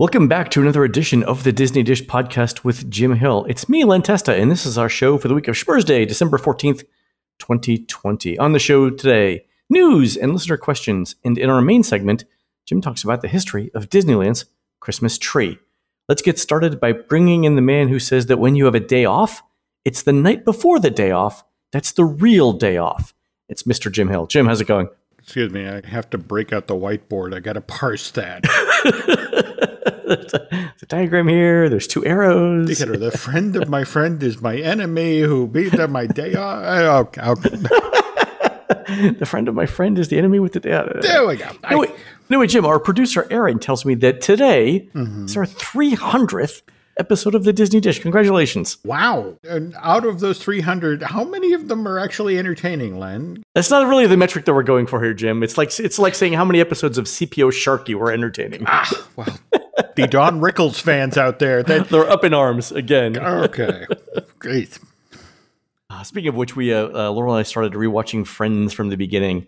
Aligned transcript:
Welcome 0.00 0.28
back 0.28 0.52
to 0.52 0.60
another 0.60 0.84
edition 0.84 1.24
of 1.24 1.42
the 1.42 1.50
Disney 1.50 1.82
Dish 1.82 2.04
podcast 2.04 2.62
with 2.62 2.88
Jim 2.88 3.16
Hill. 3.16 3.44
It's 3.48 3.68
me, 3.68 3.82
Len 3.82 4.00
Testa, 4.00 4.32
and 4.32 4.48
this 4.48 4.64
is 4.64 4.78
our 4.78 4.88
show 4.88 5.18
for 5.18 5.26
the 5.26 5.34
week 5.34 5.48
of 5.48 5.56
Spurs 5.56 5.84
Day, 5.84 6.04
December 6.04 6.38
14th, 6.38 6.84
2020. 7.40 8.38
On 8.38 8.52
the 8.52 8.60
show 8.60 8.90
today, 8.90 9.44
news 9.68 10.16
and 10.16 10.32
listener 10.32 10.56
questions. 10.56 11.16
And 11.24 11.36
in 11.36 11.50
our 11.50 11.60
main 11.60 11.82
segment, 11.82 12.26
Jim 12.64 12.80
talks 12.80 13.02
about 13.02 13.22
the 13.22 13.26
history 13.26 13.72
of 13.74 13.90
Disneyland's 13.90 14.44
Christmas 14.78 15.18
tree. 15.18 15.58
Let's 16.08 16.22
get 16.22 16.38
started 16.38 16.78
by 16.78 16.92
bringing 16.92 17.42
in 17.42 17.56
the 17.56 17.60
man 17.60 17.88
who 17.88 17.98
says 17.98 18.26
that 18.26 18.38
when 18.38 18.54
you 18.54 18.66
have 18.66 18.76
a 18.76 18.80
day 18.80 19.04
off, 19.04 19.42
it's 19.84 20.04
the 20.04 20.12
night 20.12 20.44
before 20.44 20.78
the 20.78 20.90
day 20.90 21.10
off. 21.10 21.42
That's 21.72 21.90
the 21.90 22.04
real 22.04 22.52
day 22.52 22.76
off. 22.76 23.14
It's 23.48 23.64
Mr. 23.64 23.90
Jim 23.90 24.10
Hill. 24.10 24.28
Jim, 24.28 24.46
how's 24.46 24.60
it 24.60 24.68
going? 24.68 24.90
Excuse 25.28 25.52
me, 25.52 25.68
I 25.68 25.86
have 25.86 26.08
to 26.08 26.16
break 26.16 26.54
out 26.54 26.68
the 26.68 26.74
whiteboard. 26.74 27.34
I 27.34 27.40
got 27.40 27.52
to 27.52 27.60
parse 27.60 28.12
that. 28.12 28.44
there's, 30.06 30.32
a, 30.32 30.48
there's 30.50 30.82
a 30.82 30.86
diagram 30.86 31.28
here. 31.28 31.68
There's 31.68 31.86
two 31.86 32.02
arrows. 32.06 32.66
Together, 32.66 32.96
the 32.96 33.10
friend 33.10 33.54
of 33.54 33.68
my 33.68 33.84
friend 33.84 34.22
is 34.22 34.40
my 34.40 34.56
enemy 34.56 35.20
who 35.20 35.46
beat 35.46 35.78
up 35.78 35.90
my 35.90 36.06
day 36.06 36.34
off. 36.34 37.12
Oh, 37.18 37.30
okay. 37.32 37.50
the 39.18 39.26
friend 39.26 39.48
of 39.48 39.54
my 39.54 39.66
friend 39.66 39.98
is 39.98 40.08
the 40.08 40.16
enemy 40.16 40.40
with 40.40 40.54
the 40.54 40.60
day. 40.60 40.82
There 41.02 41.26
we 41.26 41.36
go. 41.36 41.50
No, 41.70 41.80
wait, 41.80 41.90
no, 42.30 42.38
wait, 42.38 42.48
Jim. 42.48 42.64
Our 42.64 42.80
producer 42.80 43.26
Aaron 43.30 43.58
tells 43.58 43.84
me 43.84 43.96
that 43.96 44.22
today 44.22 44.88
mm-hmm. 44.94 45.26
is 45.26 45.36
our 45.36 45.44
300th 45.44 46.62
episode 46.98 47.34
of 47.34 47.44
the 47.44 47.52
Disney 47.52 47.80
Dish. 47.80 48.00
Congratulations. 48.00 48.78
Wow. 48.84 49.36
And 49.44 49.74
out 49.80 50.04
of 50.04 50.20
those 50.20 50.38
300, 50.42 51.02
how 51.02 51.24
many 51.24 51.52
of 51.52 51.68
them 51.68 51.86
are 51.86 51.98
actually 51.98 52.38
entertaining, 52.38 52.98
Len? 52.98 53.42
That's 53.54 53.70
not 53.70 53.86
really 53.88 54.06
the 54.06 54.16
metric 54.16 54.44
that 54.44 54.54
we're 54.54 54.62
going 54.62 54.86
for 54.86 55.02
here, 55.02 55.14
Jim. 55.14 55.42
It's 55.42 55.56
like 55.56 55.78
it's 55.78 55.98
like 55.98 56.14
saying 56.14 56.34
how 56.34 56.44
many 56.44 56.60
episodes 56.60 56.98
of 56.98 57.06
CPO 57.06 57.52
Sharkey 57.52 57.94
were 57.94 58.12
entertaining. 58.12 58.64
Ah, 58.66 59.06
well. 59.16 59.38
the 59.96 60.06
Don 60.06 60.40
Rickles 60.40 60.80
fans 60.80 61.16
out 61.16 61.38
there. 61.38 61.62
That, 61.62 61.88
They're 61.90 62.08
up 62.08 62.24
in 62.24 62.34
arms 62.34 62.72
again. 62.72 63.18
Okay. 63.18 63.86
Great. 64.38 64.78
Uh, 65.90 66.02
speaking 66.02 66.28
of 66.28 66.34
which, 66.34 66.54
we 66.54 66.72
uh, 66.72 66.88
uh, 66.88 67.10
Laurel 67.10 67.34
and 67.34 67.40
I 67.40 67.42
started 67.44 67.72
rewatching 67.72 68.26
Friends 68.26 68.72
from 68.72 68.90
the 68.90 68.96
beginning. 68.96 69.46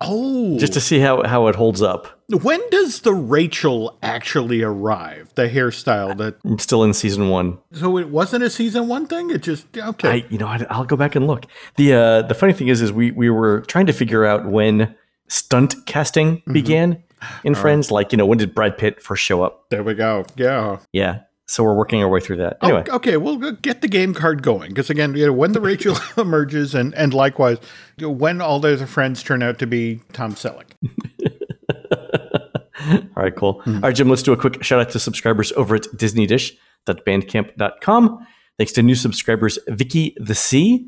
Oh, 0.00 0.56
just 0.58 0.74
to 0.74 0.80
see 0.80 1.00
how 1.00 1.24
how 1.24 1.48
it 1.48 1.56
holds 1.56 1.82
up. 1.82 2.06
When 2.28 2.60
does 2.70 3.00
the 3.00 3.12
Rachel 3.12 3.98
actually 4.02 4.62
arrive? 4.62 5.32
The 5.34 5.48
hairstyle 5.48 6.16
that 6.18 6.36
I'm 6.44 6.58
still 6.58 6.84
in 6.84 6.94
season 6.94 7.30
one. 7.30 7.58
So 7.72 7.96
it 7.96 8.08
wasn't 8.08 8.44
a 8.44 8.50
season 8.50 8.86
one 8.86 9.06
thing. 9.06 9.30
It 9.30 9.42
just 9.42 9.66
okay. 9.76 10.08
I, 10.08 10.26
you 10.28 10.38
know, 10.38 10.46
I, 10.46 10.78
will 10.78 10.84
go 10.84 10.96
back 10.96 11.16
and 11.16 11.26
look. 11.26 11.46
the 11.76 11.94
uh, 11.94 12.22
The 12.22 12.34
funny 12.34 12.52
thing 12.52 12.68
is, 12.68 12.80
is 12.80 12.92
we 12.92 13.10
we 13.10 13.28
were 13.28 13.62
trying 13.62 13.86
to 13.86 13.92
figure 13.92 14.24
out 14.24 14.46
when 14.46 14.94
stunt 15.28 15.74
casting 15.86 16.36
mm-hmm. 16.38 16.52
began 16.52 17.02
in 17.44 17.54
All 17.54 17.60
Friends. 17.60 17.88
Right. 17.88 17.94
Like, 17.94 18.12
you 18.12 18.18
know, 18.18 18.26
when 18.26 18.38
did 18.38 18.54
Brad 18.54 18.78
Pitt 18.78 19.02
first 19.02 19.22
show 19.22 19.42
up? 19.42 19.68
There 19.70 19.82
we 19.82 19.94
go. 19.94 20.24
Yeah. 20.36 20.78
Yeah. 20.92 21.20
So 21.48 21.64
we're 21.64 21.74
working 21.74 22.00
our 22.02 22.08
way 22.10 22.20
through 22.20 22.36
that. 22.36 22.58
Anyway, 22.62 22.84
oh, 22.90 22.96
okay, 22.96 23.16
we'll 23.16 23.52
get 23.52 23.80
the 23.80 23.88
game 23.88 24.12
card 24.12 24.42
going 24.42 24.68
because 24.68 24.90
again, 24.90 25.14
you 25.14 25.24
know, 25.24 25.32
when 25.32 25.52
the 25.52 25.62
Rachel 25.62 25.96
emerges, 26.18 26.74
and 26.74 26.94
and 26.94 27.14
likewise, 27.14 27.56
you 27.96 28.06
know, 28.06 28.12
when 28.12 28.42
all 28.42 28.60
those 28.60 28.82
friends 28.82 29.22
turn 29.22 29.42
out 29.42 29.58
to 29.60 29.66
be 29.66 30.02
Tom 30.12 30.34
Selleck. 30.34 30.66
all 33.16 33.16
right, 33.16 33.34
cool. 33.34 33.60
Mm-hmm. 33.60 33.76
All 33.76 33.80
right, 33.80 33.96
Jim, 33.96 34.10
let's 34.10 34.22
do 34.22 34.34
a 34.34 34.36
quick 34.36 34.62
shout 34.62 34.78
out 34.78 34.90
to 34.90 35.00
subscribers 35.00 35.50
over 35.52 35.76
at 35.76 35.84
DisneyDish.bandcamp.com. 35.84 38.26
Thanks 38.58 38.72
to 38.72 38.82
new 38.82 38.94
subscribers 38.94 39.58
Vicky 39.68 40.14
the 40.18 40.34
C, 40.34 40.86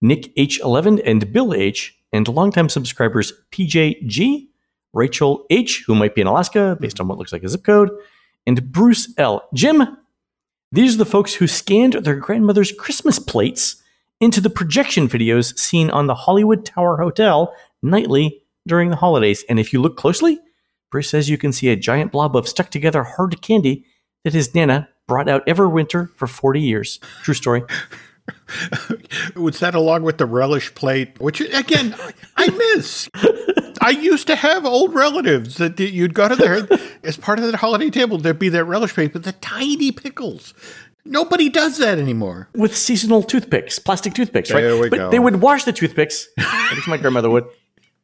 Nick 0.00 0.32
H11, 0.36 1.02
and 1.04 1.32
Bill 1.32 1.52
H, 1.52 1.96
and 2.12 2.28
longtime 2.28 2.68
subscribers 2.68 3.32
PJ 3.50 4.46
Rachel 4.92 5.44
H, 5.50 5.82
who 5.88 5.96
might 5.96 6.14
be 6.14 6.20
in 6.20 6.28
Alaska 6.28 6.78
based 6.80 7.00
on 7.00 7.08
what 7.08 7.18
looks 7.18 7.32
like 7.32 7.42
a 7.42 7.48
zip 7.48 7.64
code 7.64 7.90
and 8.48 8.72
Bruce 8.72 9.12
L. 9.18 9.46
Jim, 9.52 9.98
these 10.72 10.94
are 10.94 10.98
the 10.98 11.04
folks 11.04 11.34
who 11.34 11.46
scanned 11.46 11.92
their 11.92 12.16
grandmother's 12.16 12.72
Christmas 12.72 13.18
plates 13.18 13.82
into 14.20 14.40
the 14.40 14.48
projection 14.48 15.06
videos 15.06 15.56
seen 15.58 15.90
on 15.90 16.06
the 16.06 16.14
Hollywood 16.14 16.64
Tower 16.64 16.96
Hotel 16.96 17.54
nightly 17.82 18.42
during 18.66 18.88
the 18.88 18.96
holidays. 18.96 19.44
And 19.50 19.60
if 19.60 19.74
you 19.74 19.82
look 19.82 19.98
closely, 19.98 20.40
Bruce 20.90 21.10
says 21.10 21.28
you 21.28 21.36
can 21.36 21.52
see 21.52 21.68
a 21.68 21.76
giant 21.76 22.10
blob 22.10 22.34
of 22.34 22.48
stuck 22.48 22.70
together 22.70 23.02
hard 23.02 23.40
candy 23.42 23.84
that 24.24 24.32
his 24.32 24.54
Nana 24.54 24.88
brought 25.06 25.28
out 25.28 25.42
every 25.46 25.68
winter 25.68 26.10
for 26.16 26.26
40 26.26 26.58
years. 26.58 27.00
True 27.22 27.34
story. 27.34 27.64
Was 29.36 29.60
that 29.60 29.74
along 29.74 30.04
with 30.04 30.16
the 30.16 30.26
relish 30.26 30.74
plate, 30.74 31.20
which 31.20 31.42
again 31.42 31.94
I 32.36 32.48
miss? 32.48 33.10
I 33.80 33.90
used 33.90 34.26
to 34.26 34.36
have 34.36 34.64
old 34.64 34.94
relatives 34.94 35.56
that 35.56 35.78
you'd 35.78 36.14
go 36.14 36.28
to 36.28 36.36
there 36.36 36.68
as 37.04 37.16
part 37.16 37.38
of 37.38 37.50
the 37.50 37.56
holiday 37.56 37.90
table. 37.90 38.18
There'd 38.18 38.38
be 38.38 38.48
that 38.50 38.64
relish 38.64 38.94
plate 38.94 39.14
with 39.14 39.24
the 39.24 39.32
tiny 39.32 39.92
pickles. 39.92 40.54
Nobody 41.04 41.48
does 41.48 41.78
that 41.78 41.98
anymore. 41.98 42.48
With 42.54 42.76
seasonal 42.76 43.22
toothpicks, 43.22 43.78
plastic 43.78 44.14
toothpicks, 44.14 44.50
right? 44.50 44.60
There 44.60 44.80
we 44.80 44.90
but 44.90 44.96
go. 44.96 45.10
they 45.10 45.18
would 45.18 45.40
wash 45.40 45.64
the 45.64 45.72
toothpicks, 45.72 46.28
at 46.38 46.74
least 46.74 46.88
my 46.88 46.98
grandmother 46.98 47.30
would, 47.30 47.46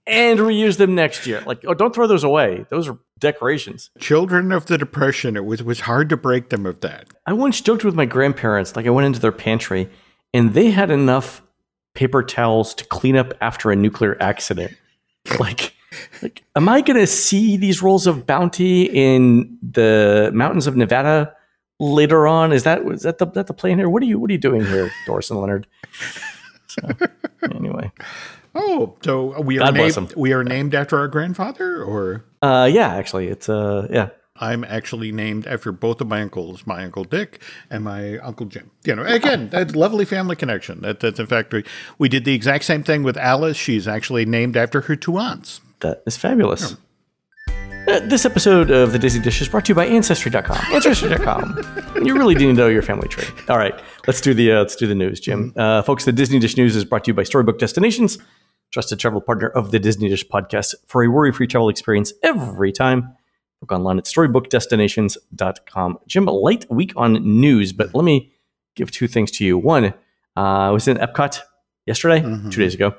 and 0.07 0.39
reuse 0.39 0.79
them 0.79 0.95
next 0.95 1.27
year. 1.27 1.43
Like, 1.47 1.65
oh, 1.67 1.75
don't 1.75 1.95
throw 1.95 2.07
those 2.07 2.25
away. 2.25 2.67
Those 2.71 2.89
are 2.89 2.99
decorations. 3.19 3.91
Children 3.99 4.53
of 4.53 4.67
the 4.67 4.79
Depression, 4.79 5.37
it 5.37 5.45
was, 5.45 5.63
was 5.63 5.81
hard 5.81 6.09
to 6.11 6.17
break 6.17 6.51
them 6.51 6.67
of 6.67 6.81
that. 6.81 7.09
I 7.27 7.33
once 7.33 7.61
joked 7.61 7.85
with 7.85 7.95
my 7.95 8.07
grandparents, 8.07 8.77
like 8.77 8.87
I 8.87 8.91
went 8.91 9.07
into 9.07 9.21
their 9.21 9.33
pantry 9.33 9.91
and 10.33 10.55
they 10.55 10.71
had 10.71 10.91
enough 10.91 11.43
paper 11.95 12.23
towels 12.23 12.75
to 12.75 12.85
clean 12.85 13.17
up 13.17 13.33
after 13.41 13.71
a 13.71 13.77
nuclear 13.77 14.17
accident. 14.21 14.77
like, 15.41 15.75
like, 16.23 16.45
am 16.57 16.69
I 16.69 16.81
going 16.81 16.99
to 16.99 17.07
see 17.07 17.57
these 17.57 17.83
rolls 17.83 18.07
of 18.07 18.27
bounty 18.27 18.85
in 18.85 19.59
the 19.63 20.31
mountains 20.35 20.67
of 20.67 20.77
Nevada 20.77 21.35
later 21.81 22.27
on? 22.27 22.53
Is 22.53 22.65
that 22.65 22.83
is 22.87 23.03
that 23.03 23.19
the 23.19 23.27
that 23.27 23.47
the 23.47 23.55
plan 23.55 23.79
here? 23.79 23.89
What 23.89 24.03
are 24.03 24.07
you 24.07 24.19
What 24.19 24.31
are 24.31 24.33
you 24.33 24.39
doing 24.39 24.65
here, 24.65 24.91
Doris 25.07 25.31
and 25.31 25.41
Leonard? 25.41 25.67
So, 26.67 26.89
anyway. 27.55 27.93
Oh, 28.55 28.97
so 29.03 29.41
we 29.41 29.59
are 29.59 29.73
named 29.73 30.15
we 30.17 30.33
are 30.33 30.45
named 30.45 30.75
after 30.75 30.97
our 30.99 31.09
grandfather, 31.09 31.83
or 31.83 32.25
uh, 32.41 32.69
yeah, 32.71 32.95
actually, 32.95 33.29
it's 33.29 33.49
uh, 33.49 33.89
yeah, 33.91 34.11
I'm 34.37 34.65
actually 34.65 35.13
named 35.13 35.47
after 35.47 35.71
both 35.71 36.01
of 36.01 36.09
my 36.09 36.21
uncles, 36.21 36.67
my 36.67 36.85
uncle 36.85 37.05
Dick 37.05 37.41
and 37.71 37.85
my 37.85 38.19
uncle 38.19 38.47
Jim. 38.47 38.73
You 38.85 38.97
know, 38.97 39.05
again, 39.05 39.51
that 39.51 39.77
lovely 39.77 40.05
family 40.05 40.35
connection. 40.35 40.81
That, 40.81 40.99
that's 40.99 41.21
in 41.21 41.27
fact 41.27 41.53
we, 41.53 41.63
we 41.99 42.09
did 42.09 42.25
the 42.25 42.35
exact 42.35 42.65
same 42.65 42.83
thing 42.83 43.05
with 43.05 43.17
Alice. 43.17 43.57
She's 43.57 43.87
actually 43.87 44.27
named 44.27 44.57
after 44.57 44.81
her 44.83 44.97
two 44.97 45.19
aunts. 45.19 45.61
That 45.81 46.03
is 46.05 46.17
fabulous. 46.17 46.77
Yeah. 47.47 47.55
Uh, 47.87 48.01
this 48.01 48.25
episode 48.25 48.73
of 48.73 48.91
the 48.91 48.99
Disney 48.99 49.23
Dish 49.23 49.41
is 49.41 49.49
brought 49.49 49.67
to 49.67 49.71
you 49.71 49.75
by 49.77 49.87
Ancestry.com. 49.87 50.59
Ancestry.com. 50.75 52.03
you 52.05 52.17
really 52.17 52.35
do 52.35 52.53
know 52.53 52.67
your 52.67 52.83
family 52.83 53.07
tree. 53.07 53.29
All 53.49 53.59
right, 53.59 53.79
let's 54.09 54.21
do 54.21 54.35
the 54.35 54.53
uh, 54.53 54.59
let's 54.61 54.75
do 54.75 54.89
the 54.89 54.95
news, 54.97 55.21
Jim. 55.21 55.51
Mm-hmm. 55.51 55.61
Uh, 55.61 55.83
folks, 55.83 56.07
the 56.07 56.13
Disney 56.13 56.41
Dish 56.41 56.57
news 56.57 56.75
is 56.75 56.85
brought 56.85 57.05
to 57.05 57.11
you 57.11 57.15
by 57.15 57.23
Storybook 57.23 57.61
Destinations, 57.61 58.19
trusted 58.73 58.99
travel 58.99 59.21
partner 59.21 59.49
of 59.49 59.71
the 59.71 59.79
Disney 59.79 60.09
Dish 60.09 60.27
podcast 60.27 60.75
for 60.87 61.05
a 61.05 61.09
worry-free 61.09 61.47
travel 61.47 61.69
experience 61.69 62.13
every 62.23 62.73
time 62.73 63.15
Book 63.65 63.73
online 63.73 63.97
at 63.97 64.05
storybookdestinations.com. 64.05 65.99
Jim, 66.07 66.29
a 66.29 66.31
light 66.31 66.67
week 66.71 66.93
on 66.97 67.15
news, 67.41 67.73
but 67.73 67.95
let 67.95 68.05
me 68.05 68.31
give 68.75 68.91
two 68.91 69.09
things 69.09 69.31
to 69.31 69.45
you. 69.45 69.57
One, 69.57 69.87
uh, 69.87 69.93
I 70.37 70.71
was 70.71 70.87
in 70.87 70.99
Epcot 70.99 71.41
yesterday, 71.87 72.21
mm-hmm. 72.21 72.51
two 72.51 72.61
days 72.61 72.75
ago, 72.75 72.95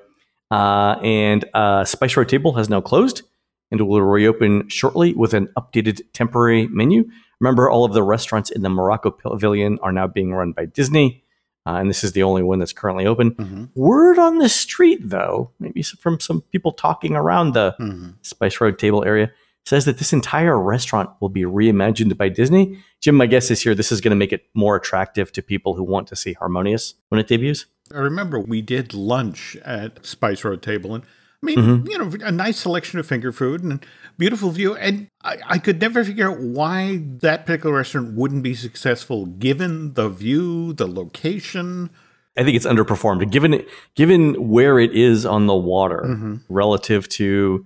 uh, 0.49 0.95
and 1.03 1.45
uh, 1.53 1.85
Spice 1.85 2.17
Road 2.17 2.29
Table 2.29 2.53
has 2.53 2.67
now 2.67 2.81
closed 2.81 3.21
and 3.69 3.79
will 3.87 4.01
reopen 4.01 4.67
shortly 4.69 5.13
with 5.13 5.35
an 5.35 5.49
updated 5.55 6.01
temporary 6.13 6.67
menu. 6.67 7.07
Remember, 7.39 7.69
all 7.69 7.85
of 7.85 7.93
the 7.93 8.01
restaurants 8.01 8.49
in 8.49 8.63
the 8.63 8.69
Morocco 8.69 9.11
Pavilion 9.11 9.77
are 9.83 9.91
now 9.91 10.07
being 10.07 10.33
run 10.33 10.51
by 10.51 10.65
Disney. 10.65 11.23
Uh, 11.67 11.77
and 11.77 11.89
this 11.89 12.03
is 12.03 12.13
the 12.13 12.23
only 12.23 12.41
one 12.41 12.57
that's 12.57 12.73
currently 12.73 13.05
open. 13.05 13.31
Mm-hmm. 13.31 13.65
Word 13.75 14.17
on 14.17 14.39
the 14.39 14.49
street, 14.49 14.99
though, 15.03 15.51
maybe 15.59 15.83
from 15.83 16.19
some 16.19 16.41
people 16.41 16.71
talking 16.71 17.15
around 17.15 17.53
the 17.53 17.75
mm-hmm. 17.79 18.11
Spice 18.21 18.61
Road 18.61 18.79
table 18.79 19.03
area, 19.03 19.31
says 19.65 19.85
that 19.85 19.97
this 19.97 20.13
entire 20.13 20.59
restaurant 20.59 21.09
will 21.19 21.29
be 21.29 21.41
reimagined 21.41 22.15
by 22.17 22.29
Disney. 22.29 22.79
Jim, 23.01 23.15
my 23.15 23.25
guess 23.25 23.49
is 23.49 23.61
here 23.61 23.75
this 23.75 23.91
is 23.91 24.01
going 24.01 24.11
to 24.11 24.15
make 24.15 24.31
it 24.31 24.45
more 24.53 24.75
attractive 24.75 25.31
to 25.33 25.41
people 25.41 25.75
who 25.75 25.83
want 25.83 26.07
to 26.07 26.15
see 26.15 26.33
Harmonious 26.33 26.93
when 27.09 27.19
it 27.19 27.27
debuts. 27.27 27.65
I 27.93 27.99
remember 27.99 28.39
we 28.39 28.61
did 28.61 28.93
lunch 28.93 29.55
at 29.63 30.05
Spice 30.05 30.43
Road 30.43 30.61
Table, 30.61 30.95
and 30.95 31.03
I 31.03 31.45
mean, 31.45 31.57
mm-hmm. 31.57 31.87
you 31.87 31.97
know, 31.97 32.11
a 32.25 32.31
nice 32.31 32.57
selection 32.57 32.99
of 32.99 33.05
finger 33.05 33.31
food 33.31 33.63
and 33.63 33.85
beautiful 34.17 34.49
view. 34.49 34.75
And 34.75 35.09
I, 35.23 35.37
I, 35.45 35.57
could 35.59 35.79
never 35.79 36.03
figure 36.03 36.31
out 36.31 36.39
why 36.39 37.03
that 37.21 37.45
particular 37.45 37.75
restaurant 37.75 38.15
wouldn't 38.15 38.41
be 38.41 38.55
successful 38.55 39.27
given 39.27 39.93
the 39.93 40.09
view, 40.09 40.73
the 40.73 40.87
location. 40.87 41.91
I 42.35 42.43
think 42.43 42.55
it's 42.55 42.65
underperformed, 42.65 43.29
given 43.29 43.63
given 43.95 44.49
where 44.49 44.79
it 44.79 44.95
is 44.95 45.25
on 45.25 45.45
the 45.45 45.55
water 45.55 46.03
mm-hmm. 46.05 46.35
relative 46.49 47.07
to 47.09 47.65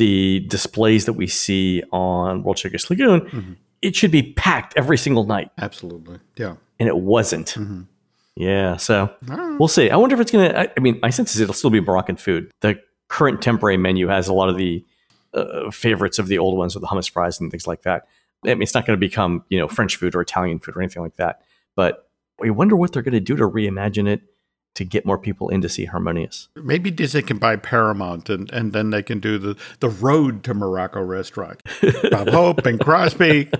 the 0.00 0.40
displays 0.48 1.04
that 1.04 1.12
we 1.12 1.26
see 1.26 1.82
on 1.92 2.42
World 2.42 2.58
Showcase 2.58 2.88
Lagoon, 2.88 3.20
mm-hmm. 3.20 3.52
it 3.82 3.94
should 3.94 4.10
be 4.10 4.32
packed 4.32 4.72
every 4.74 4.96
single 4.96 5.24
night. 5.24 5.50
Absolutely. 5.58 6.18
Yeah. 6.36 6.56
And 6.78 6.88
it 6.88 6.96
wasn't. 6.96 7.48
Mm-hmm. 7.48 7.82
Yeah. 8.34 8.78
So 8.78 9.12
we'll 9.58 9.68
see. 9.68 9.90
I 9.90 9.96
wonder 9.96 10.14
if 10.14 10.20
it's 10.20 10.30
going 10.30 10.50
to, 10.50 10.72
I 10.74 10.80
mean, 10.80 10.98
my 11.02 11.10
sense 11.10 11.34
is 11.34 11.40
it'll 11.42 11.52
still 11.52 11.68
be 11.68 11.80
Moroccan 11.80 12.16
food. 12.16 12.50
The 12.60 12.80
current 13.08 13.42
temporary 13.42 13.76
menu 13.76 14.08
has 14.08 14.26
a 14.26 14.32
lot 14.32 14.48
of 14.48 14.56
the 14.56 14.82
uh, 15.34 15.70
favorites 15.70 16.18
of 16.18 16.28
the 16.28 16.38
old 16.38 16.56
ones 16.56 16.74
with 16.74 16.80
the 16.80 16.88
hummus 16.88 17.10
fries 17.10 17.38
and 17.38 17.50
things 17.50 17.66
like 17.66 17.82
that. 17.82 18.06
I 18.46 18.54
mean, 18.54 18.62
it's 18.62 18.72
not 18.72 18.86
going 18.86 18.96
to 18.96 19.00
become 19.00 19.44
you 19.50 19.58
know 19.58 19.68
French 19.68 19.96
food 19.96 20.14
or 20.14 20.22
Italian 20.22 20.60
food 20.60 20.76
or 20.76 20.80
anything 20.80 21.02
like 21.02 21.16
that. 21.16 21.42
But 21.76 22.08
we 22.38 22.50
wonder 22.50 22.74
what 22.74 22.94
they're 22.94 23.02
going 23.02 23.12
to 23.12 23.20
do 23.20 23.36
to 23.36 23.46
reimagine 23.46 24.08
it 24.08 24.22
to 24.74 24.84
get 24.84 25.04
more 25.04 25.18
people 25.18 25.48
in 25.48 25.60
to 25.62 25.68
see 25.68 25.84
Harmonious. 25.84 26.48
Maybe 26.56 26.90
Disney 26.90 27.22
can 27.22 27.38
buy 27.38 27.56
Paramount 27.56 28.30
and, 28.30 28.50
and 28.50 28.72
then 28.72 28.90
they 28.90 29.02
can 29.02 29.20
do 29.20 29.38
the, 29.38 29.56
the 29.80 29.88
road 29.88 30.44
to 30.44 30.54
Morocco 30.54 31.02
restaurant. 31.02 31.62
Bob 32.10 32.28
Hope 32.28 32.66
and 32.66 32.80
Crosby. 32.80 33.50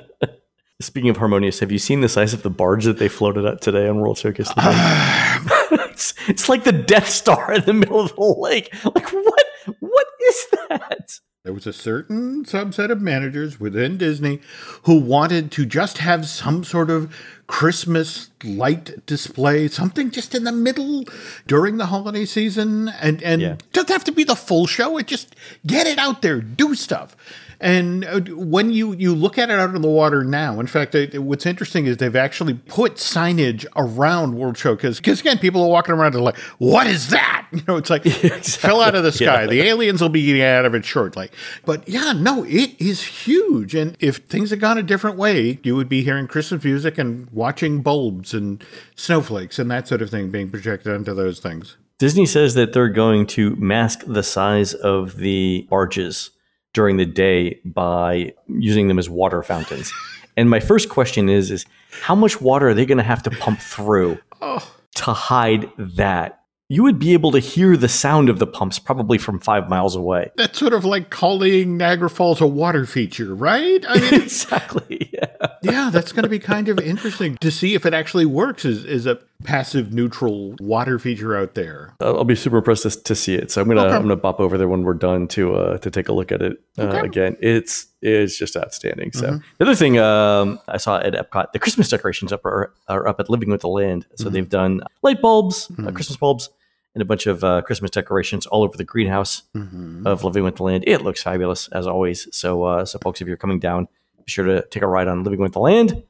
Speaking 0.80 1.10
of 1.10 1.18
Harmonious, 1.18 1.60
have 1.60 1.70
you 1.70 1.78
seen 1.78 2.00
the 2.00 2.08
size 2.08 2.32
of 2.32 2.42
the 2.42 2.50
barge 2.50 2.84
that 2.84 2.98
they 2.98 3.08
floated 3.08 3.44
up 3.44 3.60
today 3.60 3.86
on 3.86 3.98
World 4.00 4.18
Showcase? 4.18 4.50
Uh, 4.56 5.40
it's, 5.90 6.14
it's 6.26 6.48
like 6.48 6.64
the 6.64 6.72
Death 6.72 7.08
Star 7.08 7.52
in 7.52 7.64
the 7.64 7.74
middle 7.74 8.00
of 8.00 8.14
the 8.14 8.22
lake. 8.22 8.72
Like 8.84 9.10
what? 9.10 9.44
What 9.80 10.06
is 10.26 10.46
that? 10.68 11.20
There 11.42 11.54
was 11.54 11.66
a 11.66 11.72
certain 11.72 12.44
subset 12.44 12.90
of 12.90 13.00
managers 13.00 13.58
within 13.58 13.96
Disney 13.96 14.40
who 14.82 15.00
wanted 15.00 15.50
to 15.52 15.64
just 15.64 15.96
have 15.96 16.28
some 16.28 16.64
sort 16.64 16.90
of 16.90 17.16
Christmas 17.46 18.28
light 18.44 19.06
display, 19.06 19.66
something 19.68 20.10
just 20.10 20.34
in 20.34 20.44
the 20.44 20.52
middle 20.52 21.06
during 21.46 21.78
the 21.78 21.86
holiday 21.86 22.26
season, 22.26 22.90
and 22.90 23.22
and 23.22 23.40
Yeah. 23.40 23.56
doesn't 23.72 23.88
have 23.88 24.04
to 24.04 24.12
be 24.12 24.22
the 24.22 24.36
full 24.36 24.66
show. 24.66 24.98
It 24.98 25.06
just 25.06 25.34
get 25.66 25.86
it 25.86 25.98
out 25.98 26.20
there, 26.20 26.42
do 26.42 26.74
stuff. 26.74 27.16
And 27.60 28.06
uh, 28.06 28.20
when 28.34 28.72
you 28.72 28.94
you 28.94 29.14
look 29.14 29.36
at 29.36 29.50
it 29.50 29.58
out 29.58 29.74
in 29.74 29.82
the 29.82 29.88
water 29.88 30.24
now, 30.24 30.60
in 30.60 30.66
fact, 30.66 30.94
it, 30.94 31.22
what's 31.22 31.44
interesting 31.44 31.84
is 31.84 31.98
they've 31.98 32.16
actually 32.16 32.54
put 32.54 32.94
signage 32.94 33.66
around 33.76 34.36
World 34.36 34.56
Showcase 34.56 34.96
because 34.96 35.20
again, 35.20 35.38
people 35.38 35.62
are 35.62 35.68
walking 35.68 35.94
around 35.94 36.14
and 36.14 36.24
like, 36.24 36.38
"What 36.58 36.86
is 36.86 37.10
that?" 37.10 37.36
You 37.52 37.62
know, 37.66 37.76
it's 37.76 37.90
like 37.90 38.04
fell 38.44 38.80
out 38.80 38.94
of 38.94 39.02
the 39.02 39.10
sky. 39.10 39.42
Yeah. 39.42 39.46
The 39.48 39.62
aliens 39.62 40.00
will 40.00 40.08
be 40.08 40.20
eating 40.20 40.42
out 40.42 40.64
of 40.64 40.76
it 40.76 40.84
shortly. 40.84 41.30
But 41.64 41.88
yeah, 41.88 42.12
no, 42.12 42.44
it 42.44 42.80
is 42.80 43.02
huge. 43.02 43.74
And 43.74 43.96
if 43.98 44.18
things 44.18 44.50
had 44.50 44.60
gone 44.60 44.78
a 44.78 44.84
different 44.84 45.16
way, 45.16 45.58
you 45.64 45.74
would 45.74 45.88
be 45.88 46.04
hearing 46.04 46.28
Christmas 46.28 46.62
music 46.62 46.96
and 46.96 47.28
watching 47.32 47.82
bulbs 47.82 48.32
and 48.34 48.62
snowflakes 48.94 49.58
and 49.58 49.68
that 49.68 49.88
sort 49.88 50.00
of 50.00 50.10
thing 50.10 50.30
being 50.30 50.48
projected 50.48 50.94
onto 50.94 51.12
those 51.12 51.40
things. 51.40 51.76
Disney 51.98 52.24
says 52.24 52.54
that 52.54 52.72
they're 52.72 52.88
going 52.88 53.26
to 53.26 53.56
mask 53.56 54.04
the 54.06 54.22
size 54.22 54.72
of 54.72 55.16
the 55.16 55.66
barges 55.68 56.30
during 56.72 56.96
the 56.96 57.06
day 57.06 57.60
by 57.64 58.32
using 58.46 58.88
them 58.88 58.98
as 58.98 59.08
water 59.08 59.42
fountains. 59.42 59.92
and 60.36 60.48
my 60.48 60.60
first 60.60 60.88
question 60.88 61.28
is 61.28 61.50
is 61.50 61.66
how 62.02 62.14
much 62.14 62.40
water 62.40 62.68
are 62.68 62.74
they 62.74 62.86
going 62.86 62.98
to 62.98 63.04
have 63.04 63.22
to 63.24 63.30
pump 63.30 63.60
through 63.60 64.18
oh. 64.42 64.74
to 64.96 65.12
hide 65.12 65.70
that? 65.78 66.36
You 66.68 66.84
would 66.84 67.00
be 67.00 67.14
able 67.14 67.32
to 67.32 67.40
hear 67.40 67.76
the 67.76 67.88
sound 67.88 68.28
of 68.28 68.38
the 68.38 68.46
pumps 68.46 68.78
probably 68.78 69.18
from 69.18 69.40
5 69.40 69.68
miles 69.68 69.96
away. 69.96 70.30
That's 70.36 70.56
sort 70.56 70.72
of 70.72 70.84
like 70.84 71.10
calling 71.10 71.76
Niagara 71.76 72.08
Falls 72.08 72.40
a 72.40 72.46
water 72.46 72.86
feature, 72.86 73.34
right? 73.34 73.84
I 73.88 73.98
mean, 73.98 74.14
exactly. 74.22 75.10
Yeah. 75.12 75.48
Yeah, 75.62 75.90
that's 75.90 76.12
going 76.12 76.22
to 76.24 76.28
be 76.28 76.38
kind 76.38 76.68
of 76.68 76.78
interesting 76.78 77.36
to 77.38 77.50
see 77.50 77.74
if 77.74 77.84
it 77.86 77.94
actually 77.94 78.26
works 78.26 78.64
as, 78.64 78.84
as 78.84 79.06
a 79.06 79.18
passive 79.44 79.92
neutral 79.92 80.54
water 80.60 80.98
feature 80.98 81.36
out 81.36 81.54
there. 81.54 81.94
I'll 82.00 82.24
be 82.24 82.34
super 82.34 82.58
impressed 82.58 82.82
to, 82.84 82.90
to 83.04 83.14
see 83.14 83.34
it. 83.34 83.50
So 83.50 83.62
I'm 83.62 83.68
gonna 83.68 83.82
Okay. 83.84 83.96
I'm 83.96 84.02
gonna 84.02 84.16
bop 84.16 84.38
over 84.40 84.58
there 84.58 84.68
when 84.68 84.82
we're 84.82 84.94
done 84.94 85.28
to 85.28 85.54
uh, 85.54 85.78
to 85.78 85.90
take 85.90 86.08
a 86.08 86.12
look 86.12 86.30
at 86.32 86.42
it 86.42 86.58
uh, 86.78 86.82
Okay. 86.82 86.96
Mm-hmm. 86.96 87.04
again. 87.06 87.36
It's 87.40 87.86
it's 88.02 88.36
just 88.38 88.56
outstanding. 88.56 89.12
So 89.12 89.40
the 89.58 89.64
other 89.64 89.74
thing 89.74 89.98
um, 89.98 90.58
I 90.68 90.76
saw 90.76 90.98
at 90.98 91.14
Epcot, 91.14 91.52
the 91.52 91.58
Christmas 91.58 91.88
decorations 91.88 92.32
up 92.32 92.44
are, 92.44 92.72
are 92.88 93.06
up 93.08 93.18
at 93.20 93.28
Living 93.30 93.50
with 93.50 93.60
the 93.62 93.68
Land. 93.68 94.06
So 94.16 94.24
Mm-hmm. 94.24 94.32
they've 94.34 94.48
done 94.48 94.80
light 95.02 95.20
bulbs, 95.22 95.70
uh, 95.78 95.90
Christmas 95.90 96.16
bulbs, 96.16 96.50
and 96.94 97.02
a 97.02 97.04
bunch 97.04 97.26
of 97.26 97.42
uh, 97.44 97.62
Christmas 97.62 97.90
decorations 97.90 98.46
all 98.46 98.62
over 98.62 98.76
the 98.76 98.84
greenhouse 98.84 99.42
Mm-hmm. 99.56 100.06
of 100.06 100.22
Living 100.24 100.44
with 100.44 100.56
the 100.56 100.62
Land. 100.64 100.84
It 100.86 101.02
looks 101.02 101.22
fabulous 101.22 101.68
as 101.68 101.86
always. 101.86 102.28
So 102.36 102.64
uh, 102.64 102.84
so 102.84 102.98
folks, 102.98 103.20
if 103.22 103.28
you're 103.28 103.36
coming 103.38 103.58
down, 103.58 103.88
be 104.24 104.30
sure 104.30 104.44
to 104.44 104.66
take 104.68 104.82
a 104.82 104.86
ride 104.86 105.08
on 105.08 105.24
Living 105.24 105.40
with 105.40 105.52
the 105.52 105.60
Land. 105.60 106.02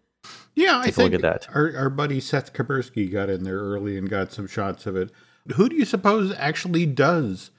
Yeah, 0.55 0.81
I 0.81 0.87
Take 0.87 0.97
a 0.99 1.03
look 1.03 1.15
at 1.15 1.23
that. 1.23 1.49
Our, 1.55 1.75
our 1.77 1.91
buddy 1.91 2.21
Seth 2.21 2.53
Kubersky 2.53 3.11
got 3.11 3.31
in 3.31 3.45
there 3.45 3.59
early 3.59 3.97
and 3.97 4.11
got 4.11 4.33
some 4.33 4.47
shots 4.47 4.87
of 4.87 4.97
it. 4.97 5.11
Who 5.55 5.69
do 5.69 5.77
you 5.77 5.85
suppose 5.85 6.35
actually 6.37 6.87
does 6.87 7.51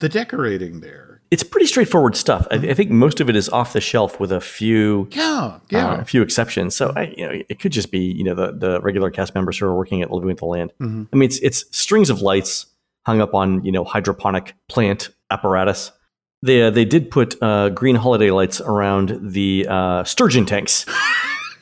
the 0.00 0.08
decorating 0.08 0.80
there? 0.80 1.20
It's 1.30 1.42
pretty 1.42 1.66
straightforward 1.66 2.16
stuff. 2.16 2.46
I, 2.50 2.56
I 2.56 2.74
think 2.74 2.90
most 2.90 3.20
of 3.20 3.28
it 3.28 3.34
is 3.34 3.48
off 3.48 3.72
the 3.72 3.80
shelf 3.80 4.20
with 4.20 4.30
a 4.30 4.40
few 4.40 5.08
Yeah, 5.10 5.58
yeah. 5.70 5.90
uh, 5.90 6.00
a 6.00 6.04
few 6.04 6.22
exceptions. 6.22 6.76
So 6.76 6.92
I, 6.94 7.12
you 7.16 7.26
know, 7.26 7.42
it 7.48 7.58
could 7.58 7.72
just 7.72 7.90
be 7.90 7.98
you 7.98 8.22
know 8.22 8.34
the 8.34 8.52
the 8.52 8.80
regular 8.80 9.10
cast 9.10 9.34
members 9.34 9.58
who 9.58 9.66
are 9.66 9.76
working 9.76 10.02
at 10.02 10.10
Living 10.12 10.28
with 10.28 10.38
the 10.38 10.46
Land. 10.46 10.72
Mm-hmm. 10.80 11.04
I 11.12 11.16
mean, 11.16 11.26
it's 11.28 11.38
it's 11.40 11.64
strings 11.76 12.10
of 12.10 12.22
lights 12.22 12.66
hung 13.04 13.20
up 13.20 13.34
on 13.34 13.64
you 13.64 13.72
know 13.72 13.84
hydroponic 13.84 14.54
plant 14.68 15.10
apparatus. 15.30 15.90
They 16.42 16.62
uh, 16.62 16.70
they 16.70 16.84
did 16.84 17.10
put 17.10 17.40
uh, 17.42 17.70
green 17.70 17.96
holiday 17.96 18.30
lights 18.30 18.60
around 18.60 19.18
the 19.32 19.66
uh, 19.68 20.04
sturgeon 20.04 20.46
tanks. 20.46 20.86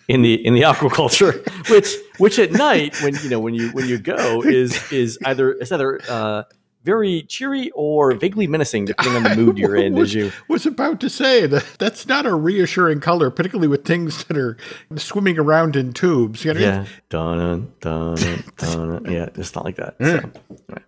In 0.07 0.21
the 0.21 0.35
in 0.35 0.53
the 0.53 0.61
aquaculture, 0.61 1.43
which 1.71 1.95
which 2.19 2.39
at 2.39 2.53
night 2.53 2.95
when 3.01 3.15
you 3.23 3.31
know 3.31 3.41
when 3.41 3.55
you 3.55 3.71
when 3.71 3.89
you 3.89 3.97
go 3.97 4.43
is 4.43 4.93
is 4.93 5.19
either 5.25 5.57
either 5.63 5.99
uh, 6.11 6.43
very 6.83 7.23
cheery 7.23 7.71
or 7.75 8.15
vaguely 8.15 8.47
menacing 8.47 8.85
depending 8.85 9.17
on 9.17 9.23
the 9.23 9.35
mood 9.35 9.57
you're 9.57 9.75
in 9.75 9.95
was, 9.99 10.11
as 10.11 10.15
you 10.15 10.33
was 10.47 10.67
about 10.67 11.01
to 11.01 11.09
say 11.09 11.47
that 11.47 11.65
that's 11.79 12.07
not 12.07 12.27
a 12.27 12.35
reassuring 12.35 13.01
color, 13.01 13.31
particularly 13.31 13.67
with 13.67 13.87
things 13.87 14.25
that 14.25 14.37
are 14.37 14.59
swimming 14.97 15.39
around 15.39 15.75
in 15.75 15.95
tubes. 15.95 16.45
You 16.45 16.53
know, 16.53 16.61
Yeah. 16.61 16.85
Dun, 17.09 17.39
dun, 17.81 18.17
dun, 18.19 18.45
dun. 18.59 19.05
Yeah, 19.11 19.31
it's 19.35 19.55
not 19.55 19.65
like 19.65 19.77
that. 19.77 19.97
So, 19.99 20.19
all 20.19 20.59
right. 20.69 20.83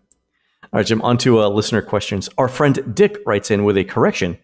All 0.76 0.80
right, 0.80 0.86
Jim, 0.86 1.00
on 1.00 1.16
to 1.16 1.40
uh, 1.40 1.48
listener 1.48 1.80
questions. 1.80 2.28
Our 2.36 2.48
friend 2.48 2.94
Dick 2.94 3.16
writes 3.24 3.50
in 3.50 3.64
with 3.64 3.78
a 3.78 3.84
correction 3.84 4.36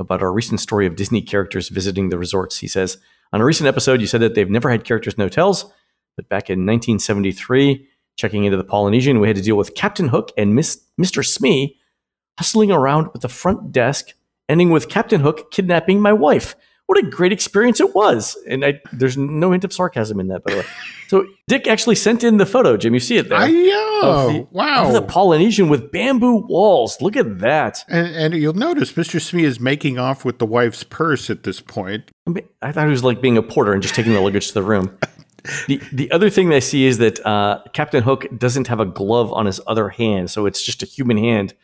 about 0.00 0.22
our 0.22 0.32
recent 0.32 0.58
story 0.58 0.86
of 0.86 0.96
Disney 0.96 1.22
characters 1.22 1.68
visiting 1.68 2.08
the 2.08 2.18
resorts. 2.18 2.58
He 2.58 2.66
says, 2.66 2.98
On 3.32 3.40
a 3.40 3.44
recent 3.44 3.68
episode, 3.68 4.00
you 4.00 4.08
said 4.08 4.20
that 4.22 4.34
they've 4.34 4.50
never 4.50 4.70
had 4.70 4.82
characters 4.82 5.14
in 5.14 5.20
hotels, 5.20 5.72
but 6.16 6.28
back 6.28 6.50
in 6.50 6.66
1973, 6.66 7.86
checking 8.16 8.42
into 8.42 8.56
the 8.56 8.64
Polynesian, 8.64 9.20
we 9.20 9.28
had 9.28 9.36
to 9.36 9.42
deal 9.42 9.54
with 9.56 9.76
Captain 9.76 10.08
Hook 10.08 10.32
and 10.36 10.52
Miss, 10.52 10.82
Mr. 11.00 11.24
Smee 11.24 11.78
hustling 12.38 12.72
around 12.72 13.12
with 13.12 13.22
the 13.22 13.28
front 13.28 13.70
desk, 13.70 14.14
ending 14.48 14.70
with 14.70 14.88
Captain 14.88 15.20
Hook 15.20 15.52
kidnapping 15.52 16.00
my 16.00 16.12
wife. 16.12 16.56
What 16.88 17.04
a 17.04 17.06
great 17.10 17.32
experience 17.32 17.80
it 17.80 17.94
was. 17.94 18.34
And 18.48 18.64
I, 18.64 18.80
there's 18.94 19.18
no 19.18 19.52
hint 19.52 19.62
of 19.62 19.74
sarcasm 19.74 20.20
in 20.20 20.28
that, 20.28 20.42
by 20.42 20.52
the 20.52 20.58
way. 20.60 20.66
So 21.08 21.26
Dick 21.46 21.66
actually 21.66 21.96
sent 21.96 22.24
in 22.24 22.38
the 22.38 22.46
photo, 22.46 22.78
Jim. 22.78 22.94
You 22.94 23.00
see 23.00 23.18
it 23.18 23.28
there. 23.28 23.36
I 23.36 23.50
know. 23.50 24.32
the, 24.32 24.48
wow. 24.50 24.90
The 24.90 25.02
Polynesian 25.02 25.68
with 25.68 25.92
bamboo 25.92 26.46
walls. 26.48 26.96
Look 27.02 27.14
at 27.14 27.40
that. 27.40 27.84
and, 27.88 28.06
and 28.16 28.34
you'll 28.34 28.54
notice 28.54 28.92
Mr. 28.94 29.20
Smee 29.20 29.44
is 29.44 29.60
making 29.60 29.98
off 29.98 30.24
with 30.24 30.38
the 30.38 30.46
wife's 30.46 30.82
purse 30.82 31.28
at 31.28 31.42
this 31.42 31.60
point. 31.60 32.10
I, 32.26 32.30
mean, 32.30 32.48
I 32.62 32.72
thought 32.72 32.86
it 32.86 32.90
was 32.90 33.04
like 33.04 33.20
being 33.20 33.36
a 33.36 33.42
porter 33.42 33.74
and 33.74 33.82
just 33.82 33.94
taking 33.94 34.14
the 34.14 34.22
luggage 34.22 34.48
to 34.48 34.54
the 34.54 34.62
room. 34.62 34.98
The, 35.66 35.80
the 35.92 36.10
other 36.10 36.30
thing 36.30 36.52
I 36.52 36.58
see 36.58 36.86
is 36.86 36.98
that 36.98 37.24
uh, 37.24 37.62
Captain 37.72 38.02
Hook 38.02 38.26
doesn't 38.36 38.66
have 38.68 38.80
a 38.80 38.86
glove 38.86 39.32
on 39.32 39.46
his 39.46 39.60
other 39.66 39.88
hand, 39.88 40.30
so 40.30 40.46
it's 40.46 40.62
just 40.62 40.82
a 40.82 40.86
human 40.86 41.16
hand 41.16 41.54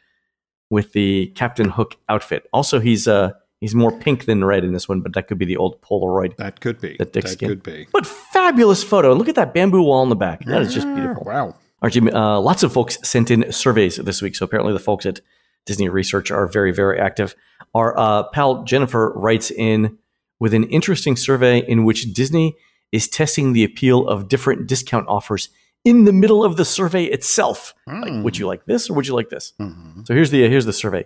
with 0.71 0.93
the 0.93 1.27
Captain 1.35 1.69
Hook 1.71 1.97
outfit. 2.09 2.47
Also, 2.53 2.81
he's 2.81 3.09
uh, 3.09 3.33
he's 3.65 3.75
more 3.75 3.93
pink 3.99 4.27
than 4.27 4.45
red 4.45 4.63
in 4.63 4.73
this 4.73 4.87
one, 4.89 5.01
but 5.01 5.15
that 5.15 5.27
could 5.29 5.39
be 5.39 5.47
the 5.47 5.57
old 5.57 5.81
Polaroid. 5.81 6.37
That 6.37 6.61
could 6.61 6.81
be. 6.81 6.97
That 6.99 7.13
that 7.15 7.39
could 7.39 7.63
be. 7.63 7.87
But 7.93 8.07
fabulous 8.07 8.83
photo! 8.85 9.15
Look 9.15 9.29
at 9.29 9.37
that 9.37 9.55
bamboo 9.55 9.83
wall 9.83 10.03
in 10.03 10.11
the 10.11 10.17
back. 10.17 10.45
That 10.45 10.63
is 10.63 10.75
just 10.75 10.87
beautiful. 10.95 11.25
Wow. 11.25 11.55
Jimmy, 11.89 12.13
uh, 12.13 12.39
lots 12.41 12.63
of 12.63 12.73
folks 12.73 12.99
sent 13.03 13.31
in 13.31 13.53
surveys 13.53 13.97
this 13.97 14.23
week. 14.23 14.37
So 14.37 14.45
apparently 14.45 14.73
the 14.73 14.79
folks 14.79 15.05
at 15.07 15.21
Disney 15.67 15.89
Research 15.89 16.31
are 16.31 16.47
very, 16.47 16.73
very 16.73 16.99
active. 16.99 17.35
Our 17.75 17.99
uh, 17.99 18.23
pal 18.35 18.65
Jennifer 18.65 19.13
writes 19.15 19.51
in 19.51 19.99
with 20.41 20.55
an 20.55 20.65
interesting 20.65 21.17
survey 21.17 21.59
in 21.59 21.85
which 21.85 22.13
Disney 22.15 22.57
is 22.93 23.09
testing 23.09 23.53
the 23.53 23.65
appeal 23.65 24.09
of 24.09 24.29
different 24.29 24.67
discount 24.67 25.07
offers 25.09 25.49
in 25.85 26.05
the 26.05 26.13
middle 26.13 26.43
of 26.45 26.57
the 26.57 26.65
survey 26.65 27.05
itself. 27.05 27.75
Like, 27.87 28.25
would 28.25 28.39
you 28.39 28.47
like 28.47 28.65
this 28.65 28.89
or 28.89 28.95
would 28.95 29.07
you 29.07 29.15
like 29.15 29.29
this? 29.29 29.53
Mhm. 29.61 30.07
So 30.07 30.15
here's 30.15 30.31
the 30.31 30.49
here's 30.49 30.65
the 30.65 30.73
survey. 30.73 31.05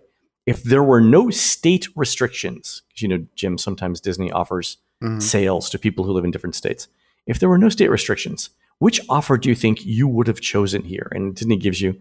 If 0.49 0.63
there 0.63 0.83
were 0.83 1.01
no 1.01 1.31
state 1.31 1.87
restrictions, 1.95 2.83
'cause, 2.91 3.03
you 3.03 3.09
know, 3.09 3.27
Jim, 3.35 3.59
sometimes 3.59 4.01
Disney 4.01 4.31
offers 4.33 4.79
Mhm. 5.03 5.23
sales 5.23 5.69
to 5.71 5.79
people 5.79 6.05
who 6.05 6.13
live 6.13 6.25
in 6.25 6.31
different 6.31 6.55
states. 6.55 6.89
If 7.27 7.39
there 7.39 7.49
were 7.49 7.59
no 7.59 7.69
state 7.69 7.91
restrictions, 7.91 8.51
which 8.79 9.01
offer 9.09 9.37
do 9.37 9.49
you 9.49 9.55
think 9.55 9.85
you 9.85 10.09
would 10.09 10.27
have 10.27 10.41
chosen 10.41 10.83
here? 10.85 11.09
And 11.15 11.35
Disney 11.35 11.57
gives 11.57 11.81
you 11.81 11.97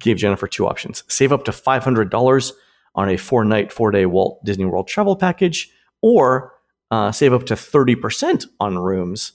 gave 0.00 0.16
Jennifer 0.16 0.46
two 0.48 0.66
options: 0.66 1.04
save 1.08 1.32
up 1.32 1.44
to 1.44 1.52
five 1.52 1.84
hundred 1.84 2.10
dollars 2.10 2.52
on 2.94 3.08
a 3.08 3.16
four 3.16 3.44
night, 3.44 3.72
four 3.72 3.90
day 3.90 4.06
Walt 4.06 4.44
Disney 4.44 4.64
World 4.64 4.88
travel 4.88 5.16
package, 5.16 5.70
or 6.02 6.52
uh, 6.90 7.12
save 7.12 7.32
up 7.32 7.44
to 7.46 7.56
thirty 7.56 7.94
percent 7.94 8.46
on 8.60 8.78
rooms 8.78 9.32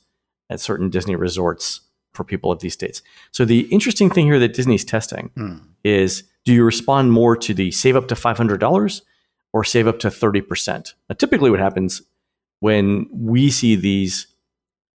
at 0.49 0.59
certain 0.59 0.89
Disney 0.89 1.15
resorts 1.15 1.81
for 2.13 2.23
people 2.23 2.51
of 2.51 2.59
these 2.59 2.73
states. 2.73 3.01
So 3.31 3.45
the 3.45 3.61
interesting 3.71 4.09
thing 4.09 4.25
here 4.25 4.39
that 4.39 4.53
Disney's 4.53 4.83
testing 4.85 5.29
Hmm. 5.35 5.57
is: 5.83 6.23
do 6.45 6.53
you 6.53 6.63
respond 6.63 7.11
more 7.11 7.35
to 7.37 7.53
the 7.53 7.71
save 7.71 7.95
up 7.95 8.07
to 8.09 8.15
five 8.15 8.37
hundred 8.37 8.59
dollars 8.59 9.01
or 9.53 9.63
save 9.63 9.87
up 9.87 9.99
to 9.99 10.11
thirty 10.11 10.41
percent? 10.41 10.93
Now, 11.09 11.15
typically, 11.15 11.49
what 11.49 11.59
happens 11.59 12.01
when 12.59 13.07
we 13.11 13.49
see 13.51 13.75
these 13.75 14.27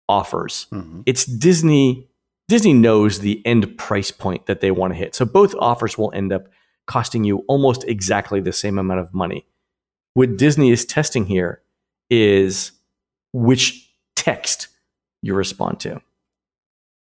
offers, 0.09 0.67
Mhm. 0.71 1.03
it's 1.05 1.25
Disney. 1.25 2.07
Disney 2.47 2.73
knows 2.73 3.19
the 3.19 3.45
end 3.45 3.77
price 3.77 4.09
point 4.09 4.45
that 4.45 4.61
they 4.61 4.71
want 4.71 4.93
to 4.93 4.97
hit. 4.97 5.13
So 5.13 5.25
both 5.25 5.53
offers 5.59 5.97
will 5.97 6.13
end 6.13 6.31
up 6.31 6.47
costing 6.85 7.25
you 7.25 7.39
almost 7.49 7.83
exactly 7.83 8.39
the 8.39 8.53
same 8.53 8.79
amount 8.79 9.01
of 9.01 9.13
money. 9.13 9.45
What 10.13 10.37
Disney 10.37 10.71
is 10.71 10.85
testing 10.85 11.25
here 11.25 11.61
is 12.09 12.71
which 13.33 13.91
text 14.15 14.69
you 15.21 15.33
respond 15.33 15.81
to. 15.81 16.01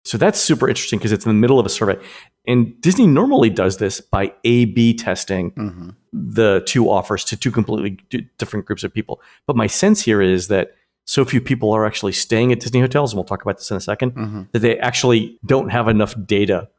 So 0.06 0.18
that's 0.18 0.40
super 0.40 0.70
interesting 0.70 1.00
because 1.00 1.12
it's 1.12 1.26
in 1.26 1.30
the 1.30 1.34
middle 1.42 1.60
of 1.60 1.66
a 1.66 1.70
survey. 1.70 1.98
And 2.48 2.80
Disney 2.80 3.08
normally 3.08 3.50
does 3.50 3.78
this 3.78 4.00
by 4.02 4.34
A 4.44 4.66
B 4.66 4.94
testing 4.94 5.52
Mm-hmm. 5.52 5.90
the 6.14 6.64
two 6.66 6.90
offers 6.90 7.26
to 7.26 7.36
two 7.38 7.52
completely 7.52 7.98
different 8.38 8.66
groups 8.66 8.84
of 8.84 8.94
people. 8.94 9.20
But 9.48 9.56
my 9.56 9.68
sense 9.68 10.02
here 10.04 10.22
is 10.22 10.48
that 10.48 10.76
so 11.08 11.26
few 11.26 11.42
people 11.42 11.72
are 11.72 11.86
actually 11.86 12.14
staying 12.14 12.52
at 12.52 12.60
Disney 12.60 12.80
hotels, 12.82 13.12
and 13.12 13.18
we'll 13.18 13.26
talk 13.26 13.42
about 13.42 13.58
this 13.58 13.70
in 13.72 13.78
a 13.78 13.80
2nd 13.80 14.12
Mm-hmm. 14.14 14.42
that 14.54 14.60
they 14.60 14.78
actually 14.80 15.40
don't 15.46 15.70
have 15.70 15.88
enough 15.88 16.16
data 16.26 16.70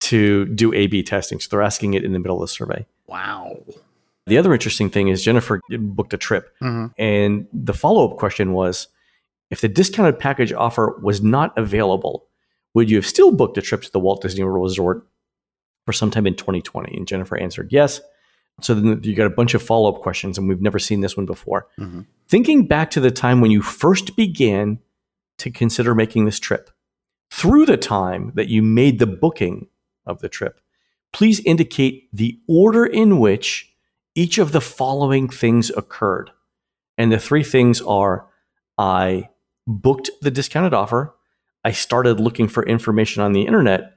to 0.00 0.46
do 0.46 0.72
A 0.74 0.88
B 0.88 1.02
testing. 1.02 1.38
So 1.40 1.48
they're 1.50 1.62
asking 1.62 1.94
it 1.94 2.04
in 2.04 2.12
the 2.12 2.18
middle 2.18 2.42
of 2.42 2.48
the 2.48 2.52
survey. 2.52 2.84
Wow. 3.06 3.62
The 4.26 4.38
other 4.38 4.52
interesting 4.52 4.90
thing 4.90 5.08
is 5.08 5.22
Jennifer 5.24 5.60
booked 5.78 6.12
a 6.14 6.18
trip, 6.18 6.54
Mm-hmm. 6.60 6.86
and 6.98 7.46
the 7.52 7.72
follow 7.74 8.10
up 8.10 8.18
question 8.18 8.52
was 8.52 8.88
if 9.50 9.60
the 9.60 9.68
discounted 9.68 10.18
package 10.18 10.52
offer 10.52 10.98
was 11.02 11.22
not 11.22 11.56
available, 11.58 12.24
would 12.74 12.90
you 12.90 12.96
have 12.96 13.06
still 13.06 13.32
booked 13.32 13.58
a 13.58 13.62
trip 13.62 13.82
to 13.82 13.92
the 13.92 14.00
Walt 14.00 14.22
Disney 14.22 14.44
World 14.44 14.64
Resort 14.64 15.06
for 15.84 15.92
sometime 15.92 16.26
in 16.26 16.34
2020? 16.34 16.96
And 16.96 17.06
Jennifer 17.06 17.36
answered 17.36 17.72
yes. 17.72 18.00
So 18.60 18.74
then 18.74 19.00
you 19.02 19.14
got 19.14 19.26
a 19.26 19.30
bunch 19.30 19.54
of 19.54 19.62
follow 19.62 19.92
up 19.94 20.02
questions, 20.02 20.36
and 20.36 20.48
we've 20.48 20.60
never 20.60 20.78
seen 20.78 21.00
this 21.00 21.16
one 21.16 21.26
before. 21.26 21.68
Mhm. 21.78 22.06
Thinking 22.28 22.66
back 22.66 22.90
to 22.90 23.00
the 23.00 23.10
time 23.10 23.40
when 23.40 23.50
you 23.50 23.62
first 23.62 24.14
began 24.14 24.78
to 25.38 25.50
consider 25.50 25.94
making 25.94 26.26
this 26.26 26.38
trip, 26.38 26.70
through 27.30 27.64
the 27.66 27.78
time 27.78 28.32
that 28.34 28.48
you 28.48 28.62
made 28.62 28.98
the 28.98 29.06
booking 29.06 29.68
of 30.04 30.20
the 30.20 30.28
trip, 30.28 30.60
please 31.12 31.40
indicate 31.40 32.08
the 32.12 32.38
order 32.46 32.84
in 32.84 33.18
which 33.18 33.74
each 34.14 34.36
of 34.36 34.52
the 34.52 34.60
following 34.60 35.28
things 35.28 35.70
occurred. 35.70 36.30
And 36.98 37.10
the 37.10 37.18
three 37.18 37.42
things 37.42 37.80
are 37.80 38.26
I 38.76 39.30
booked 39.66 40.10
the 40.20 40.30
discounted 40.30 40.74
offer, 40.74 41.14
I 41.64 41.72
started 41.72 42.18
looking 42.20 42.48
for 42.48 42.64
information 42.66 43.22
on 43.22 43.32
the 43.32 43.42
internet, 43.42 43.92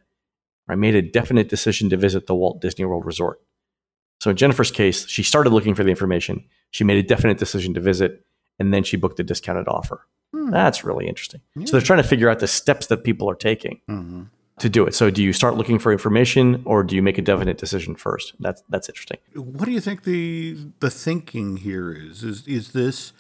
I 0.68 0.76
made 0.76 0.96
a 0.96 1.02
definite 1.02 1.50
decision 1.50 1.90
to 1.92 1.98
visit 1.98 2.28
the 2.28 2.36
Walt 2.36 2.62
Disney 2.62 2.86
World 2.86 3.06
Resort. 3.06 3.40
So 4.20 4.30
in 4.32 4.38
Jennifer's 4.38 4.72
case, 4.72 5.08
she 5.08 5.24
started 5.24 5.52
looking 5.52 5.76
for 5.76 5.84
the 5.84 5.90
information, 5.90 6.44
she 6.72 6.84
made 6.84 6.98
a 6.98 7.08
definite 7.08 7.38
decision 7.38 7.74
to 7.76 7.80
visit, 7.80 8.26
and 8.60 8.74
then 8.74 8.84
she 8.84 8.98
booked 8.98 9.18
the 9.18 9.24
discounted 9.24 9.68
offer. 9.68 10.08
Hmm. 10.34 10.50
That's 10.50 10.84
really 10.84 11.08
interesting. 11.08 11.42
So 11.66 11.72
they're 11.74 11.82
trying 11.82 12.02
to 12.02 12.08
figure 12.08 12.30
out 12.30 12.40
the 12.40 12.48
steps 12.48 12.88
that 12.88 13.04
people 13.04 13.30
are 13.30 13.36
taking 13.36 13.82
Mm-hmm. 13.90 14.24
to 14.60 14.70
do 14.70 14.86
it. 14.88 14.96
So 14.96 15.10
do 15.12 15.22
you 15.22 15.34
start 15.34 15.56
looking 15.56 15.80
for 15.80 15.92
information 15.92 16.62
or 16.66 16.84
do 16.84 16.96
you 16.96 17.02
make 17.02 17.18
a 17.18 17.22
definite 17.22 17.58
decision 17.58 17.96
first? 17.96 18.34
That's 18.40 18.64
that's 18.70 18.90
interesting. 18.90 19.18
What 19.36 19.66
do 19.66 19.72
you 19.72 19.82
think 19.82 20.04
the 20.04 20.58
the 20.80 20.90
thinking 20.90 21.58
here 21.58 21.92
is? 21.92 22.24
Is 22.24 22.48
is 22.48 22.72
this 22.72 23.14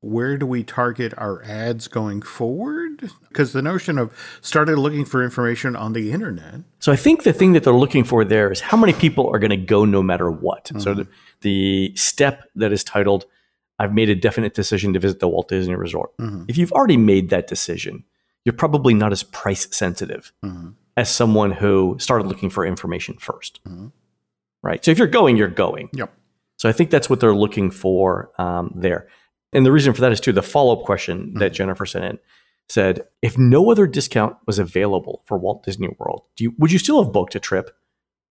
where 0.00 0.36
do 0.38 0.46
we 0.46 0.62
target 0.62 1.12
our 1.18 1.42
ads 1.44 1.88
going 1.88 2.22
forward? 2.22 3.10
Because 3.28 3.52
the 3.52 3.62
notion 3.62 3.98
of 3.98 4.12
started 4.40 4.78
looking 4.78 5.04
for 5.04 5.22
information 5.24 5.74
on 5.74 5.92
the 5.92 6.12
internet. 6.12 6.60
So 6.78 6.92
I 6.92 6.96
think 6.96 7.24
the 7.24 7.32
thing 7.32 7.52
that 7.54 7.64
they're 7.64 7.72
looking 7.72 8.04
for 8.04 8.24
there 8.24 8.52
is 8.52 8.60
how 8.60 8.76
many 8.76 8.92
people 8.92 9.28
are 9.28 9.38
going 9.40 9.50
to 9.50 9.56
go 9.56 9.84
no 9.84 10.02
matter 10.02 10.30
what. 10.30 10.70
So 10.78 10.94
the, 10.94 11.08
the 11.40 11.92
step 11.96 12.44
that 12.54 12.72
is 12.72 12.84
titled 12.84 13.26
I've 13.80 13.94
made 13.94 14.08
a 14.10 14.16
definite 14.16 14.54
decision 14.54 14.92
to 14.94 14.98
visit 14.98 15.20
the 15.20 15.28
Walt 15.28 15.46
Disney 15.48 15.76
Resort. 15.76 16.10
Mhm. 16.18 16.46
If 16.48 16.58
you've 16.58 16.72
already 16.72 16.96
made 16.96 17.30
that 17.30 17.46
decision, 17.46 18.02
you're 18.44 18.52
probably 18.52 18.92
not 18.92 19.12
as 19.12 19.22
price 19.22 19.68
sensitive 19.70 20.32
Mhm. 20.44 20.74
as 20.96 21.08
someone 21.08 21.52
who 21.52 21.94
started 22.00 22.26
looking 22.26 22.50
for 22.50 22.66
information 22.66 23.16
1st 23.20 23.60
Mhm. 23.64 23.92
Right. 24.64 24.84
So 24.84 24.90
if 24.90 24.98
you're 24.98 25.06
going, 25.06 25.36
you're 25.36 25.46
going. 25.46 25.90
Yep. 25.92 26.12
So 26.56 26.68
I 26.68 26.72
think 26.72 26.90
that's 26.90 27.08
what 27.08 27.20
they're 27.20 27.36
looking 27.36 27.70
for 27.70 28.32
um, 28.38 28.72
there. 28.74 29.06
And 29.52 29.64
the 29.64 29.72
reason 29.72 29.94
for 29.94 30.00
that 30.02 30.12
is 30.12 30.20
too 30.20 30.32
the 30.32 30.42
follow 30.42 30.78
up 30.78 30.84
question 30.84 31.34
that 31.34 31.52
Jennifer 31.52 31.86
sent 31.86 32.04
in 32.04 32.18
said, 32.68 33.06
if 33.22 33.38
no 33.38 33.70
other 33.70 33.86
discount 33.86 34.36
was 34.46 34.58
available 34.58 35.22
for 35.24 35.38
Walt 35.38 35.64
Disney 35.64 35.88
World, 35.98 36.22
do 36.36 36.44
you, 36.44 36.54
would 36.58 36.70
you 36.70 36.78
still 36.78 37.02
have 37.02 37.12
booked 37.12 37.34
a 37.34 37.40
trip 37.40 37.74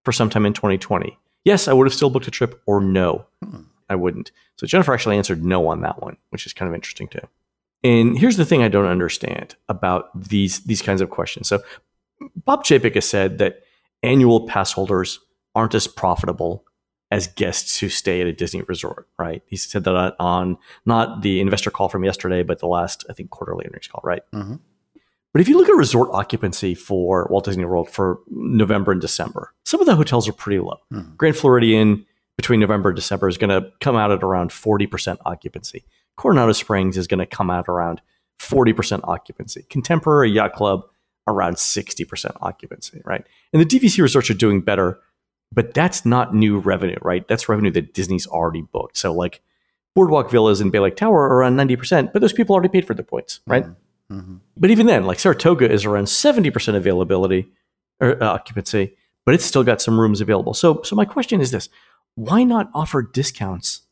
for 0.04 0.12
sometime 0.12 0.44
in 0.44 0.52
2020? 0.52 1.18
Yes, 1.44 1.68
I 1.68 1.73
would 1.73 1.87
have 1.87 1.94
still 1.94 2.11
booked 2.11 2.28
a 2.28 2.30
trip, 2.30 2.61
or 2.66 2.80
no, 2.80 3.25
Hmm. 3.42 3.62
I 3.88 3.94
wouldn't. 3.94 4.32
So 4.56 4.66
Jennifer 4.66 4.92
actually 4.92 5.16
answered 5.16 5.44
no 5.44 5.68
on 5.68 5.80
that 5.82 6.02
one, 6.02 6.16
which 6.30 6.44
is 6.44 6.52
kind 6.52 6.68
of 6.68 6.75
interesting 6.75 7.08
too. 7.08 7.20
And 7.85 8.18
here's 8.18 8.37
the 8.37 8.44
thing 8.44 8.62
I 8.62 8.68
don't 8.68 8.87
understand 8.87 9.54
about 9.68 10.11
these 10.28 10.61
these 10.64 10.82
kinds 10.82 11.00
of 11.00 11.11
questions. 11.11 11.49
So 11.49 11.62
Bob 12.44 12.64
Chapek 12.64 12.94
has 12.96 13.08
said 13.08 13.38
that 13.38 13.62
annual 14.02 14.46
pass 14.49 14.73
holders 14.73 15.20
aren't 15.54 15.75
as 15.75 15.87
profitable 15.87 16.64
as 17.10 17.28
guests 17.28 17.78
who 17.78 17.88
stay 17.88 18.20
at 18.20 18.26
a 18.26 18.32
Disney 18.32 18.62
resort, 18.62 19.08
right? 19.18 19.42
He 19.46 19.56
said 19.56 19.84
that 19.84 20.16
on, 20.18 20.58
not 20.84 21.22
the 21.22 21.40
investor 21.40 21.70
call 21.70 21.88
from 21.88 22.04
yesterday, 22.04 22.42
but 22.42 22.58
the 22.58 22.66
last, 22.66 23.04
I 23.08 23.12
think, 23.12 23.30
quarterly 23.30 23.66
earnings 23.66 23.86
call, 23.86 24.00
right? 24.04 24.22
Mhm. 24.34 24.60
But 25.32 25.40
if 25.40 25.48
you 25.48 25.56
look 25.58 25.68
at 25.68 25.75
resort 25.76 26.08
occupancy 26.12 26.75
for 26.75 27.28
Walt 27.30 27.44
Disney 27.44 27.64
World 27.64 27.90
for 27.90 28.20
November 28.30 28.90
and 28.92 29.00
December, 29.00 29.52
some 29.64 29.80
of 29.80 29.86
the 29.86 29.94
hotels 29.94 30.26
are 30.28 30.32
pretty 30.32 30.58
low. 30.60 30.78
Mhm. 30.92 31.16
Grand 31.16 31.36
Floridian 31.36 32.06
between 32.36 32.58
November 32.58 32.88
and 32.88 32.96
December 32.96 33.28
is 33.28 33.38
going 33.38 33.50
to 33.50 33.70
come 33.80 33.96
out 33.96 34.10
at 34.10 34.22
around 34.22 34.50
40% 34.50 35.18
occupancy. 35.25 35.84
Coronado 36.16 36.52
Springs 36.52 36.96
is 36.96 37.06
going 37.06 37.18
to 37.20 37.26
come 37.26 37.50
out 37.50 37.68
around 37.68 38.00
40% 38.38 39.02
occupancy. 39.04 39.64
Contemporary 39.70 40.30
Yacht 40.30 40.54
Club 40.54 40.84
around 41.28 41.56
60% 41.58 42.36
occupancy, 42.40 43.02
right? 43.04 43.26
And 43.52 43.60
the 43.60 43.66
DVC 43.66 44.00
resorts 44.02 44.30
are 44.30 44.34
doing 44.34 44.60
better, 44.60 45.00
but 45.56 45.75
that's 45.75 46.06
not 46.06 46.32
new 46.34 46.58
revenue, 46.60 46.98
right? 47.02 47.26
That's 47.26 47.48
revenue 47.48 47.72
that 47.72 47.92
Disney's 47.94 48.26
already 48.28 48.62
booked. 48.62 48.96
So 48.96 49.12
like 49.12 49.40
Boardwalk 49.96 50.30
Villas 50.30 50.60
and 50.60 50.70
Bay 50.70 50.78
Lake 50.78 50.94
Tower 50.96 51.22
are 51.22 51.38
around 51.38 51.56
90%, 51.56 52.12
but 52.12 52.20
those 52.20 52.32
people 52.34 52.54
already 52.54 52.68
paid 52.68 52.86
for 52.86 52.94
their 52.94 53.04
points, 53.04 53.40
right? 53.46 53.64
Mhm. 54.12 54.40
But 54.56 54.70
even 54.70 54.86
then, 54.86 55.04
like 55.06 55.18
Saratoga 55.18 55.68
is 55.68 55.84
around 55.84 56.04
70% 56.04 56.76
availability 56.76 57.48
or 58.00 58.22
uh, 58.22 58.26
occupancy, 58.28 58.94
but 59.25 59.34
it's 59.34 59.44
still 59.44 59.64
got 59.64 59.82
some 59.82 59.98
rooms 59.98 60.20
available. 60.20 60.54
So 60.54 60.82
so 60.82 60.94
my 60.94 61.06
question 61.06 61.40
is 61.40 61.50
this, 61.50 61.68
why 62.14 62.44
not 62.44 62.70
offer 62.75 63.02
discounts 63.02 63.82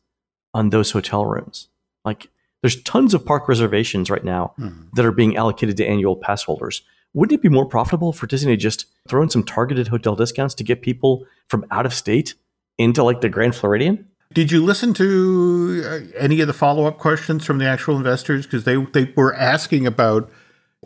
on 0.53 0.69
those 0.69 0.91
hotel 0.91 1.25
rooms? 1.25 1.67
Like 2.05 2.27
there's 2.61 2.81
tons 2.83 3.13
of 3.15 3.25
park 3.25 3.47
reservations 3.49 4.09
right 4.09 4.23
now 4.23 4.53
Mhm. 4.59 4.91
that 4.93 5.05
are 5.05 5.11
being 5.11 5.35
allocated 5.35 5.75
to 5.77 5.85
annual 5.85 6.15
pass 6.15 6.43
holders. 6.43 6.83
Wouldn't 7.15 7.39
it 7.39 7.41
be 7.41 7.49
more 7.49 7.65
profitable 7.65 8.11
for 8.11 8.27
Disney 8.27 8.55
to 8.55 8.61
just 8.61 8.85
throw 9.07 9.23
in 9.23 9.29
some 9.29 9.43
targeted 9.43 9.87
hotel 9.87 10.15
discounts 10.15 10.53
to 10.55 10.63
get 10.63 10.81
people 10.81 11.25
from 11.47 11.65
out 11.71 11.85
of 11.85 11.93
state 11.93 12.35
into 12.77 13.03
like 13.03 13.21
the 13.21 13.29
Grand 13.29 13.55
Floridian? 13.55 14.07
Did 14.33 14.51
you 14.51 14.63
listen 14.63 14.93
to 14.95 15.83
uh, 15.85 16.17
any 16.17 16.41
of 16.41 16.47
the 16.47 16.53
follow 16.53 16.85
up 16.85 16.97
questions 16.97 17.45
from 17.45 17.57
the 17.57 17.65
actual 17.65 17.95
investors? 17.95 18.45
Because 18.45 18.65
they, 18.65 18.75
they 18.75 19.13
were 19.15 19.33
asking 19.33 19.87
about 19.87 20.29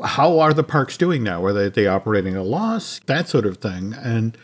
how 0.03 0.39
are 0.39 0.53
the 0.53 0.63
parks 0.63 0.97
doing 0.97 1.23
now? 1.23 1.43
Are 1.43 1.51
they, 1.51 1.69
they 1.69 1.87
operating 1.87 2.35
at 2.35 2.41
a 2.41 2.43
loss? 2.43 2.99
That 3.07 3.27
sort 3.27 3.47
of 3.47 3.57
thing. 3.57 3.93
And 3.93 4.37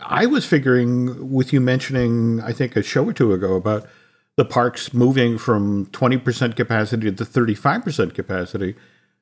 I 0.00 0.26
was 0.26 0.44
figuring 0.44 1.30
with 1.30 1.52
you 1.52 1.60
mentioning, 1.60 2.40
I 2.40 2.52
think 2.52 2.74
a 2.74 2.82
show 2.82 3.04
or 3.04 3.12
two 3.12 3.32
ago, 3.32 3.54
about 3.54 3.86
the 4.36 4.44
parks 4.44 4.92
moving 4.92 5.38
from 5.38 5.86
20% 5.86 6.56
capacity 6.56 7.12
to 7.12 7.24
35% 7.24 8.14
capacity. 8.14 8.74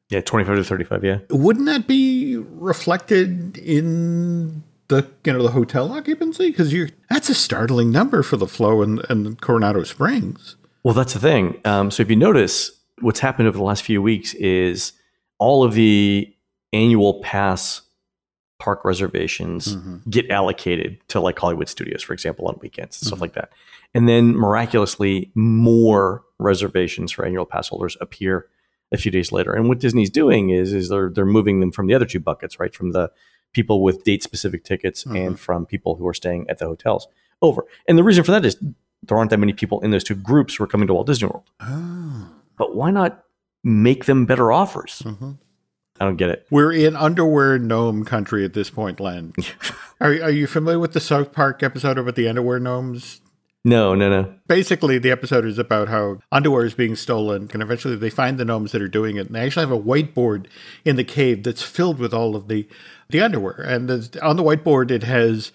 Yeah, 0.08 0.20
25 0.20 0.56
to 0.56 0.64
35, 0.64 1.04
yeah. 1.04 1.18
Wouldn't 1.30 1.66
that 1.66 1.86
be 1.88 2.36
reflected 2.36 3.58
in 3.58 4.62
the 4.88 5.08
you 5.25 5.32
know 5.32 5.42
the 5.42 5.50
hotel 5.50 5.90
occupancy? 5.92 6.50
Because 6.50 6.72
you 6.72 6.88
that's 7.10 7.28
a 7.28 7.34
startling 7.34 7.90
number 7.90 8.22
for 8.22 8.36
the 8.36 8.46
Floridian, 8.46 9.00
and 9.08 9.40
Coronado 9.40 9.82
Springs. 9.82 10.56
Well, 10.84 10.94
that's 10.94 11.14
the 11.14 11.18
thing. 11.18 11.60
Um, 11.64 11.90
so 11.90 12.02
if 12.02 12.10
you 12.10 12.14
notice, 12.14 12.70
what's 13.00 13.18
happened 13.18 13.48
over 13.48 13.58
the 13.58 13.64
last 13.64 13.82
few 13.82 14.00
weeks 14.00 14.32
is 14.34 14.92
all 15.38 15.64
of 15.64 15.75
the 15.75 16.32
annual 16.72 17.20
pass 17.22 17.82
park 18.60 18.84
reservations 18.84 19.76
Mhm. 19.76 20.08
get 20.08 20.30
allocated 20.30 20.98
to 21.08 21.20
like 21.20 21.38
Hollywood 21.38 21.68
Studios, 21.68 22.02
for 22.02 22.12
example, 22.12 22.46
on 22.46 22.56
weekends 22.62 23.00
and 23.02 23.08
stuff 23.08 23.20
like 23.20 23.34
that. 23.34 23.50
And 23.92 24.08
then 24.08 24.34
miraculously, 24.36 25.30
more 25.34 26.25
reservations 26.38 27.10
for 27.12 27.25
annual 27.26 27.44
pass 27.44 27.68
holders 27.68 27.96
appear 28.00 28.46
a 28.93 28.97
few 28.97 29.11
days 29.11 29.33
later. 29.33 29.52
And 29.52 29.69
what 29.69 29.78
Disney's 29.78 30.11
doing 30.11 30.50
is 30.50 30.73
is 30.73 30.88
they're 30.88 31.11
they're 31.11 31.26
moving 31.26 31.61
them 31.61 31.73
from 31.73 31.87
the 31.87 31.95
other 31.95 32.07
two 32.07 32.21
buckets, 32.21 32.59
right? 32.61 32.75
From 32.75 32.93
the 32.93 33.11
people 33.52 33.83
with 33.83 34.05
date 34.05 34.23
specific 34.23 34.64
tickets 34.64 35.07
and 35.07 35.38
from 35.40 35.64
people 35.64 35.97
who 35.97 36.07
are 36.07 36.14
staying 36.14 36.49
at 36.50 36.59
the 36.59 36.66
hotels 36.66 37.09
over. 37.40 37.64
And 37.88 37.97
the 37.97 38.05
reason 38.05 38.23
for 38.23 38.33
that 38.33 38.45
is 38.45 38.57
there 39.02 39.16
aren't 39.16 39.31
that 39.31 39.38
many 39.38 39.52
people 39.52 39.81
in 39.81 39.90
those 39.90 40.05
two 40.05 40.14
groups 40.14 40.55
who 40.55 40.64
are 40.64 40.66
coming 40.66 40.87
to 40.88 40.95
Walt 40.95 41.07
Disney 41.07 41.28
World. 41.28 41.49
Oh. 41.61 42.28
But 42.59 42.75
why 42.75 42.90
not 42.90 43.25
make 43.64 44.05
them 44.05 44.26
better 44.26 44.52
offers? 44.52 45.02
Mhm. 45.05 45.38
I 45.99 46.05
don't 46.05 46.16
get 46.16 46.28
it. 46.28 46.47
We're 46.50 46.73
in 46.73 46.95
underwear 46.95 47.59
gnome 47.59 48.05
country 48.05 48.45
at 48.45 48.52
this 48.52 48.69
point, 48.69 49.00
Len. 49.00 49.33
are, 50.00 50.11
are 50.11 50.31
you 50.31 50.47
familiar 50.47 50.78
with 50.78 50.93
the 50.93 51.00
South 51.00 51.33
Park 51.33 51.62
episode 51.62 51.97
about 51.97 52.16
the 52.16 52.28
underwear 52.28 52.59
gnomes? 52.59 53.23
No, 53.66 53.96
no, 53.96 54.08
no. 54.08 54.32
Basically, 54.46 54.96
the 55.00 55.11
episode 55.11 55.44
is 55.44 55.58
about 55.58 55.88
how 55.88 56.20
underwear 56.30 56.64
is 56.64 56.75
being 56.75 56.94
stolen, 56.94 57.50
and 57.52 57.61
eventually 57.61 57.96
they 57.96 58.11
find 58.11 58.38
the 58.38 58.44
gnomes 58.44 58.70
that 58.70 58.80
are 58.80 58.87
doing 58.87 59.16
it. 59.16 59.26
And 59.26 59.35
they 59.35 59.40
actually 59.44 59.66
have 59.66 59.76
a 59.76 59.82
whiteboard 59.82 60.46
in 60.85 60.94
the 60.94 61.02
cave 61.02 61.42
that's 61.42 61.64
filled 61.64 61.99
with 61.99 62.14
all 62.14 62.37
of 62.37 62.46
the 62.46 62.68
the 63.08 63.20
underwear. 63.20 63.54
And 63.54 63.90
on 64.23 64.37
the 64.37 64.44
whiteboard, 64.44 64.92
it 64.92 65.02
has 65.02 65.50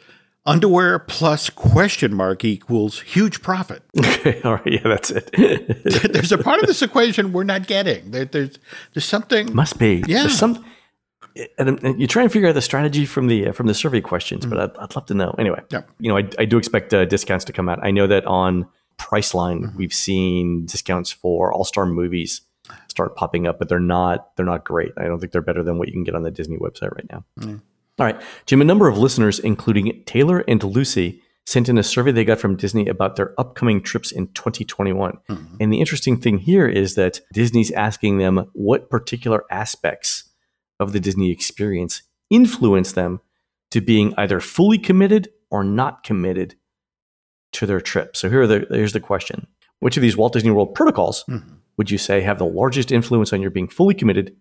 underwear 0.45 0.99
plus 0.99 1.49
question 1.49 2.13
mark 2.13 2.43
equals 2.43 2.99
huge 2.99 3.41
profit. 3.41 3.81
Okay, 4.21 4.41
all 4.43 4.55
right, 4.55 4.67
yeah, 4.67 4.83
that's 4.83 5.09
it. 5.09 5.31
there's 6.13 6.33
a 6.33 6.37
part 6.37 6.59
of 6.59 6.67
this 6.67 6.81
equation 6.81 7.31
we're 7.31 7.43
not 7.43 7.65
getting. 7.65 8.11
There, 8.11 8.25
there's 8.25 8.59
there's 8.93 9.05
something. 9.05 9.55
Must 9.55 9.79
be. 9.79 10.03
Yeah. 10.05 10.23
There's 10.23 10.37
some. 10.37 10.65
And, 11.57 11.81
and 11.83 11.99
you 12.01 12.07
try 12.07 12.23
and 12.23 12.31
figure 12.31 12.49
out 12.49 12.55
the 12.55 12.61
strategy 12.61 13.05
from 13.05 13.27
the 13.27 13.47
uh, 13.47 13.51
from 13.53 13.67
the 13.67 13.73
survey 13.73 14.01
questions, 14.01 14.45
but 14.45 14.59
I'd, 14.59 14.77
I'd 14.77 14.95
love 14.95 15.05
to 15.07 15.13
know. 15.13 15.33
Anyway, 15.39 15.61
Yeah. 15.71 15.81
you 15.99 16.09
know, 16.09 16.17
I, 16.17 16.27
I 16.39 16.45
do 16.45 16.57
expect 16.57 16.93
uh, 16.93 17.05
discounts 17.05 17.45
to 17.45 17.53
come 17.53 17.69
out. 17.69 17.79
I 17.83 17.91
know 17.91 18.07
that 18.07 18.25
on 18.25 18.67
Priceline, 18.99 19.61
Mm-hmm. 19.63 19.77
we've 19.77 19.93
seen 19.93 20.65
discounts 20.65 21.11
for 21.11 21.51
All 21.53 21.63
Star 21.65 21.85
movies 21.85 22.41
start 22.87 23.15
popping 23.15 23.47
up, 23.47 23.59
but 23.59 23.69
they're 23.69 23.79
not 23.79 24.35
they're 24.35 24.45
not 24.45 24.63
great. 24.65 24.91
I 24.97 25.05
don't 25.05 25.19
think 25.19 25.31
they're 25.31 25.41
better 25.41 25.63
than 25.63 25.77
what 25.77 25.87
you 25.87 25.93
can 25.93 26.03
get 26.03 26.15
on 26.15 26.23
the 26.23 26.31
Disney 26.31 26.57
website 26.57 26.93
right 26.95 27.07
now. 27.11 27.23
Mm. 27.39 27.61
All 27.99 28.05
right, 28.05 28.21
Jim. 28.45 28.61
A 28.61 28.65
number 28.65 28.87
of 28.87 28.97
listeners, 28.97 29.39
including 29.39 30.03
Taylor 30.05 30.43
and 30.47 30.63
Lucy, 30.63 31.21
sent 31.45 31.67
in 31.69 31.77
a 31.77 31.83
survey 31.83 32.11
they 32.11 32.23
got 32.23 32.39
from 32.39 32.55
Disney 32.55 32.87
about 32.87 33.15
their 33.15 33.33
upcoming 33.39 33.81
trips 33.81 34.11
in 34.11 34.27
2021. 34.33 35.17
Mhm. 35.29 35.47
And 35.59 35.73
the 35.73 35.79
interesting 35.79 36.17
thing 36.19 36.37
here 36.37 36.67
is 36.67 36.95
that 36.95 37.19
Disney's 37.33 37.71
asking 37.71 38.17
them 38.19 38.49
what 38.53 38.89
particular 38.89 39.43
aspects 39.49 40.25
of 40.81 40.91
the 40.91 40.99
Disney 40.99 41.31
experience 41.31 42.01
influence 42.29 42.91
them 42.93 43.21
to 43.69 43.79
being 43.81 44.13
either 44.17 44.39
fully 44.41 44.77
committed 44.77 45.29
or 45.49 45.63
not 45.63 46.03
committed 46.03 46.55
to 47.53 47.65
their 47.65 47.79
trip. 47.81 48.15
So 48.17 48.29
here 48.29 48.41
are 48.41 48.47
the, 48.47 48.65
here's 48.69 48.93
the 48.93 48.99
question. 48.99 49.47
Which 49.79 49.97
of 49.97 50.01
these 50.01 50.17
Walt 50.17 50.33
Disney 50.33 50.51
World 50.51 50.73
protocols 50.75 51.23
Mhm. 51.29 51.57
would 51.77 51.91
you 51.91 51.97
say 51.97 52.21
have 52.21 52.37
the 52.39 52.45
largest 52.45 52.91
influence 52.91 53.31
on 53.33 53.41
your 53.41 53.51
being 53.51 53.67
fully 53.67 53.93
committed 53.93 54.35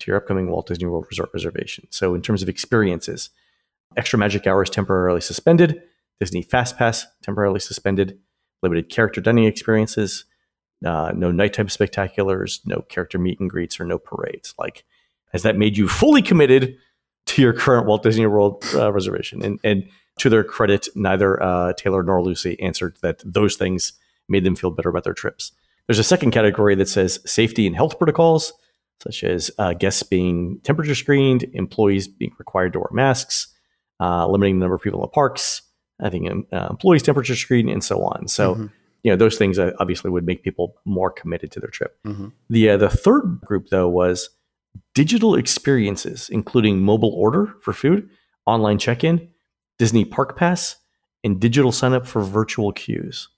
to 0.00 0.06
your 0.10 0.16
upcoming 0.18 0.50
Walt 0.50 0.66
Disney 0.68 0.86
World 0.86 1.06
resort 1.10 1.30
reservation? 1.32 1.86
So 1.90 2.14
in 2.14 2.22
terms 2.22 2.42
of 2.42 2.48
experiences, 2.48 3.30
extra 3.96 4.18
magic 4.18 4.46
hours 4.46 4.68
temporarily 4.70 5.20
suspended, 5.20 5.82
Disney 6.20 6.42
Fast 6.42 6.76
Pass 6.76 7.06
temporarily 7.22 7.60
suspended, 7.60 8.18
limited 8.62 8.88
character 8.90 9.20
dining 9.20 9.44
experiences, 9.44 10.24
uh, 10.84 11.12
no 11.14 11.30
nighttime 11.30 11.68
spectaculars, 11.68 12.60
no 12.66 12.82
character 12.88 13.18
meet 13.18 13.40
and 13.40 13.48
greets, 13.48 13.80
or 13.80 13.84
no 13.84 13.98
parades. 13.98 14.54
Like, 14.58 14.84
has 15.36 15.42
that 15.42 15.56
made 15.58 15.76
you 15.76 15.86
fully 15.86 16.22
committed 16.22 16.76
to 17.26 17.42
your 17.42 17.52
current 17.52 17.86
Walt 17.86 18.02
Disney 18.02 18.26
World 18.26 18.64
uh, 18.74 18.90
reservation? 18.90 19.42
And, 19.44 19.60
and 19.62 19.86
to 20.18 20.30
their 20.30 20.42
credit, 20.42 20.88
neither 20.94 21.42
uh, 21.42 21.72
Taylor 21.74 22.02
nor 22.02 22.22
Lucy 22.22 22.58
answered 22.60 22.96
that 23.02 23.22
those 23.24 23.56
things 23.56 23.92
made 24.28 24.44
them 24.44 24.56
feel 24.56 24.70
better 24.70 24.88
about 24.88 25.04
their 25.04 25.14
trips. 25.14 25.52
There's 25.86 25.98
a 25.98 26.04
second 26.04 26.30
category 26.30 26.74
that 26.76 26.88
says 26.88 27.20
safety 27.26 27.66
and 27.66 27.76
health 27.76 27.98
protocols, 27.98 28.52
such 29.02 29.22
as 29.24 29.50
uh, 29.58 29.74
guests 29.74 30.02
being 30.02 30.58
temperature 30.64 30.94
screened, 30.94 31.44
employees 31.52 32.08
being 32.08 32.32
required 32.38 32.72
to 32.72 32.78
wear 32.78 32.88
masks, 32.92 33.48
uh, 34.00 34.26
limiting 34.26 34.58
the 34.58 34.64
number 34.64 34.74
of 34.76 34.80
people 34.82 35.00
in 35.00 35.02
the 35.02 35.08
parks, 35.08 35.62
I 36.00 36.08
think 36.10 36.30
um, 36.30 36.46
uh, 36.52 36.66
employees 36.70 37.02
temperature 37.02 37.36
screened, 37.36 37.68
and 37.68 37.84
so 37.84 38.02
on. 38.02 38.26
So, 38.28 38.54
Mhm. 38.54 38.70
you 39.04 39.10
know, 39.12 39.16
those 39.16 39.36
things 39.36 39.58
uh, 39.58 39.72
obviously 39.78 40.10
would 40.10 40.26
make 40.26 40.42
people 40.42 40.76
more 40.86 41.10
committed 41.10 41.50
to 41.52 41.60
their 41.60 41.70
trip. 41.70 41.96
Mhm. 42.06 42.32
The 42.50 42.70
uh, 42.70 42.76
the 42.78 42.88
third 42.90 43.40
group 43.44 43.68
though 43.68 43.88
was 43.88 44.30
digital 44.94 45.34
experiences, 45.34 46.28
including 46.30 46.80
mobile 46.80 47.12
order 47.14 47.54
for 47.62 47.72
food, 47.72 48.08
online 48.46 48.78
check-in, 48.78 49.28
Disney 49.78 50.04
Park 50.04 50.36
Pass, 50.36 50.76
and 51.24 51.40
digital 51.40 51.72
sign 51.72 51.92
up 51.92 52.06
for 52.06 52.22
virtual 52.22 52.72
queues. 52.72 53.28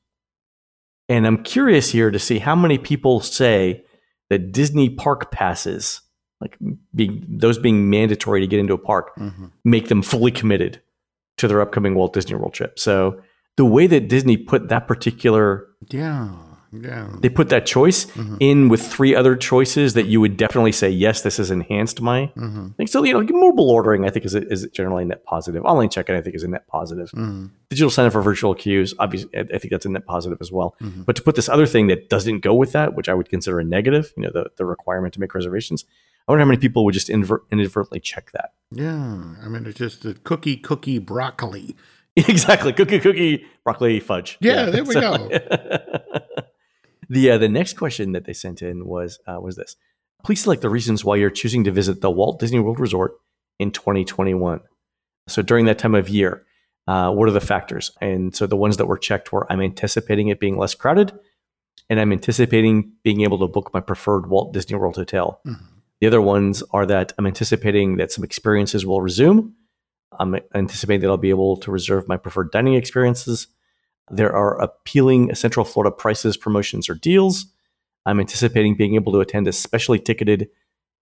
And 1.08 1.26
I'm 1.26 1.42
curious 1.42 1.90
here 1.90 2.10
to 2.10 2.18
see 2.18 2.38
how 2.38 2.54
many 2.54 2.78
people 2.78 3.20
say 3.20 3.84
that 4.28 4.52
Disney 4.52 4.90
Park 4.90 5.30
passes, 5.30 6.02
like 6.40 6.56
being 6.94 7.24
those 7.28 7.58
being 7.58 7.88
mandatory 7.88 8.40
to 8.40 8.46
get 8.46 8.60
into 8.60 8.74
a 8.74 8.78
park, 8.78 9.16
Mhm. 9.16 9.50
make 9.64 9.88
them 9.88 10.02
fully 10.02 10.30
committed 10.30 10.82
to 11.38 11.48
their 11.48 11.62
upcoming 11.62 11.94
Walt 11.94 12.12
Disney 12.12 12.34
World 12.34 12.52
trip. 12.52 12.78
So 12.78 13.20
the 13.56 13.64
way 13.64 13.86
that 13.86 14.08
Disney 14.08 14.36
put 14.36 14.68
that 14.68 14.86
particular 14.86 15.66
Yeah. 15.88 16.30
Yeah. 16.70 17.08
they 17.20 17.28
put 17.30 17.48
that 17.48 17.64
choice 17.64 18.04
Mhm. 18.06 18.36
in 18.40 18.68
with 18.68 18.82
three 18.82 19.14
other 19.14 19.36
choices 19.36 19.94
that 19.94 20.06
you 20.06 20.20
would 20.20 20.36
definitely 20.36 20.72
say 20.72 20.90
yes 20.90 21.22
this 21.22 21.38
has 21.38 21.50
enhanced 21.50 22.00
my 22.02 22.30
Mhm. 22.36 22.76
thing 22.76 22.86
so 22.86 23.02
you 23.04 23.14
know 23.14 23.22
mobile 23.38 23.70
ordering 23.70 24.04
i 24.04 24.10
think 24.10 24.26
is, 24.26 24.34
is 24.34 24.68
generally 24.72 25.02
a 25.04 25.06
net 25.06 25.24
positive 25.24 25.64
online 25.64 25.88
check-in 25.88 26.14
i 26.14 26.20
think 26.20 26.36
is 26.36 26.42
a 26.42 26.48
net 26.48 26.66
positive 26.68 27.10
Mhm. 27.12 27.50
digital 27.70 27.88
sign 27.90 28.04
up 28.06 28.12
for 28.12 28.20
virtual 28.20 28.54
queues 28.54 28.92
obviously 28.98 29.30
i 29.38 29.44
think 29.58 29.70
that's 29.70 29.86
a 29.86 29.88
net 29.88 30.04
positive 30.06 30.38
as 30.42 30.52
well 30.52 30.74
Mhm. 30.82 31.06
but 31.06 31.16
to 31.16 31.22
put 31.22 31.36
this 31.36 31.48
other 31.48 31.64
thing 31.66 31.86
that 31.86 32.10
doesn't 32.10 32.40
go 32.40 32.52
with 32.54 32.72
that 32.72 32.94
which 32.94 33.08
i 33.08 33.14
would 33.14 33.28
consider 33.30 33.58
a 33.60 33.64
negative 33.64 34.12
you 34.16 34.22
know 34.24 34.30
the, 34.32 34.46
the 34.58 34.66
requirement 34.66 35.14
to 35.14 35.20
make 35.20 35.34
reservations 35.34 35.84
i 36.28 36.32
wonder 36.32 36.42
how 36.44 36.48
many 36.48 36.58
people 36.58 36.84
would 36.84 36.92
just 36.94 37.08
invert, 37.08 37.44
inadvertently 37.50 38.00
check 38.00 38.30
that 38.32 38.50
Yeah. 38.70 39.22
I 39.42 39.48
mean, 39.48 39.64
it's 39.64 39.78
just 39.78 40.04
a 40.04 40.12
cookie, 40.12 40.56
cookie, 40.58 40.98
broccoli. 40.98 41.74
exactly 42.18 42.72
cookie 42.72 42.98
cookie 42.98 43.44
broccoli 43.64 44.00
fudge 44.00 44.36
Yeah, 44.40 44.66
there 44.70 44.84
we 44.84 44.94
go. 45.06 45.30
the 47.08 47.30
uh, 47.30 47.38
the 47.38 47.48
next 47.48 47.76
question 47.76 48.12
that 48.12 48.24
they 48.24 48.32
sent 48.32 48.62
in 48.62 48.86
was 48.86 49.18
uh, 49.26 49.40
was 49.40 49.56
this 49.56 49.76
please 50.24 50.42
select 50.42 50.62
the 50.62 50.68
reasons 50.70 51.04
why 51.04 51.16
you're 51.16 51.30
choosing 51.30 51.64
to 51.64 51.70
visit 51.70 52.00
the 52.00 52.10
walt 52.10 52.38
disney 52.40 52.58
world 52.58 52.80
resort 52.80 53.12
in 53.58 53.70
2021 53.70 54.60
so 55.28 55.42
during 55.42 55.66
that 55.66 55.78
time 55.78 55.94
of 55.94 56.08
year 56.08 56.44
uh, 56.86 57.10
what 57.12 57.28
are 57.28 57.32
the 57.32 57.40
factors 57.40 57.90
and 58.00 58.34
so 58.34 58.46
the 58.46 58.56
ones 58.56 58.76
that 58.78 58.86
were 58.86 58.98
checked 58.98 59.32
were 59.32 59.50
i'm 59.52 59.60
anticipating 59.60 60.28
it 60.28 60.40
being 60.40 60.56
less 60.58 60.74
crowded 60.74 61.12
and 61.88 62.00
i'm 62.00 62.12
anticipating 62.12 62.92
being 63.04 63.20
able 63.22 63.38
to 63.38 63.46
book 63.46 63.70
my 63.72 63.80
preferred 63.80 64.28
walt 64.28 64.52
disney 64.52 64.76
world 64.76 64.96
hotel 64.96 65.40
Mhm. 65.46 65.58
the 66.00 66.06
other 66.06 66.20
ones 66.20 66.62
are 66.72 66.86
that 66.86 67.12
I'm 67.18 67.26
anticipating 67.26 67.96
that 67.96 68.12
some 68.12 68.22
experiences 68.24 68.86
will 68.86 69.02
resume. 69.02 69.54
I'm 70.20 70.36
anticipating 70.54 71.00
that 71.02 71.08
I'll 71.10 71.16
be 71.28 71.30
able 71.30 71.56
to 71.58 71.72
reserve 71.72 72.06
my 72.06 72.16
preferred 72.16 72.50
dining 72.52 72.74
experiences. 72.74 73.48
There 74.10 74.34
are 74.34 74.60
appealing 74.60 75.34
Central 75.34 75.64
Florida 75.64 75.94
prices, 75.94 76.36
promotions, 76.36 76.88
or 76.88 76.94
deals. 76.94 77.46
I'm 78.06 78.20
anticipating 78.20 78.76
being 78.76 78.94
able 78.94 79.12
to 79.12 79.20
attend 79.20 79.46
a 79.48 79.52
specially 79.52 79.98
ticketed, 79.98 80.48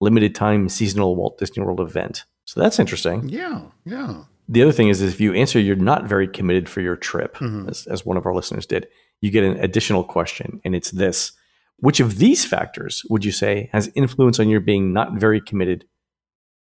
limited 0.00 0.34
time 0.34 0.68
seasonal 0.68 1.16
Walt 1.16 1.38
Disney 1.38 1.62
World 1.62 1.80
event. 1.80 2.24
So 2.44 2.60
that's 2.60 2.78
interesting. 2.78 3.28
Yeah. 3.28 3.62
Yeah. 3.84 4.24
The 4.48 4.62
other 4.62 4.72
thing 4.72 4.88
is, 4.88 5.02
if 5.02 5.20
you 5.20 5.34
answer 5.34 5.58
you're 5.58 5.74
not 5.76 6.04
very 6.04 6.28
committed 6.28 6.68
for 6.68 6.80
your 6.80 6.94
trip, 6.96 7.36
Mhm. 7.36 7.68
as, 7.68 7.86
as 7.88 8.06
one 8.06 8.16
of 8.16 8.26
our 8.26 8.34
listeners 8.34 8.66
did, 8.66 8.86
you 9.20 9.30
get 9.30 9.42
an 9.44 9.56
additional 9.58 10.04
question, 10.04 10.60
and 10.64 10.74
it's 10.74 10.90
this 10.90 11.32
Which 11.78 12.00
of 12.00 12.16
these 12.18 12.44
factors 12.44 13.02
would 13.10 13.24
you 13.24 13.32
say 13.32 13.68
has 13.72 13.90
influence 13.94 14.40
on 14.40 14.48
your 14.48 14.60
being 14.60 14.92
not 14.94 15.12
very 15.20 15.40
committed 15.42 15.84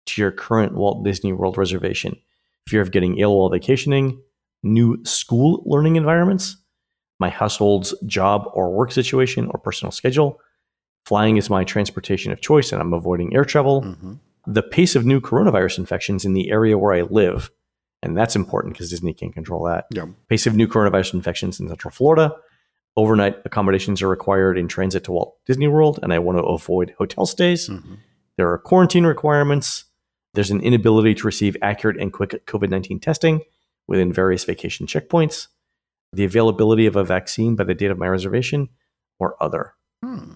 to 0.06 0.21
your 0.21 0.32
current 0.32 0.75
Walt 0.75 1.04
Disney 1.04 1.34
World 1.34 1.58
reservation? 1.58 2.17
Fear 2.67 2.82
of 2.82 2.91
getting 2.91 3.17
ill 3.17 3.36
while 3.38 3.49
vacationing, 3.49 4.21
new 4.63 5.03
school 5.05 5.63
learning 5.65 5.95
environments, 5.95 6.57
my 7.19 7.29
household's 7.29 7.93
job 8.05 8.49
or 8.53 8.71
work 8.71 8.91
situation 8.91 9.47
or 9.47 9.59
personal 9.59 9.91
schedule, 9.91 10.39
flying 11.05 11.37
is 11.37 11.49
my 11.49 11.63
transportation 11.63 12.31
of 12.31 12.41
choice 12.41 12.71
and 12.71 12.81
I'm 12.81 12.93
avoiding 12.93 13.33
air 13.35 13.45
travel, 13.45 13.81
Mhm. 13.81 14.19
the 14.47 14.61
pace 14.63 14.95
of 14.95 15.05
new 15.05 15.19
coronavirus 15.21 15.79
infections 15.79 16.25
in 16.25 16.33
the 16.33 16.49
area 16.51 16.77
where 16.77 16.93
I 16.93 17.01
live. 17.03 17.51
And 18.01 18.15
that's 18.17 18.35
important 18.35 18.73
because 18.73 18.89
Disney 18.89 19.13
can't 19.13 19.33
control 19.33 19.65
that. 19.65 19.85
Yeah. 19.91 20.05
Pace 20.29 20.47
of 20.47 20.55
new 20.55 20.67
coronavirus 20.67 21.13
infections 21.15 21.59
in 21.59 21.67
Central 21.67 21.91
Florida. 21.91 22.33
Overnight 22.95 23.37
accommodations 23.45 24.01
are 24.01 24.07
required 24.07 24.57
in 24.57 24.67
transit 24.67 25.03
to 25.05 25.11
Walt 25.11 25.35
Disney 25.45 25.67
World, 25.67 25.99
and 26.01 26.13
I 26.13 26.19
want 26.19 26.37
to 26.37 26.43
avoid 26.43 26.93
hotel 26.97 27.25
stays. 27.25 27.69
Mhm. 27.69 27.97
There 28.37 28.49
are 28.51 28.57
quarantine 28.57 29.05
requirements. 29.05 29.85
There's 30.33 30.51
an 30.51 30.61
inability 30.61 31.15
to 31.15 31.25
receive 31.27 31.57
accurate 31.61 31.97
and 31.99 32.11
quick 32.13 32.45
COVID 32.45 32.69
19 32.69 32.99
testing 32.99 33.41
within 33.89 34.13
various 34.13 34.45
vacation 34.45 34.86
checkpoints. 34.86 35.47
The 36.13 36.23
availability 36.23 36.86
of 36.86 36.95
a 36.95 37.04
vaccine 37.04 37.56
by 37.56 37.63
the 37.63 37.73
date 37.73 37.91
of 37.91 37.97
my 37.97 38.08
reservation, 38.08 38.69
or 39.19 39.36
other. 39.41 39.73
Hmm. 40.04 40.32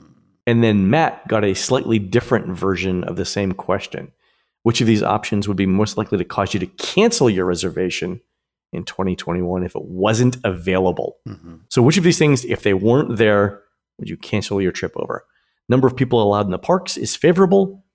And 0.46 0.64
then 0.64 0.90
Matt 0.90 1.28
got 1.28 1.46
a 1.46 1.54
slightly 1.54 2.00
different 2.00 2.48
version 2.48 3.04
of 3.06 3.16
the 3.16 3.26
same 3.26 3.54
question. 3.54 4.12
Which 4.64 4.82
of 4.82 4.88
these 4.88 5.04
options 5.04 5.48
would 5.48 5.56
be 5.56 5.66
most 5.66 5.98
likely 5.98 6.18
to 6.18 6.26
cause 6.26 6.54
you 6.54 6.60
to 6.60 6.66
cancel 6.66 7.30
your 7.30 7.46
reservation 7.46 8.20
in 8.74 8.84
2021 8.84 9.64
if 9.64 9.76
it 9.76 9.86
wasn't 9.86 10.38
available? 10.44 11.18
Mhm. 11.28 11.62
So, 11.70 11.82
which 11.82 11.98
of 11.98 12.04
these 12.04 12.18
things, 12.18 12.44
if 12.46 12.64
they 12.64 12.74
weren't 12.74 13.18
there, 13.18 13.62
would 14.00 14.10
you 14.10 14.18
cancel 14.18 14.62
your 14.62 14.72
trip 14.72 14.94
over? 14.96 15.26
Number 15.70 15.88
of 15.88 15.96
people 15.96 16.22
allowed 16.22 16.46
in 16.46 16.52
the 16.52 16.60
parks 16.60 16.98
is 16.98 17.16
favorable. 17.16 17.86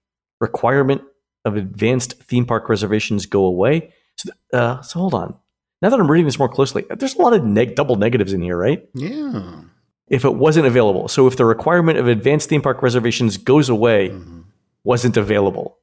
Requirement 0.40 1.02
of 1.44 1.56
advanced 1.56 2.22
theme 2.22 2.46
park 2.46 2.68
reservations 2.68 3.26
go 3.26 3.44
away. 3.44 3.92
So, 4.16 4.30
uh, 4.52 4.80
so 4.82 5.00
hold 5.00 5.14
on. 5.14 5.36
Now 5.82 5.90
that 5.90 6.00
I'm 6.00 6.10
reading 6.10 6.26
this 6.26 6.38
more 6.38 6.48
closely, 6.48 6.84
there's 6.96 7.14
a 7.14 7.22
lot 7.22 7.32
of 7.34 7.44
neg- 7.44 7.74
double 7.76 7.96
negatives 7.96 8.32
in 8.32 8.40
here, 8.42 8.56
right? 8.56 8.88
Yeah. 8.94 9.60
If 10.08 10.24
it 10.24 10.34
wasn't 10.34 10.66
available. 10.66 11.06
So, 11.08 11.26
if 11.26 11.36
the 11.36 11.44
requirement 11.44 11.98
of 11.98 12.08
advanced 12.08 12.48
theme 12.48 12.62
park 12.62 12.82
reservations 12.82 13.36
goes 13.36 13.68
away, 13.68 14.08
Mhm. 14.10 14.44
wasn't 14.82 15.16
available. 15.16 15.78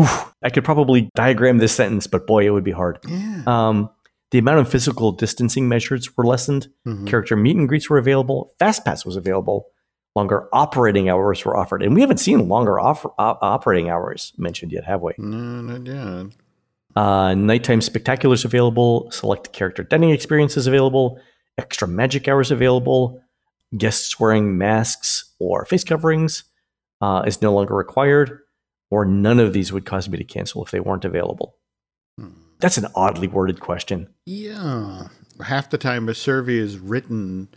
Oof, 0.00 0.32
I 0.42 0.50
could 0.50 0.64
probably 0.64 1.10
diagram 1.14 1.58
this 1.58 1.72
sentence, 1.74 2.06
but 2.06 2.26
boy, 2.26 2.46
it 2.46 2.50
would 2.50 2.64
be 2.64 2.70
hard. 2.70 2.98
Yeah. 3.06 3.42
Um, 3.46 3.90
the 4.30 4.38
amount 4.38 4.60
of 4.60 4.68
physical 4.68 5.12
distancing 5.12 5.68
measures 5.68 6.16
were 6.16 6.24
lessened. 6.24 6.68
Mhm. 6.86 7.06
Character 7.06 7.36
meet 7.36 7.56
and 7.56 7.68
greets 7.68 7.90
were 7.90 7.98
available. 7.98 8.52
FastPass 8.60 9.04
was 9.04 9.16
available. 9.16 9.66
Longer 10.16 10.48
operating 10.52 11.08
hours 11.08 11.44
were 11.44 11.56
offered, 11.56 11.82
and 11.82 11.94
we 11.94 12.00
haven't 12.00 12.18
seen 12.18 12.48
longer 12.48 12.80
off- 12.80 13.06
op- 13.18 13.38
operating 13.42 13.90
hours 13.90 14.32
mentioned 14.38 14.72
yet, 14.72 14.84
have 14.84 15.02
we? 15.02 15.12
No, 15.18 15.60
not 15.60 15.86
yet. 15.86 16.26
Uh, 16.96 17.34
nighttime 17.34 17.80
spectaculars 17.80 18.44
available. 18.44 19.10
Select 19.10 19.52
character 19.52 19.82
dining 19.82 20.10
experiences 20.10 20.66
available. 20.66 21.20
Extra 21.58 21.86
magic 21.86 22.28
hours 22.28 22.50
available. 22.50 23.22
Guests 23.76 24.18
wearing 24.18 24.58
masks 24.58 25.32
or 25.38 25.64
face 25.64 25.84
coverings 25.84 26.44
uh, 27.00 27.22
is 27.26 27.40
no 27.42 27.52
longer 27.52 27.74
required. 27.74 28.40
Or 28.90 29.04
none 29.04 29.38
of 29.38 29.52
these 29.52 29.72
would 29.72 29.86
cause 29.86 30.08
me 30.08 30.18
to 30.18 30.24
cancel 30.24 30.64
if 30.64 30.72
they 30.72 30.80
weren't 30.80 31.04
available. 31.04 31.56
Hmm. 32.18 32.30
That's 32.58 32.76
an 32.76 32.88
oddly 32.94 33.28
worded 33.28 33.60
question. 33.60 34.08
Yeah. 34.26 35.08
Half 35.44 35.70
the 35.70 35.78
time 35.78 36.08
a 36.08 36.14
survey 36.14 36.58
is 36.58 36.78
written 36.78 37.48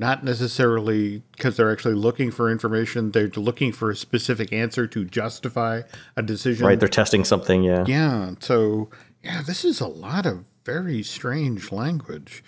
not 0.00 0.24
necessarily 0.24 1.22
because 1.32 1.58
they're 1.58 1.70
actually 1.70 1.94
looking 1.94 2.30
for 2.30 2.50
information, 2.50 3.10
they're 3.10 3.28
looking 3.28 3.70
for 3.70 3.90
a 3.90 3.96
specific 3.96 4.50
answer 4.50 4.86
to 4.86 5.04
justify 5.04 5.82
a 6.16 6.22
decision. 6.22 6.66
Right? 6.66 6.80
They're 6.80 6.88
testing 6.88 7.22
something. 7.22 7.62
Yeah. 7.62 7.84
Yeah. 7.86 8.32
So, 8.40 8.88
yeah, 9.22 9.42
this 9.42 9.62
is 9.62 9.78
a 9.78 9.86
lot 9.86 10.24
of 10.24 10.46
very 10.64 11.02
strange 11.02 11.70
language. 11.70 12.42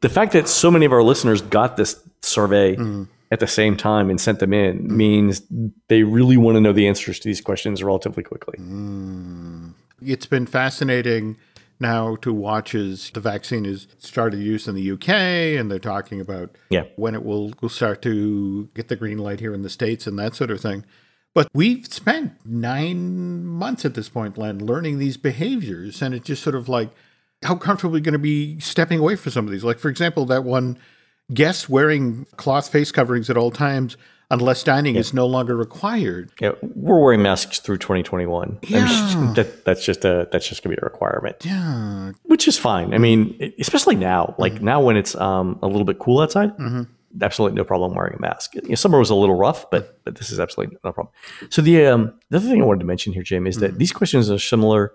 The 0.00 0.08
fact 0.08 0.32
that 0.32 0.46
so 0.46 0.70
many 0.70 0.86
of 0.86 0.92
our 0.92 1.02
listeners 1.02 1.42
got 1.42 1.76
this 1.76 2.00
survey 2.22 2.76
mm. 2.76 3.08
at 3.32 3.40
the 3.40 3.48
same 3.48 3.76
time 3.76 4.08
and 4.08 4.20
sent 4.20 4.38
them 4.38 4.52
in 4.52 4.78
mm. 4.78 4.90
means 4.90 5.42
they 5.88 6.04
really 6.04 6.36
want 6.36 6.54
to 6.54 6.60
know 6.60 6.72
the 6.72 6.86
answers 6.86 7.18
to 7.18 7.28
these 7.28 7.40
questions 7.40 7.82
relatively 7.82 8.22
quickly. 8.22 8.58
Mm. 8.58 9.72
It's 10.00 10.26
been 10.26 10.46
fascinating 10.46 11.36
now 11.78 12.16
to 12.16 12.32
watch 12.32 12.74
as 12.74 13.10
the 13.10 13.20
vaccine 13.20 13.66
is 13.66 13.86
started 13.98 14.40
use 14.40 14.66
in 14.66 14.74
the 14.74 14.90
UK 14.92 15.08
and 15.58 15.70
they're 15.70 15.78
talking 15.78 16.20
about 16.20 16.56
yeah. 16.70 16.84
when 16.96 17.14
it 17.14 17.24
will, 17.24 17.52
will 17.60 17.68
start 17.68 18.02
to 18.02 18.68
get 18.74 18.88
the 18.88 18.96
green 18.96 19.18
light 19.18 19.40
here 19.40 19.52
in 19.52 19.62
the 19.62 19.70
States 19.70 20.06
and 20.06 20.18
that 20.18 20.34
sort 20.34 20.50
of 20.50 20.60
thing. 20.60 20.84
But 21.34 21.48
we've 21.52 21.86
spent 21.86 22.32
nine 22.46 23.44
months 23.44 23.84
at 23.84 23.92
this 23.92 24.08
point, 24.08 24.38
Len, 24.38 24.64
learning 24.64 24.98
these 24.98 25.18
behaviors. 25.18 26.00
And 26.00 26.14
it's 26.14 26.26
just 26.26 26.42
sort 26.42 26.56
of 26.56 26.66
like, 26.68 26.90
how 27.42 27.56
comfortable 27.56 27.92
are 27.92 27.98
we 27.98 28.00
going 28.00 28.14
to 28.14 28.18
be 28.18 28.58
stepping 28.58 28.98
away 28.98 29.16
from 29.16 29.32
some 29.32 29.44
of 29.44 29.52
these? 29.52 29.62
Like, 29.62 29.78
for 29.78 29.90
example, 29.90 30.24
that 30.26 30.44
one 30.44 30.78
guest 31.34 31.68
wearing 31.68 32.26
cloth 32.36 32.70
face 32.70 32.90
coverings 32.90 33.28
at 33.28 33.36
all 33.36 33.50
times 33.50 33.98
unless 34.30 34.62
dining 34.62 34.94
yeah. 34.94 35.00
is 35.00 35.14
no 35.14 35.26
longer 35.26 35.56
required. 35.56 36.30
Yeah, 36.40 36.52
we're 36.62 37.00
wearing 37.00 37.22
masks 37.22 37.58
through 37.58 37.78
2021. 37.78 38.58
Yeah. 38.62 38.86
Just, 38.86 39.34
that, 39.36 39.64
that's 39.64 39.84
just 39.84 40.04
a 40.04 40.28
that's 40.32 40.48
just 40.48 40.62
gonna 40.62 40.74
be 40.74 40.80
a 40.80 40.84
requirement. 40.84 41.36
Yeah, 41.44 42.12
which 42.24 42.48
is 42.48 42.58
fine. 42.58 42.94
I 42.94 42.98
mean, 42.98 43.52
especially 43.58 43.96
now, 43.96 44.34
like 44.38 44.54
mm-hmm. 44.54 44.64
now 44.64 44.80
when 44.80 44.96
it's 44.96 45.14
um, 45.14 45.58
a 45.62 45.66
little 45.66 45.84
bit 45.84 45.98
cool 45.98 46.20
outside. 46.20 46.56
Mm-hmm. 46.56 46.82
Absolutely 47.22 47.56
no 47.56 47.64
problem 47.64 47.94
wearing 47.94 48.16
a 48.18 48.20
mask. 48.20 48.56
You 48.56 48.68
know, 48.68 48.74
summer 48.74 48.98
was 48.98 49.08
a 49.08 49.14
little 49.14 49.36
rough, 49.36 49.70
but 49.70 50.00
but 50.04 50.16
this 50.16 50.30
is 50.30 50.38
absolutely 50.38 50.76
no 50.84 50.92
problem. 50.92 51.08
So 51.48 51.62
the 51.62 51.86
um, 51.86 52.12
the 52.28 52.36
other 52.36 52.48
thing 52.48 52.60
I 52.60 52.64
wanted 52.66 52.80
to 52.80 52.86
mention 52.86 53.14
here, 53.14 53.22
Jim, 53.22 53.46
is 53.46 53.56
that 53.56 53.70
mm-hmm. 53.70 53.78
these 53.78 53.92
questions 53.92 54.30
are 54.30 54.38
similar 54.38 54.92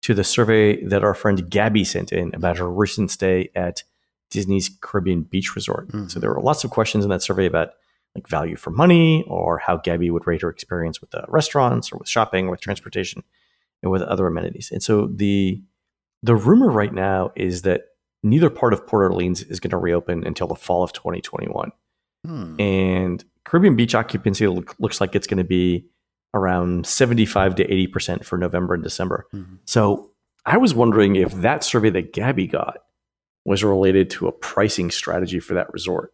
to 0.00 0.14
the 0.14 0.24
survey 0.24 0.82
that 0.84 1.04
our 1.04 1.12
friend 1.12 1.50
Gabby 1.50 1.84
sent 1.84 2.12
in 2.12 2.34
about 2.34 2.56
her 2.56 2.70
recent 2.70 3.10
stay 3.10 3.50
at 3.54 3.82
Disney's 4.30 4.70
Caribbean 4.80 5.22
Beach 5.22 5.54
Resort. 5.54 5.90
So 5.90 5.98
mm-hmm. 5.98 6.20
there 6.20 6.32
were 6.32 6.40
lots 6.40 6.64
of 6.64 6.70
questions 6.70 7.04
in 7.04 7.10
that 7.10 7.22
survey 7.22 7.46
about 7.46 7.72
like 8.18 8.28
value 8.28 8.56
for 8.56 8.70
money 8.70 9.24
or 9.26 9.58
how 9.58 9.76
Gabby 9.76 10.10
would 10.10 10.26
rate 10.26 10.42
her 10.42 10.50
experience 10.50 11.00
with 11.00 11.10
the 11.10 11.24
restaurants 11.28 11.92
or 11.92 11.98
with 11.98 12.08
shopping 12.08 12.48
or 12.48 12.52
with 12.52 12.60
transportation 12.60 13.22
and 13.82 13.90
with 13.90 14.02
other 14.02 14.26
amenities. 14.26 14.70
And 14.70 14.82
so 14.82 15.06
the 15.06 15.62
the 16.22 16.34
rumor 16.34 16.70
right 16.70 16.92
now 16.92 17.30
is 17.36 17.62
that 17.62 17.82
neither 18.22 18.50
part 18.50 18.72
of 18.72 18.86
Port 18.86 19.10
Orleans 19.10 19.42
is 19.42 19.60
going 19.60 19.70
to 19.70 19.76
reopen 19.76 20.26
until 20.26 20.48
the 20.48 20.56
fall 20.56 20.82
of 20.82 20.92
2021. 20.92 21.70
Hmm. 22.26 22.60
And 22.60 23.24
Caribbean 23.44 23.76
beach 23.76 23.94
occupancy 23.94 24.46
look, 24.48 24.74
looks 24.80 25.00
like 25.00 25.14
it's 25.14 25.28
going 25.28 25.38
to 25.38 25.44
be 25.44 25.86
around 26.34 26.86
75 26.86 27.54
to 27.56 27.66
80% 27.66 28.24
for 28.24 28.36
November 28.36 28.74
and 28.74 28.82
December. 28.82 29.26
Mm-hmm. 29.32 29.56
So 29.64 30.10
I 30.44 30.56
was 30.56 30.74
wondering 30.74 31.16
if 31.16 31.32
that 31.34 31.64
survey 31.64 31.90
that 31.90 32.12
Gabby 32.12 32.46
got 32.46 32.78
was 33.44 33.64
related 33.64 34.10
to 34.10 34.26
a 34.28 34.32
pricing 34.32 34.90
strategy 34.90 35.40
for 35.40 35.54
that 35.54 35.72
resort. 35.72 36.12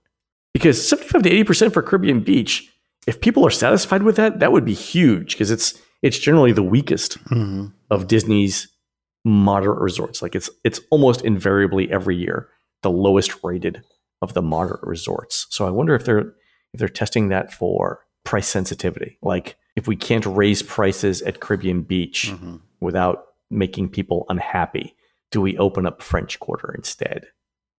Because 0.54 0.88
75 0.88 1.24
to 1.24 1.30
80% 1.30 1.72
for 1.74 1.82
Caribbean 1.82 2.20
Beach, 2.20 2.72
if 3.06 3.20
people 3.20 3.46
are 3.46 3.50
satisfied 3.50 4.02
with 4.02 4.16
that, 4.16 4.40
that 4.40 4.52
would 4.52 4.64
be 4.64 4.72
huge 4.72 5.32
because 5.32 5.50
it's 5.50 5.78
it's 6.00 6.18
generally 6.18 6.52
the 6.52 6.62
weakest 6.62 7.22
mm-hmm. 7.24 7.66
of 7.90 8.06
Disney's 8.06 8.68
moderate 9.24 9.80
resorts. 9.80 10.22
Like 10.22 10.34
it's 10.34 10.48
it's 10.62 10.80
almost 10.90 11.22
invariably 11.22 11.90
every 11.90 12.16
year 12.16 12.48
the 12.82 12.90
lowest 12.90 13.42
rated 13.42 13.82
of 14.22 14.34
the 14.34 14.42
moderate 14.42 14.82
resorts. 14.82 15.46
So 15.50 15.66
I 15.66 15.70
wonder 15.70 15.94
if 15.94 16.04
they're 16.04 16.34
if 16.72 16.78
they're 16.78 16.88
testing 16.88 17.28
that 17.28 17.52
for 17.52 18.00
price 18.24 18.48
sensitivity. 18.48 19.18
Like 19.22 19.56
if 19.76 19.88
we 19.88 19.96
can't 19.96 20.26
raise 20.26 20.62
prices 20.62 21.22
at 21.22 21.40
Caribbean 21.40 21.82
Beach 21.82 22.30
mm-hmm. 22.30 22.56
without 22.80 23.26
making 23.50 23.88
people 23.90 24.26
unhappy, 24.28 24.94
do 25.30 25.40
we 25.40 25.58
open 25.58 25.86
up 25.86 26.02
French 26.02 26.38
Quarter 26.40 26.72
instead? 26.74 27.26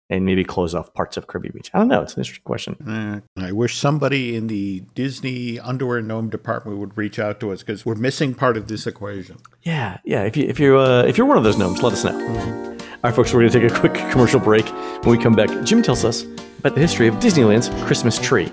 And 0.10 0.26
maybe 0.26 0.44
close 0.44 0.74
off 0.76 0.94
parts 0.94 1.18
of 1.18 1.28
Kirby 1.28 1.50
Beach? 1.50 1.72
I 1.74 1.80
don't 1.80 1.88
know. 1.88 2.02
It's 2.02 2.14
an 2.14 2.22
interesting 2.22 2.44
question. 2.44 3.24
Eh, 3.38 3.44
I 3.44 3.52
wish 3.52 3.78
somebody 3.78 4.36
in 4.36 4.48
the 4.48 4.84
Disney 4.94 5.60
underwear 5.60 6.02
gnome 6.02 6.30
department 6.30 6.78
would 6.78 6.98
reach 6.98 7.20
out 7.20 7.40
to 7.40 7.52
us 7.52 7.62
because 7.62 7.86
we're 7.86 7.96
missing 7.96 8.34
part 8.34 8.58
of 8.58 8.68
this 8.68 8.88
equation. 8.88 9.38
Yeah, 9.64 10.00
yeah. 10.04 10.24
If 10.24 10.38
you 10.38 10.46
if 10.48 10.60
you're 10.60 10.78
uh, 10.78 11.04
if 11.04 11.18
you're 11.18 11.28
one 11.28 11.38
of 11.38 11.44
those 11.44 11.58
gnomes, 11.58 11.82
let 11.82 11.94
us 11.94 12.04
know. 12.04 12.12
Mm-hmm. 12.12 12.72
All 13.06 13.12
right, 13.12 13.16
folks, 13.16 13.34
we're 13.34 13.42
going 13.42 13.52
to 13.52 13.60
take 13.60 13.72
a 13.72 13.80
quick 13.80 13.94
commercial 14.12 14.40
break. 14.40 14.68
When 15.04 15.16
we 15.16 15.24
come 15.24 15.36
back, 15.36 15.50
Jim 15.64 15.82
tells 15.82 16.04
us 16.04 16.24
about 16.60 16.76
the 16.76 16.82
history 16.82 17.08
of 17.08 17.16
Disneyland's 17.16 17.70
Christmas 17.86 18.18
tree. 18.18 18.52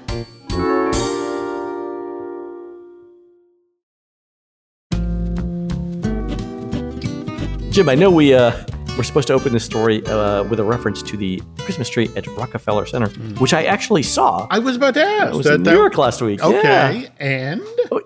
Jim, 7.73 7.89
I 7.89 7.95
know 7.95 8.11
we 8.11 8.35
uh, 8.35 8.53
we're 8.97 9.05
supposed 9.05 9.27
to 9.29 9.33
open 9.33 9.53
this 9.53 9.65
story 9.65 10.05
uh, 10.07 10.45
with 10.45 10.61
a 10.61 10.65
reference 10.65 11.03
to 11.03 11.17
the 11.17 11.43
Christmas 11.59 11.89
tree 11.89 12.11
at 12.15 12.27
Rockefeller 12.27 12.85
Center, 12.87 13.09
mm. 13.09 13.41
which 13.41 13.55
I 13.55 13.65
actually 13.65 14.03
saw. 14.03 14.47
I 14.51 14.59
was 14.59 14.77
about 14.77 14.95
to 14.95 15.03
ask. 15.03 15.33
It 15.33 15.37
was 15.37 15.47
that, 15.47 15.55
in 15.55 15.63
New 15.63 15.73
York 15.73 15.97
last 15.97 16.21
week. 16.21 16.43
Okay, 16.43 17.01
yeah. 17.03 17.11
and 17.19 17.63
oh, 17.91 18.03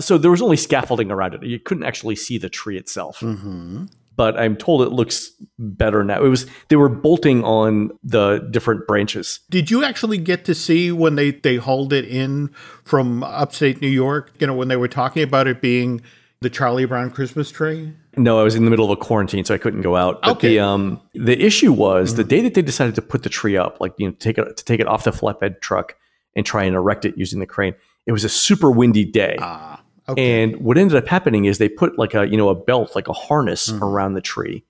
so 0.00 0.18
there 0.18 0.30
was 0.30 0.40
only 0.40 0.56
scaffolding 0.56 1.10
around 1.10 1.34
it. 1.34 1.42
You 1.42 1.58
couldn't 1.58 1.84
actually 1.84 2.16
see 2.16 2.38
the 2.38 2.48
tree 2.48 2.78
itself. 2.78 3.20
Mm-hmm. 3.20 3.86
But 4.14 4.38
I'm 4.38 4.56
told 4.56 4.82
it 4.82 4.90
looks 4.90 5.30
better 5.58 6.04
now. 6.04 6.22
It 6.22 6.28
was 6.28 6.46
they 6.68 6.76
were 6.76 6.90
bolting 6.90 7.42
on 7.44 7.90
the 8.04 8.46
different 8.50 8.86
branches. 8.86 9.40
Did 9.50 9.70
you 9.70 9.82
actually 9.82 10.18
get 10.18 10.44
to 10.44 10.54
see 10.54 10.92
when 10.92 11.16
they 11.16 11.32
they 11.32 11.56
hauled 11.56 11.92
it 11.92 12.04
in 12.04 12.48
from 12.84 13.24
upstate 13.24 13.80
New 13.80 13.88
York? 13.88 14.32
You 14.38 14.46
know 14.46 14.54
when 14.54 14.68
they 14.68 14.76
were 14.76 14.88
talking 14.88 15.22
about 15.22 15.46
it 15.48 15.60
being 15.62 16.02
the 16.40 16.50
Charlie 16.50 16.84
Brown 16.84 17.10
Christmas 17.10 17.50
tree? 17.50 17.94
No, 18.16 18.38
I 18.38 18.42
was 18.42 18.54
in 18.54 18.64
the 18.64 18.70
middle 18.70 18.84
of 18.84 18.90
a 18.90 18.96
quarantine, 18.96 19.44
so 19.44 19.54
I 19.54 19.58
couldn't 19.58 19.80
go 19.80 19.96
out. 19.96 20.20
But 20.22 20.32
okay. 20.32 20.48
the 20.48 20.60
um 20.60 21.00
the 21.14 21.40
issue 21.40 21.72
was 21.72 22.10
mm-hmm. 22.10 22.16
the 22.18 22.24
day 22.24 22.40
that 22.42 22.54
they 22.54 22.62
decided 22.62 22.94
to 22.96 23.02
put 23.02 23.22
the 23.22 23.28
tree 23.28 23.56
up, 23.56 23.80
like 23.80 23.94
you 23.96 24.08
know, 24.08 24.14
take 24.18 24.38
it 24.38 24.56
to 24.56 24.64
take 24.64 24.80
it 24.80 24.86
off 24.86 25.04
the 25.04 25.10
flatbed 25.10 25.60
truck 25.60 25.96
and 26.36 26.44
try 26.44 26.64
and 26.64 26.76
erect 26.76 27.04
it 27.04 27.16
using 27.16 27.40
the 27.40 27.46
crane. 27.46 27.74
It 28.06 28.12
was 28.12 28.24
a 28.24 28.28
super 28.28 28.70
windy 28.70 29.04
day. 29.04 29.36
Ah, 29.40 29.82
okay. 30.08 30.42
And 30.42 30.56
what 30.56 30.76
ended 30.76 30.96
up 30.96 31.06
happening 31.06 31.46
is 31.46 31.58
they 31.58 31.68
put 31.68 31.98
like 31.98 32.14
a 32.14 32.26
you 32.26 32.36
know 32.36 32.50
a 32.50 32.54
belt, 32.54 32.94
like 32.94 33.08
a 33.08 33.14
harness 33.14 33.70
mm-hmm. 33.70 33.82
around 33.82 34.14
the 34.14 34.20
tree 34.20 34.64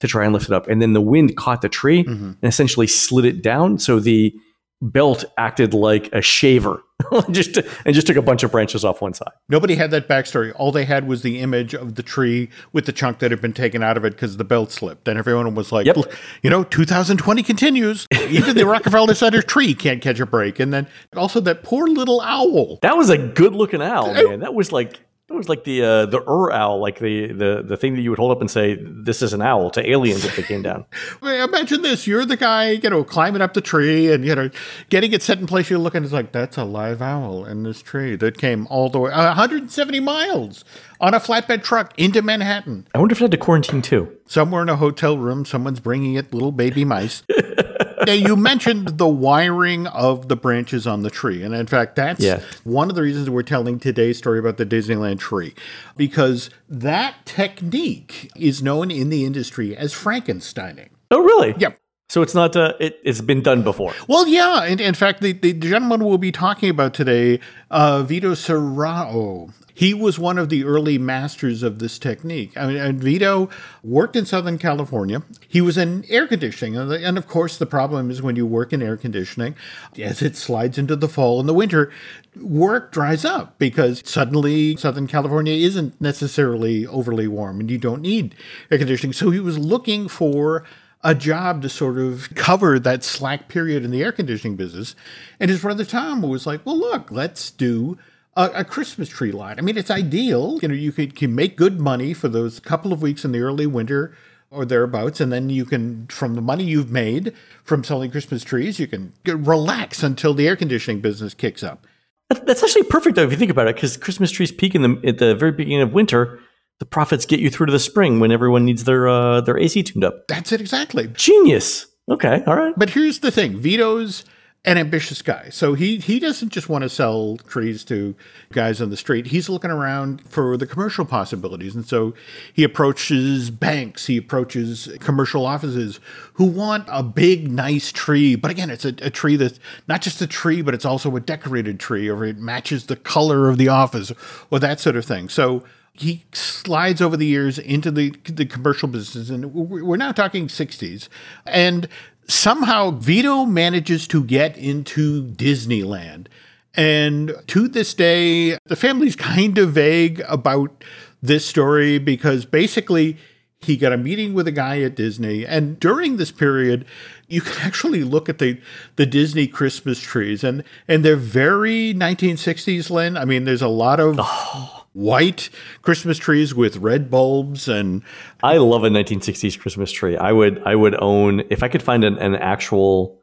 to 0.00 0.08
try 0.08 0.24
and 0.24 0.32
lift 0.32 0.46
it 0.46 0.52
up, 0.52 0.66
and 0.66 0.82
then 0.82 0.92
the 0.92 1.00
wind 1.00 1.36
caught 1.36 1.62
the 1.62 1.68
tree 1.68 2.02
mm-hmm. 2.02 2.24
and 2.24 2.44
essentially 2.44 2.88
slid 2.88 3.24
it 3.24 3.42
down. 3.42 3.78
So 3.78 4.00
the 4.00 4.34
belt 4.82 5.24
acted 5.38 5.74
like 5.74 6.12
a 6.12 6.22
shaver 6.22 6.82
just 7.30 7.56
and 7.56 7.94
just 7.94 8.06
took 8.06 8.16
a 8.16 8.22
bunch 8.22 8.42
of 8.42 8.50
branches 8.50 8.84
off 8.84 9.00
one 9.00 9.14
side. 9.14 9.32
Nobody 9.48 9.74
had 9.74 9.90
that 9.92 10.08
backstory. 10.08 10.52
All 10.56 10.72
they 10.72 10.84
had 10.84 11.06
was 11.06 11.22
the 11.22 11.40
image 11.40 11.74
of 11.74 11.94
the 11.94 12.02
tree 12.02 12.48
with 12.72 12.86
the 12.86 12.92
chunk 12.92 13.18
that 13.20 13.30
had 13.30 13.40
been 13.40 13.52
taken 13.52 13.82
out 13.82 13.96
of 13.96 14.04
it 14.04 14.10
because 14.10 14.36
the 14.36 14.44
belt 14.44 14.72
slipped. 14.72 15.08
And 15.08 15.18
everyone 15.18 15.54
was 15.54 15.72
like, 15.72 15.86
yep. 15.86 15.96
you 16.42 16.50
know, 16.50 16.64
2020 16.64 17.42
continues. 17.42 18.06
Even 18.28 18.56
the 18.56 18.66
Rockefeller 18.66 19.14
Center 19.14 19.42
tree 19.42 19.74
can't 19.74 20.00
catch 20.02 20.20
a 20.20 20.26
break. 20.26 20.60
And 20.60 20.72
then 20.72 20.86
also 21.16 21.40
that 21.40 21.62
poor 21.62 21.86
little 21.86 22.20
owl. 22.20 22.78
That 22.82 22.96
was 22.96 23.10
a 23.10 23.18
good 23.18 23.54
looking 23.54 23.82
owl, 23.82 24.12
man. 24.14 24.40
That 24.40 24.54
was 24.54 24.72
like 24.72 25.00
it 25.30 25.36
was 25.36 25.48
like 25.48 25.64
the 25.64 25.82
uh, 25.82 26.06
the 26.06 26.20
Ur 26.28 26.50
owl, 26.50 26.80
like 26.80 26.98
the, 26.98 27.28
the 27.28 27.62
the 27.64 27.76
thing 27.76 27.94
that 27.94 28.00
you 28.00 28.10
would 28.10 28.18
hold 28.18 28.32
up 28.32 28.40
and 28.40 28.50
say, 28.50 28.76
"This 28.80 29.22
is 29.22 29.32
an 29.32 29.40
owl" 29.40 29.70
to 29.70 29.90
aliens 29.90 30.24
if 30.24 30.34
they 30.34 30.42
came 30.42 30.62
down. 30.62 30.84
Imagine 31.22 31.82
this: 31.82 32.06
you're 32.06 32.24
the 32.24 32.36
guy, 32.36 32.70
you 32.70 32.90
know, 32.90 33.04
climbing 33.04 33.40
up 33.40 33.54
the 33.54 33.60
tree 33.60 34.12
and 34.12 34.24
you 34.24 34.34
know, 34.34 34.50
getting 34.88 35.12
it 35.12 35.22
set 35.22 35.38
in 35.38 35.46
place. 35.46 35.70
You're 35.70 35.78
looking, 35.78 36.02
it's 36.02 36.12
like 36.12 36.32
that's 36.32 36.56
a 36.56 36.64
live 36.64 37.00
owl 37.00 37.44
in 37.44 37.62
this 37.62 37.80
tree 37.80 38.16
that 38.16 38.38
came 38.38 38.66
all 38.68 38.90
the 38.90 38.98
way 38.98 39.10
170 39.12 40.00
miles 40.00 40.64
on 41.00 41.14
a 41.14 41.20
flatbed 41.20 41.62
truck 41.62 41.94
into 41.96 42.22
Manhattan. 42.22 42.88
I 42.94 42.98
wonder 42.98 43.12
if 43.12 43.20
it 43.20 43.24
had 43.24 43.30
to 43.30 43.36
quarantine 43.36 43.82
too. 43.82 44.16
Somewhere 44.26 44.62
in 44.62 44.68
a 44.68 44.76
hotel 44.76 45.16
room, 45.16 45.44
someone's 45.44 45.80
bringing 45.80 46.14
it 46.14 46.34
little 46.34 46.52
baby 46.52 46.84
mice. 46.84 47.22
now 48.06 48.12
you 48.12 48.36
mentioned 48.36 48.98
the 48.98 49.08
wiring 49.08 49.86
of 49.88 50.28
the 50.28 50.36
branches 50.36 50.86
on 50.86 51.02
the 51.02 51.10
tree, 51.10 51.42
and 51.42 51.54
in 51.54 51.66
fact, 51.66 51.96
that's 51.96 52.20
yeah. 52.20 52.42
one 52.64 52.90
of 52.90 52.96
the 52.96 53.02
reasons 53.02 53.30
we're 53.30 53.42
telling 53.42 53.78
today's 53.78 54.18
story 54.18 54.38
about 54.38 54.56
the 54.56 54.66
Disneyland 54.66 55.18
tree, 55.18 55.54
because 55.96 56.50
that 56.68 57.24
technique 57.24 58.30
is 58.36 58.62
known 58.62 58.90
in 58.90 59.08
the 59.08 59.24
industry 59.24 59.76
as 59.76 59.92
Frankensteining. 59.94 60.90
Oh, 61.10 61.20
really? 61.22 61.54
Yep. 61.58 61.79
So 62.10 62.22
it's 62.22 62.34
not. 62.34 62.56
Uh, 62.56 62.74
it, 62.80 62.98
it's 63.04 63.20
been 63.20 63.40
done 63.40 63.62
before. 63.62 63.94
Well, 64.08 64.26
yeah. 64.26 64.64
And 64.64 64.80
in 64.80 64.94
fact, 64.94 65.20
the, 65.20 65.32
the 65.32 65.52
gentleman 65.52 66.04
we'll 66.04 66.18
be 66.18 66.32
talking 66.32 66.68
about 66.68 66.92
today, 66.92 67.38
uh, 67.70 68.02
Vito 68.02 68.32
Serrao, 68.32 69.52
he 69.74 69.94
was 69.94 70.18
one 70.18 70.36
of 70.36 70.48
the 70.48 70.64
early 70.64 70.98
masters 70.98 71.62
of 71.62 71.78
this 71.78 72.00
technique. 72.00 72.56
I 72.56 72.66
mean, 72.66 72.98
Vito 72.98 73.48
worked 73.84 74.16
in 74.16 74.26
Southern 74.26 74.58
California. 74.58 75.22
He 75.46 75.60
was 75.60 75.78
in 75.78 76.04
air 76.08 76.26
conditioning. 76.26 76.76
And 76.76 77.16
of 77.16 77.28
course, 77.28 77.56
the 77.56 77.64
problem 77.64 78.10
is 78.10 78.20
when 78.20 78.34
you 78.34 78.44
work 78.44 78.72
in 78.72 78.82
air 78.82 78.96
conditioning, 78.96 79.54
as 79.96 80.20
it 80.20 80.34
slides 80.34 80.78
into 80.78 80.96
the 80.96 81.08
fall 81.08 81.38
and 81.38 81.48
the 81.48 81.54
winter, 81.54 81.92
work 82.34 82.90
dries 82.90 83.24
up 83.24 83.56
because 83.60 84.02
suddenly 84.04 84.74
Southern 84.74 85.06
California 85.06 85.54
isn't 85.54 86.00
necessarily 86.00 86.84
overly 86.88 87.28
warm 87.28 87.60
and 87.60 87.70
you 87.70 87.78
don't 87.78 88.02
need 88.02 88.34
air 88.68 88.78
conditioning. 88.78 89.12
So 89.12 89.30
he 89.30 89.38
was 89.38 89.58
looking 89.58 90.08
for 90.08 90.64
a 91.02 91.14
job 91.14 91.62
to 91.62 91.68
sort 91.68 91.98
of 91.98 92.34
cover 92.34 92.78
that 92.78 93.02
slack 93.02 93.48
period 93.48 93.84
in 93.84 93.90
the 93.90 94.02
air 94.02 94.12
conditioning 94.12 94.56
business. 94.56 94.94
And 95.38 95.50
his 95.50 95.62
brother 95.62 95.84
Tom 95.84 96.22
was 96.22 96.46
like, 96.46 96.64
well, 96.66 96.78
look, 96.78 97.10
let's 97.10 97.50
do 97.50 97.98
a, 98.36 98.50
a 98.56 98.64
Christmas 98.64 99.08
tree 99.08 99.32
lot. 99.32 99.58
I 99.58 99.62
mean, 99.62 99.78
it's 99.78 99.90
ideal. 99.90 100.58
You 100.60 100.68
know, 100.68 100.74
you 100.74 100.92
could, 100.92 101.16
can 101.16 101.34
make 101.34 101.56
good 101.56 101.80
money 101.80 102.12
for 102.12 102.28
those 102.28 102.60
couple 102.60 102.92
of 102.92 103.02
weeks 103.02 103.24
in 103.24 103.32
the 103.32 103.40
early 103.40 103.66
winter 103.66 104.14
or 104.50 104.64
thereabouts. 104.64 105.20
And 105.20 105.32
then 105.32 105.48
you 105.48 105.64
can, 105.64 106.06
from 106.08 106.34
the 106.34 106.42
money 106.42 106.64
you've 106.64 106.90
made 106.90 107.34
from 107.64 107.82
selling 107.82 108.10
Christmas 108.10 108.44
trees, 108.44 108.78
you 108.78 108.86
can 108.86 109.12
relax 109.24 110.02
until 110.02 110.34
the 110.34 110.46
air 110.46 110.56
conditioning 110.56 111.00
business 111.00 111.34
kicks 111.34 111.62
up. 111.62 111.86
That's 112.28 112.62
actually 112.62 112.84
perfect, 112.84 113.16
though, 113.16 113.24
if 113.24 113.32
you 113.32 113.36
think 113.36 113.50
about 113.50 113.66
it, 113.66 113.74
because 113.74 113.96
Christmas 113.96 114.30
trees 114.30 114.52
peak 114.52 114.76
in 114.76 114.82
the 114.82 115.08
at 115.08 115.18
the 115.18 115.34
very 115.34 115.50
beginning 115.50 115.82
of 115.82 115.92
winter 115.92 116.38
the 116.80 116.86
profits 116.86 117.26
get 117.26 117.40
you 117.40 117.50
through 117.50 117.66
to 117.66 117.72
the 117.72 117.78
spring 117.78 118.18
when 118.18 118.32
everyone 118.32 118.64
needs 118.64 118.84
their 118.84 119.06
uh, 119.06 119.40
their 119.42 119.56
AC 119.56 119.84
tuned 119.84 120.02
up. 120.02 120.26
That's 120.26 120.50
it 120.50 120.60
exactly. 120.60 121.06
Genius. 121.08 121.86
Okay, 122.08 122.42
all 122.46 122.56
right. 122.56 122.74
But 122.76 122.90
here's 122.90 123.20
the 123.20 123.30
thing: 123.30 123.56
Vito's 123.58 124.24
an 124.64 124.76
ambitious 124.76 125.22
guy, 125.22 125.50
so 125.50 125.74
he 125.74 125.98
he 125.98 126.18
doesn't 126.18 126.48
just 126.48 126.70
want 126.70 126.82
to 126.82 126.88
sell 126.88 127.36
trees 127.36 127.84
to 127.84 128.16
guys 128.52 128.80
on 128.80 128.88
the 128.88 128.96
street. 128.96 129.26
He's 129.26 129.50
looking 129.50 129.70
around 129.70 130.26
for 130.28 130.56
the 130.56 130.66
commercial 130.66 131.04
possibilities, 131.04 131.74
and 131.74 131.86
so 131.86 132.14
he 132.52 132.64
approaches 132.64 133.50
banks, 133.50 134.06
he 134.06 134.16
approaches 134.16 134.88
commercial 135.00 135.44
offices 135.44 136.00
who 136.34 136.46
want 136.46 136.86
a 136.88 137.02
big, 137.02 137.50
nice 137.50 137.92
tree. 137.92 138.36
But 138.36 138.50
again, 138.50 138.70
it's 138.70 138.86
a, 138.86 138.94
a 139.02 139.10
tree 139.10 139.36
that's 139.36 139.60
not 139.86 140.00
just 140.00 140.22
a 140.22 140.26
tree, 140.26 140.62
but 140.62 140.72
it's 140.72 140.86
also 140.86 141.14
a 141.14 141.20
decorated 141.20 141.78
tree, 141.78 142.08
or 142.08 142.24
it 142.24 142.38
matches 142.38 142.86
the 142.86 142.96
color 142.96 143.50
of 143.50 143.58
the 143.58 143.68
office, 143.68 144.12
or 144.50 144.58
that 144.58 144.80
sort 144.80 144.96
of 144.96 145.04
thing. 145.04 145.28
So 145.28 145.62
he 146.00 146.24
slides 146.32 147.02
over 147.02 147.16
the 147.16 147.26
years 147.26 147.58
into 147.58 147.90
the 147.90 148.14
the 148.24 148.46
commercial 148.46 148.88
business, 148.88 149.28
and 149.28 149.52
we're 149.52 149.96
now 149.96 150.12
talking 150.12 150.48
60s, 150.48 151.08
and 151.46 151.88
somehow 152.26 152.90
Vito 152.90 153.44
manages 153.44 154.08
to 154.08 154.24
get 154.24 154.56
into 154.56 155.24
Disneyland. 155.24 156.28
And 156.74 157.34
to 157.48 157.68
this 157.68 157.92
day, 157.92 158.56
the 158.64 158.76
family's 158.76 159.16
kind 159.34 159.58
of 159.58 159.72
vague 159.72 160.22
about 160.26 160.84
this 161.22 161.44
story 161.44 161.98
because 161.98 162.46
basically 162.46 163.18
he 163.60 163.76
got 163.76 163.92
a 163.92 163.98
meeting 163.98 164.32
with 164.32 164.48
a 164.48 164.52
guy 164.52 164.80
at 164.80 164.94
Disney. 164.94 165.44
And 165.44 165.78
during 165.78 166.16
this 166.16 166.30
period, 166.30 166.86
you 167.28 167.42
can 167.42 167.60
actually 167.66 168.04
look 168.04 168.30
at 168.30 168.38
the, 168.38 168.58
the 168.96 169.04
Disney 169.04 169.46
Christmas 169.46 170.00
trees 170.00 170.42
and, 170.42 170.64
and 170.88 171.04
they're 171.04 171.16
very 171.16 171.92
1960s, 171.92 172.88
Len. 172.88 173.18
I 173.18 173.26
mean, 173.26 173.44
there's 173.44 173.60
a 173.60 173.68
lot 173.68 174.00
of 174.00 174.16
oh 174.18 174.79
white 174.92 175.50
Christmas 175.82 176.18
trees 176.18 176.54
with 176.54 176.76
red 176.78 177.10
bulbs 177.10 177.68
and 177.68 178.02
I 178.42 178.56
love 178.56 178.84
a 178.84 178.88
1960s 178.88 179.58
Christmas 179.58 179.92
tree. 179.92 180.16
I 180.16 180.32
would 180.32 180.62
I 180.64 180.74
would 180.74 181.00
own 181.00 181.44
if 181.50 181.62
I 181.62 181.68
could 181.68 181.82
find 181.82 182.04
an, 182.04 182.18
an 182.18 182.34
actual 182.34 183.20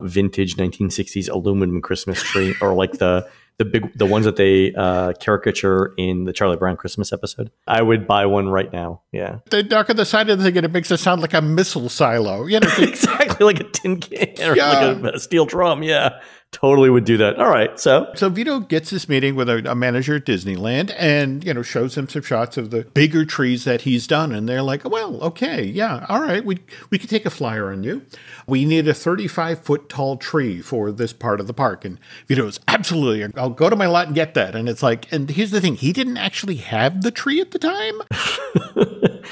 vintage 0.00 0.56
1960s 0.56 1.30
aluminum 1.30 1.80
Christmas 1.80 2.22
tree 2.22 2.54
or 2.62 2.74
like 2.74 2.92
the 2.92 3.28
the 3.58 3.66
big 3.66 3.96
the 3.96 4.06
ones 4.06 4.24
that 4.24 4.36
they 4.36 4.72
uh, 4.74 5.12
caricature 5.20 5.92
in 5.98 6.24
the 6.24 6.32
Charlie 6.32 6.56
Brown 6.56 6.76
Christmas 6.78 7.12
episode. 7.12 7.50
I 7.66 7.82
would 7.82 8.08
buy 8.08 8.24
one 8.24 8.48
right 8.48 8.72
now. 8.72 9.02
Yeah. 9.12 9.40
The 9.50 9.62
dark 9.62 9.90
on 9.90 9.96
the 9.96 10.06
side 10.06 10.30
of 10.30 10.38
the 10.38 10.44
thing 10.44 10.56
and 10.56 10.64
it 10.64 10.72
makes 10.72 10.90
it 10.90 10.96
sound 10.96 11.20
like 11.20 11.34
a 11.34 11.42
missile 11.42 11.90
silo. 11.90 12.46
You 12.46 12.60
know, 12.60 12.70
exactly 12.78 13.44
like 13.44 13.60
a 13.60 13.64
tin 13.64 14.00
can 14.00 14.50
or 14.50 14.56
yeah. 14.56 14.68
like 14.70 15.14
a, 15.14 15.16
a 15.16 15.20
steel 15.20 15.44
drum. 15.44 15.82
Yeah 15.82 16.20
totally 16.52 16.90
would 16.90 17.04
do 17.04 17.16
that. 17.16 17.38
All 17.38 17.48
right, 17.48 17.78
so 17.80 18.12
so 18.14 18.28
Vito 18.28 18.60
gets 18.60 18.90
this 18.90 19.08
meeting 19.08 19.34
with 19.34 19.48
a, 19.48 19.70
a, 19.70 19.74
manager 19.74 20.16
at 20.16 20.26
Disneyland, 20.26 20.94
and 20.96 21.42
you 21.42 21.52
know 21.52 21.62
shows 21.62 21.96
him 21.96 22.08
some 22.08 22.22
shots 22.22 22.56
of 22.56 22.70
the 22.70 22.84
bigger 22.84 23.24
trees 23.24 23.64
that 23.64 23.80
he's 23.80 24.06
done, 24.06 24.32
and 24.32 24.48
they're 24.48 24.62
like, 24.62 24.84
well, 24.84 25.20
okay, 25.22 25.64
yeah, 25.64 26.06
all 26.08 26.20
right, 26.20 26.44
we 26.44 26.60
we 26.90 26.98
could 26.98 27.10
take 27.10 27.26
a 27.26 27.30
flyer 27.30 27.72
on 27.72 27.82
you. 27.82 28.02
We 28.46 28.64
need 28.64 28.86
a 28.86 28.94
35 28.94 29.60
foot 29.60 29.88
tall 29.88 30.16
tree 30.16 30.60
for 30.60 30.92
this 30.92 31.12
part 31.12 31.40
of 31.40 31.46
the 31.46 31.54
park, 31.54 31.84
and 31.84 31.98
Vito's 32.28 32.60
absolutely, 32.68 33.32
I'll 33.36 33.50
go 33.50 33.70
to 33.70 33.76
my 33.76 33.86
lot 33.86 34.06
and 34.06 34.14
get 34.14 34.34
that. 34.34 34.54
And 34.54 34.68
it's 34.68 34.82
like, 34.82 35.10
and 35.10 35.30
here's 35.30 35.50
the 35.50 35.60
thing, 35.60 35.76
he 35.76 35.92
didn't 35.92 36.18
actually 36.18 36.56
have 36.56 37.02
the 37.02 37.10
tree 37.10 37.40
at 37.40 37.50
the 37.50 37.58
time. 37.58 38.02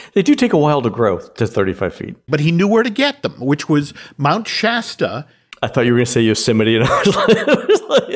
they 0.14 0.22
do 0.22 0.34
take 0.34 0.52
a 0.52 0.58
while 0.58 0.80
to 0.82 0.90
grow 0.90 1.18
to 1.18 1.46
35 1.46 1.94
feet, 1.94 2.16
but 2.26 2.40
he 2.40 2.50
knew 2.50 2.66
where 2.66 2.82
to 2.82 2.90
get 2.90 3.22
them, 3.22 3.34
which 3.40 3.68
was 3.68 3.92
Mount 4.16 4.48
Shasta 4.48 5.26
I 5.62 5.68
thought 5.68 5.84
you 5.84 5.92
were 5.92 5.98
going 5.98 6.06
to 6.06 6.10
say 6.12 6.22
Yosemite, 6.22 6.76
and 6.76 6.84
I 6.88 7.02
was 7.04 7.82
like, 7.88 8.08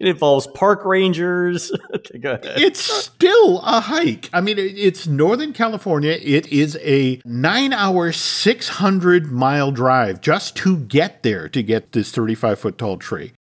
it 0.00 0.08
involves 0.08 0.48
park 0.48 0.84
rangers. 0.84 1.70
okay, 1.94 2.18
go 2.18 2.32
ahead. 2.32 2.60
It's 2.60 2.80
still 2.80 3.60
a 3.60 3.80
hike. 3.80 4.30
I 4.32 4.40
mean, 4.40 4.58
it's 4.58 5.06
Northern 5.06 5.52
California. 5.52 6.18
It 6.20 6.48
is 6.48 6.76
a 6.82 7.20
nine-hour, 7.24 8.12
six 8.12 8.68
hundred 8.68 9.30
mile 9.30 9.70
drive 9.70 10.20
just 10.20 10.56
to 10.56 10.78
get 10.78 11.22
there 11.22 11.48
to 11.48 11.62
get 11.62 11.92
this 11.92 12.10
thirty-five 12.10 12.58
foot 12.58 12.78
tall 12.78 12.96
tree. 12.96 13.32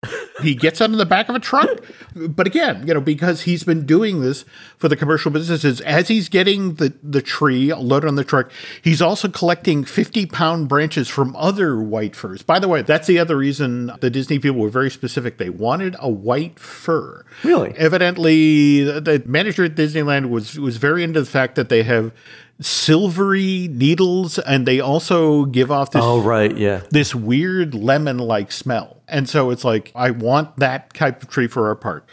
he 0.42 0.54
gets 0.54 0.80
out 0.80 0.92
the 0.92 1.06
back 1.06 1.30
of 1.30 1.36
a 1.36 1.40
truck, 1.40 1.80
but 2.16 2.46
again, 2.46 2.86
you 2.88 2.94
know, 2.94 3.02
because 3.02 3.42
he's 3.42 3.64
been 3.64 3.86
doing 3.86 4.22
this 4.22 4.46
for 4.84 4.90
the 4.90 4.98
commercial 4.98 5.32
businesses, 5.32 5.80
as 5.80 6.10
he's 6.10 6.28
getting 6.28 6.74
the 6.74 6.94
the 7.02 7.22
tree 7.22 7.74
loaded 7.74 8.06
on 8.06 8.16
the 8.16 8.24
truck, 8.26 8.52
he's 8.82 9.02
also 9.02 9.30
collecting 9.30 9.86
fifty-pound 9.86 10.68
branches 10.68 11.08
from 11.08 11.34
other 11.38 11.80
white 11.80 12.18
firs. 12.18 12.42
By 12.42 12.60
the 12.60 12.68
way 12.68 12.82
that's 12.82 13.08
the 13.08 13.18
other 13.18 13.38
reason 13.38 13.94
the 14.02 14.10
Disney 14.10 14.40
people 14.40 14.60
were 14.60 14.68
very 14.68 14.92
specific. 14.92 15.38
They 15.38 15.50
wanted 15.50 15.96
a 16.00 16.10
white 16.10 16.60
fir. 16.60 17.24
Really? 17.46 17.74
Evidently, 17.78 18.84
the 18.84 19.24
manager 19.26 19.64
at 19.64 19.76
Disneyland 19.76 20.28
was 20.28 20.60
was 20.60 20.76
very 20.76 21.02
into 21.02 21.22
the 21.22 21.32
fact 21.32 21.56
that 21.56 21.70
they 21.70 21.84
have 21.84 22.12
silvery 22.60 23.70
needles 23.72 24.38
and 24.38 24.68
they 24.68 24.82
also 24.82 25.46
give 25.46 25.72
off 25.72 25.92
this 25.92 26.02
oh 26.04 26.22
right 26.22 26.56
yeah 26.56 26.82
this 26.92 27.16
weird 27.16 27.74
lemon 27.74 28.18
like 28.20 28.52
smell 28.52 29.02
and 29.08 29.28
so 29.28 29.50
it's 29.50 29.66
like 29.66 29.92
i 29.96 30.12
want 30.12 30.56
that 30.58 30.94
type 30.94 31.24
of 31.24 31.30
tree 31.30 31.48
for 31.48 31.68
our 31.68 31.76
park 31.76 32.08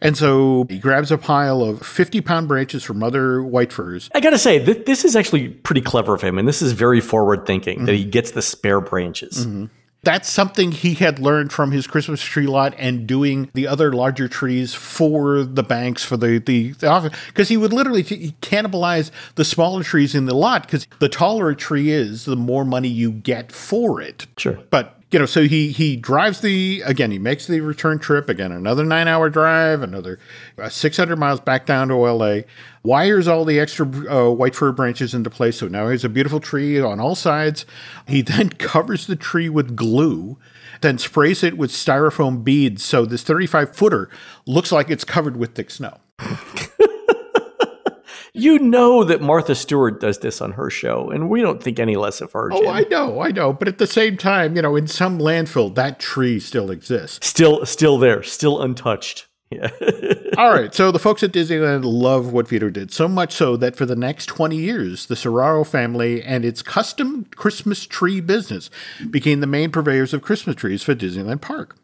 and 0.00 0.16
so 0.16 0.66
he 0.68 0.78
grabs 0.78 1.10
a 1.10 1.18
pile 1.18 1.62
of 1.62 1.84
50 1.84 2.20
pound 2.20 2.48
branches 2.48 2.82
from 2.82 3.02
other 3.02 3.42
white 3.42 3.72
firs. 3.72 4.10
I 4.14 4.20
got 4.20 4.30
to 4.30 4.38
say, 4.38 4.64
th- 4.64 4.86
this 4.86 5.04
is 5.04 5.16
actually 5.16 5.48
pretty 5.48 5.80
clever 5.80 6.14
of 6.14 6.22
him. 6.22 6.38
And 6.38 6.46
this 6.46 6.62
is 6.62 6.72
very 6.72 7.00
forward 7.00 7.46
thinking 7.46 7.78
mm-hmm. 7.78 7.86
that 7.86 7.94
he 7.94 8.04
gets 8.04 8.32
the 8.32 8.42
spare 8.42 8.80
branches. 8.80 9.46
Mm-hmm 9.46 9.66
that's 10.04 10.28
something 10.28 10.70
he 10.70 10.94
had 10.94 11.18
learned 11.18 11.52
from 11.52 11.72
his 11.72 11.86
Christmas 11.86 12.22
tree 12.22 12.46
lot 12.46 12.74
and 12.78 13.06
doing 13.06 13.50
the 13.54 13.66
other 13.66 13.92
larger 13.92 14.28
trees 14.28 14.74
for 14.74 15.42
the 15.42 15.62
banks 15.62 16.04
for 16.04 16.16
the 16.16 16.38
the, 16.38 16.72
the 16.72 16.86
office 16.86 17.12
because 17.28 17.48
he 17.48 17.56
would 17.56 17.72
literally 17.72 18.02
t- 18.02 18.34
cannibalize 18.42 19.10
the 19.34 19.44
smaller 19.44 19.82
trees 19.82 20.14
in 20.14 20.26
the 20.26 20.34
lot 20.34 20.62
because 20.62 20.86
the 20.98 21.08
taller 21.08 21.50
a 21.50 21.56
tree 21.56 21.90
is, 21.90 22.26
the 22.26 22.36
more 22.36 22.64
money 22.64 22.88
you 22.88 23.10
get 23.10 23.50
for 23.50 24.00
it. 24.00 24.26
Sure, 24.36 24.58
but 24.70 25.00
you 25.14 25.20
know, 25.20 25.26
so 25.26 25.44
he 25.44 25.70
he 25.70 25.94
drives 25.94 26.40
the 26.40 26.82
again. 26.84 27.12
He 27.12 27.20
makes 27.20 27.46
the 27.46 27.60
return 27.60 28.00
trip 28.00 28.28
again, 28.28 28.50
another 28.50 28.84
nine 28.84 29.06
hour 29.06 29.30
drive, 29.30 29.80
another 29.80 30.18
uh, 30.58 30.68
six 30.68 30.96
hundred 30.96 31.20
miles 31.20 31.38
back 31.38 31.66
down 31.66 31.86
to 31.86 32.04
L.A. 32.04 32.46
Wires 32.82 33.28
all 33.28 33.44
the 33.44 33.60
extra 33.60 33.86
uh, 33.86 34.30
white 34.32 34.56
fir 34.56 34.72
branches 34.72 35.14
into 35.14 35.30
place, 35.30 35.58
so 35.58 35.68
now 35.68 35.84
he 35.86 35.92
has 35.92 36.02
a 36.02 36.08
beautiful 36.08 36.40
tree 36.40 36.80
on 36.80 36.98
all 36.98 37.14
sides. 37.14 37.64
He 38.08 38.22
then 38.22 38.48
covers 38.48 39.06
the 39.06 39.14
tree 39.14 39.48
with 39.48 39.76
glue, 39.76 40.36
then 40.80 40.98
sprays 40.98 41.44
it 41.44 41.56
with 41.56 41.70
styrofoam 41.70 42.42
beads, 42.42 42.82
so 42.82 43.04
this 43.04 43.22
thirty 43.22 43.46
five 43.46 43.76
footer 43.76 44.10
looks 44.46 44.72
like 44.72 44.90
it's 44.90 45.04
covered 45.04 45.36
with 45.36 45.54
thick 45.54 45.70
snow. 45.70 45.96
You 48.36 48.58
know 48.58 49.04
that 49.04 49.22
Martha 49.22 49.54
Stewart 49.54 50.00
does 50.00 50.18
this 50.18 50.40
on 50.40 50.52
her 50.52 50.68
show, 50.68 51.08
and 51.08 51.30
we 51.30 51.40
don't 51.40 51.62
think 51.62 51.78
any 51.78 51.94
less 51.94 52.20
of 52.20 52.32
her. 52.32 52.52
Oh, 52.52 52.58
Jim. 52.58 52.66
Oh, 52.66 52.70
I 52.72 52.80
know, 52.82 53.20
I 53.20 53.30
know. 53.30 53.52
But 53.52 53.68
at 53.68 53.78
the 53.78 53.86
same 53.86 54.16
time, 54.16 54.56
you 54.56 54.62
know, 54.62 54.74
in 54.74 54.88
some 54.88 55.20
landfill, 55.20 55.72
that 55.76 56.00
tree 56.00 56.40
still 56.40 56.72
exists. 56.72 57.26
Still, 57.26 57.64
still 57.64 57.96
there, 57.96 58.24
still 58.24 58.60
untouched. 58.60 59.28
Yeah. 59.52 59.70
All 60.36 60.50
right. 60.50 60.74
So 60.74 60.90
the 60.90 60.98
folks 60.98 61.22
at 61.22 61.32
Disneyland 61.32 61.82
love 61.84 62.32
what 62.32 62.48
Vito 62.48 62.70
did, 62.70 62.92
so 62.92 63.06
much 63.06 63.32
so 63.32 63.56
that 63.56 63.76
for 63.76 63.86
the 63.86 63.94
next 63.94 64.26
20 64.26 64.56
years, 64.56 65.06
the 65.06 65.14
Serrao 65.14 65.64
family 65.64 66.20
and 66.22 66.44
its 66.44 66.60
custom 66.60 67.26
Christmas 67.36 67.86
tree 67.86 68.20
business 68.20 68.68
became 69.10 69.40
the 69.40 69.46
main 69.46 69.70
purveyors 69.70 70.12
of 70.12 70.22
Christmas 70.22 70.56
trees 70.56 70.82
for 70.82 70.94
Disneyland 70.94 71.40
Park. 71.40 71.76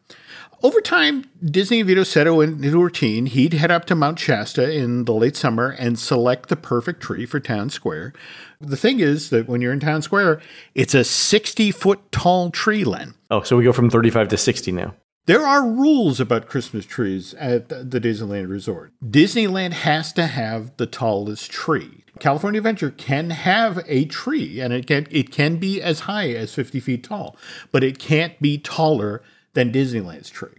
Over 0.62 0.82
time, 0.82 1.24
Disney 1.42 1.80
and 1.80 1.88
Vito 1.88 2.04
settled 2.04 2.42
into 2.42 2.76
a 2.76 2.82
routine. 2.82 3.24
He'd 3.24 3.54
head 3.54 3.70
up 3.70 3.86
to 3.86 3.94
Mount 3.94 4.18
Shasta 4.18 4.70
in 4.70 5.06
the 5.06 5.14
late 5.14 5.34
summer 5.34 5.70
and 5.70 5.98
select 5.98 6.50
the 6.50 6.56
perfect 6.56 7.00
tree 7.02 7.24
for 7.24 7.40
Town 7.40 7.70
Square. 7.70 8.12
The 8.60 8.76
thing 8.76 9.00
is 9.00 9.30
that 9.30 9.48
when 9.48 9.62
you're 9.62 9.72
in 9.72 9.80
Town 9.80 10.02
Square, 10.02 10.42
it's 10.74 10.94
a 10.94 11.02
60 11.02 11.70
foot 11.70 12.12
tall 12.12 12.50
tree, 12.50 12.84
Len. 12.84 13.14
Oh, 13.30 13.40
so 13.40 13.56
we 13.56 13.64
go 13.64 13.72
from 13.72 13.88
35 13.88 14.28
to 14.28 14.36
60 14.36 14.72
now. 14.72 14.94
There 15.24 15.46
are 15.46 15.66
rules 15.66 16.20
about 16.20 16.48
Christmas 16.48 16.84
trees 16.84 17.32
at 17.34 17.68
the 17.68 18.00
Disneyland 18.00 18.50
Resort. 18.50 18.92
Disneyland 19.02 19.72
has 19.72 20.12
to 20.14 20.26
have 20.26 20.76
the 20.76 20.86
tallest 20.86 21.50
tree. 21.50 22.04
California 22.18 22.58
Adventure 22.58 22.90
can 22.90 23.30
have 23.30 23.82
a 23.86 24.04
tree, 24.06 24.60
and 24.60 24.74
it 24.74 24.86
can 24.86 25.06
it 25.10 25.30
can 25.30 25.56
be 25.56 25.80
as 25.80 26.00
high 26.00 26.30
as 26.30 26.54
50 26.54 26.80
feet 26.80 27.04
tall, 27.04 27.36
but 27.72 27.82
it 27.82 27.98
can't 27.98 28.38
be 28.40 28.58
taller 28.58 29.22
than 29.54 29.72
Disneyland's 29.72 30.30
tree. 30.30 30.50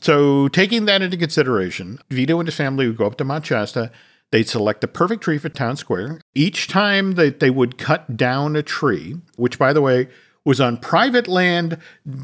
So, 0.00 0.48
taking 0.48 0.86
that 0.86 1.02
into 1.02 1.16
consideration, 1.16 1.98
Vito 2.10 2.38
and 2.38 2.48
his 2.48 2.56
family 2.56 2.86
would 2.86 2.96
go 2.96 3.06
up 3.06 3.18
to 3.18 3.24
Mount 3.24 3.44
Shasta. 3.44 3.90
They'd 4.30 4.48
select 4.48 4.80
the 4.80 4.88
perfect 4.88 5.22
tree 5.22 5.38
for 5.38 5.48
Town 5.50 5.76
Square. 5.76 6.20
Each 6.34 6.68
time 6.68 7.12
that 7.12 7.40
they 7.40 7.50
would 7.50 7.76
cut 7.76 8.16
down 8.16 8.56
a 8.56 8.62
tree, 8.62 9.16
which, 9.36 9.58
by 9.58 9.72
the 9.72 9.82
way, 9.82 10.08
was 10.44 10.60
on 10.60 10.78
private 10.78 11.28
land 11.28 11.78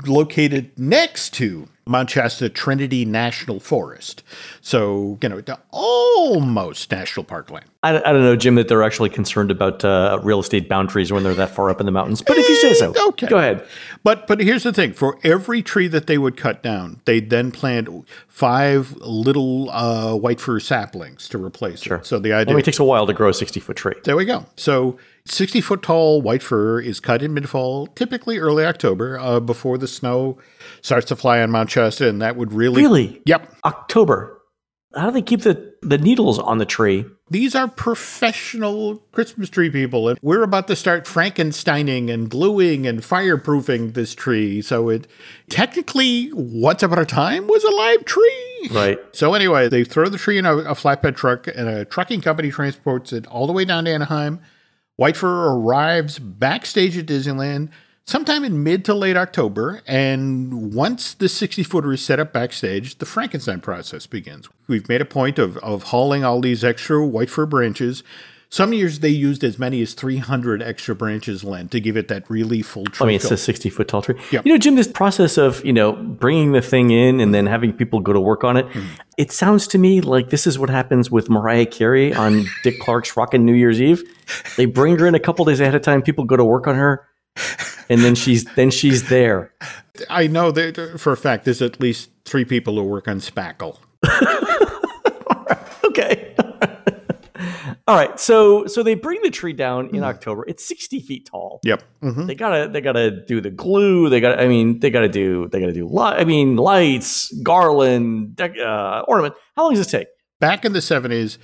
located 0.07 0.71
next 0.79 1.35
to 1.35 1.69
Shasta 1.89 2.49
Trinity 2.49 3.05
National 3.05 3.61
Forest. 3.61 4.25
So, 4.61 5.19
you 5.23 5.29
know, 5.29 5.41
almost 5.71 6.91
national 6.91 7.25
park 7.25 7.51
land. 7.51 7.67
I, 7.85 7.99
I 7.99 8.13
don't 8.13 8.23
know, 8.23 8.35
Jim, 8.35 8.57
that 8.57 8.67
they're 8.67 8.83
actually 8.83 9.11
concerned 9.11 9.53
about 9.53 9.85
uh, 9.85 10.19
real 10.23 10.41
estate 10.41 10.69
boundaries 10.69 11.13
when 11.13 11.23
they're 11.23 11.35
that 11.35 11.51
far 11.51 11.71
up 11.71 11.79
in 11.79 11.87
the 11.87 11.93
mountains. 11.93 12.23
But 12.23 12.39
if 12.39 12.49
you 12.49 12.57
say 12.57 12.75
so, 12.75 12.93
Eh, 12.93 13.09
okay. 13.11 13.27
go 13.29 13.39
ahead. 13.39 13.65
But 14.03 14.27
but 14.27 14.41
here's 14.41 14.65
the 14.65 14.73
thing: 14.73 14.93
for 14.93 15.19
every 15.23 15.63
tree 15.63 15.87
that 15.89 16.09
they 16.09 16.19
would 16.19 16.37
cut 16.37 16.63
down, 16.63 17.01
they'd 17.05 17.31
then 17.31 17.53
plant 17.53 17.89
five 18.27 18.97
little 18.97 19.71
uh, 19.71 20.17
white 20.17 20.41
fir 20.41 20.59
saplings 20.59 21.29
to 21.29 21.39
replace 21.39 21.87
it. 21.87 22.05
So 22.05 22.19
the 22.19 22.33
idea 22.33 22.57
it 22.57 22.65
takes 22.65 22.81
a 22.81 22.85
while 22.85 23.07
to 23.07 23.15
grow 23.15 23.29
a 23.29 23.35
60 23.35 23.61
foot 23.61 23.77
tree. 23.77 23.95
There 24.03 24.17
we 24.17 24.25
go. 24.25 24.45
So 24.57 24.99
60 25.27 25.61
foot 25.61 25.83
tall 25.83 26.23
white 26.23 26.43
fir 26.43 26.81
is 26.81 27.01
cut 27.01 27.23
in 27.23 27.35
mid 27.35 27.49
fall, 27.49 27.87
typically 27.89 28.39
early 28.39 28.65
October, 28.65 29.19
uh, 29.19 29.41
before 29.41 29.79
the 29.79 29.89
snow 29.89 30.39
starts 30.83 31.07
to 31.07 31.17
fly 31.17 31.41
on 31.41 31.51
Mount 31.51 31.71
Shasta, 31.71 32.09
and 32.09 32.23
that 32.23 32.37
would 32.37 32.53
really. 32.53 32.83
Really? 32.83 33.23
Yep. 33.27 33.55
October. 33.65 34.33
How 34.95 35.07
do 35.07 35.13
they 35.13 35.23
keep 35.23 35.43
the, 35.43 35.75
the 35.83 35.99
needles 35.99 36.39
on 36.39 36.57
the 36.57 36.65
tree? 36.65 37.05
These 37.29 37.55
are 37.55 37.69
professional 37.69 38.97
Christmas 39.13 39.51
tree 39.51 39.69
people, 39.69 40.09
and 40.09 40.19
we're 40.23 40.43
about 40.43 40.69
to 40.69 40.77
start 40.77 41.05
Frankensteining 41.05 42.11
and 42.11 42.31
gluing 42.31 42.87
and 42.87 43.01
fireproofing 43.01 43.95
this 43.95 44.15
tree. 44.15 44.63
So 44.63 44.89
it 44.89 45.07
technically, 45.51 46.31
once 46.33 46.83
upon 46.83 46.99
a 46.99 47.05
time, 47.05 47.47
was 47.47 47.65
a 47.65 47.71
live 47.71 48.05
tree. 48.05 48.71
Right. 48.71 48.99
So 49.13 49.35
anyway, 49.35 49.69
they 49.69 49.85
throw 49.85 50.09
the 50.09 50.19
tree 50.19 50.39
in 50.39 50.47
a, 50.47 50.57
a 50.59 50.75
flatbed 50.75 51.17
truck, 51.17 51.47
and 51.49 51.69
a 51.69 51.85
trucking 51.85 52.23
company 52.23 52.51
transports 52.51 53.13
it 53.13 53.27
all 53.27 53.47
the 53.47 53.53
way 53.53 53.65
down 53.65 53.85
to 53.85 53.91
Anaheim. 53.91 54.41
White 54.97 55.17
Fir 55.17 55.53
arrives 55.53 56.19
backstage 56.19 56.97
at 56.97 57.07
Disneyland 57.07 57.69
sometime 58.07 58.45
in 58.45 58.63
mid 58.63 58.85
to 58.87 58.95
late 58.95 59.17
October, 59.17 59.83
and 59.87 60.73
once 60.73 61.13
the 61.13 61.29
60 61.29 61.63
footer 61.65 61.93
is 61.93 62.03
set 62.03 62.19
up 62.19 62.33
backstage, 62.33 62.97
the 62.97 63.05
Frankenstein 63.05 63.61
process 63.61 64.07
begins. 64.07 64.49
We've 64.69 64.89
made 64.89 65.03
a 65.03 65.07
point 65.07 65.39
of, 65.39 65.59
of 65.59 65.85
hauling 65.85 66.25
all 66.25 66.41
these 66.41 66.65
extra 66.65 67.07
White 67.07 67.29
Fir 67.29 67.45
branches. 67.45 68.03
Some 68.49 68.73
years 68.73 69.01
they 69.01 69.09
used 69.09 69.43
as 69.45 69.59
many 69.59 69.83
as 69.83 69.95
300 69.95 70.63
extra 70.63 70.95
branches, 70.95 71.43
lent 71.43 71.73
to 71.73 71.81
give 71.81 71.97
it 71.97 72.09
that 72.09 72.29
really 72.31 72.63
full 72.63 72.85
tree. 72.85 73.05
I 73.05 73.07
mean, 73.09 73.17
it's 73.17 73.31
a 73.31 73.37
60 73.37 73.71
foot 73.71 73.89
tall 73.89 74.03
tree. 74.03 74.15
Yep. 74.31 74.47
You 74.47 74.53
know, 74.53 74.59
Jim, 74.59 74.77
this 74.77 74.89
process 74.89 75.37
of, 75.37 75.65
you 75.65 75.73
know, 75.73 75.93
bringing 75.93 76.53
the 76.53 76.63
thing 76.63 76.91
in 76.91 77.21
and 77.21 77.35
then 77.35 77.47
having 77.47 77.73
people 77.73 78.01
go 78.01 78.13
to 78.13 78.21
work 78.21 78.45
on 78.45 78.57
it, 78.57 78.67
mm-hmm. 78.67 78.87
it 79.17 79.33
sounds 79.33 79.67
to 79.69 79.79
me 79.79 80.01
like 80.01 80.31
this 80.31 80.47
is 80.47 80.59
what 80.59 80.71
happens 80.71 81.11
with 81.11 81.29
Mariah 81.29 81.67
Carey 81.67 82.15
on 82.15 82.45
Dick 82.63 82.79
Clark's 82.81 83.17
Rockin' 83.17 83.45
New 83.45 83.55
Year's 83.55 83.81
Eve. 83.81 84.03
They 84.57 84.67
bring 84.67 84.99
her 84.99 85.07
in 85.07 85.15
a 85.15 85.21
couple 85.21 85.45
days 85.45 85.61
ahead 85.61 85.75
of 85.75 85.83
time, 85.83 86.03
people 86.03 86.25
go 86.25 86.37
to 86.37 86.45
work 86.45 86.67
on 86.67 86.77
her, 86.77 87.07
and 87.89 88.01
then 88.01 88.15
she's 88.15 88.45
then 88.55 88.71
she's 88.71 89.09
there. 89.09 89.53
I 90.11 90.27
know 90.27 90.51
that 90.51 90.79
uh, 90.79 90.99
for 90.99 91.13
a 91.13 91.17
fact 91.17 91.45
there's 91.45 91.63
at 91.63 91.81
least 91.81 92.11
three 92.25 92.45
people 92.45 92.75
who 92.75 92.85
work 92.85 93.09
on 93.09 93.21
Spackle. 93.21 93.79
Okay. 95.97 96.26
All 97.89 97.95
right. 97.97 98.19
So 98.19 98.67
so 98.67 98.83
they 98.83 98.95
bring 98.95 99.21
the 99.23 99.31
tree 99.31 99.53
down 99.53 99.95
in 99.95 100.03
October. 100.03 100.45
It's 100.49 100.65
60 100.67 101.01
feet 101.01 101.27
tall. 101.31 101.61
Yep. 101.63 101.83
hmm 102.03 102.27
They 102.27 102.35
gotta 102.35 102.69
they 102.69 102.81
gotta 102.81 103.25
do 103.25 103.41
the 103.41 103.51
glue. 103.51 104.09
They 104.09 104.21
got 104.21 104.35
to 104.37 104.43
I 104.43 104.49
mean 104.49 104.81
they 104.81 104.91
gotta 104.91 105.09
do 105.09 105.49
they 105.53 105.61
gotta 105.61 105.73
do 105.73 105.87
li- 105.87 106.03
I 106.03 106.25
mean 106.25 106.57
lights, 106.57 107.33
garland, 107.43 108.37
dec- 108.37 108.59
uh, 108.61 109.03
ornament. 109.07 109.35
How 109.57 109.65
long 109.65 109.75
does 109.75 109.87
it 109.87 109.91
take? 109.91 110.09
Back 110.41 110.65
in 110.65 110.73
the 110.73 110.81
70s, 110.81 111.39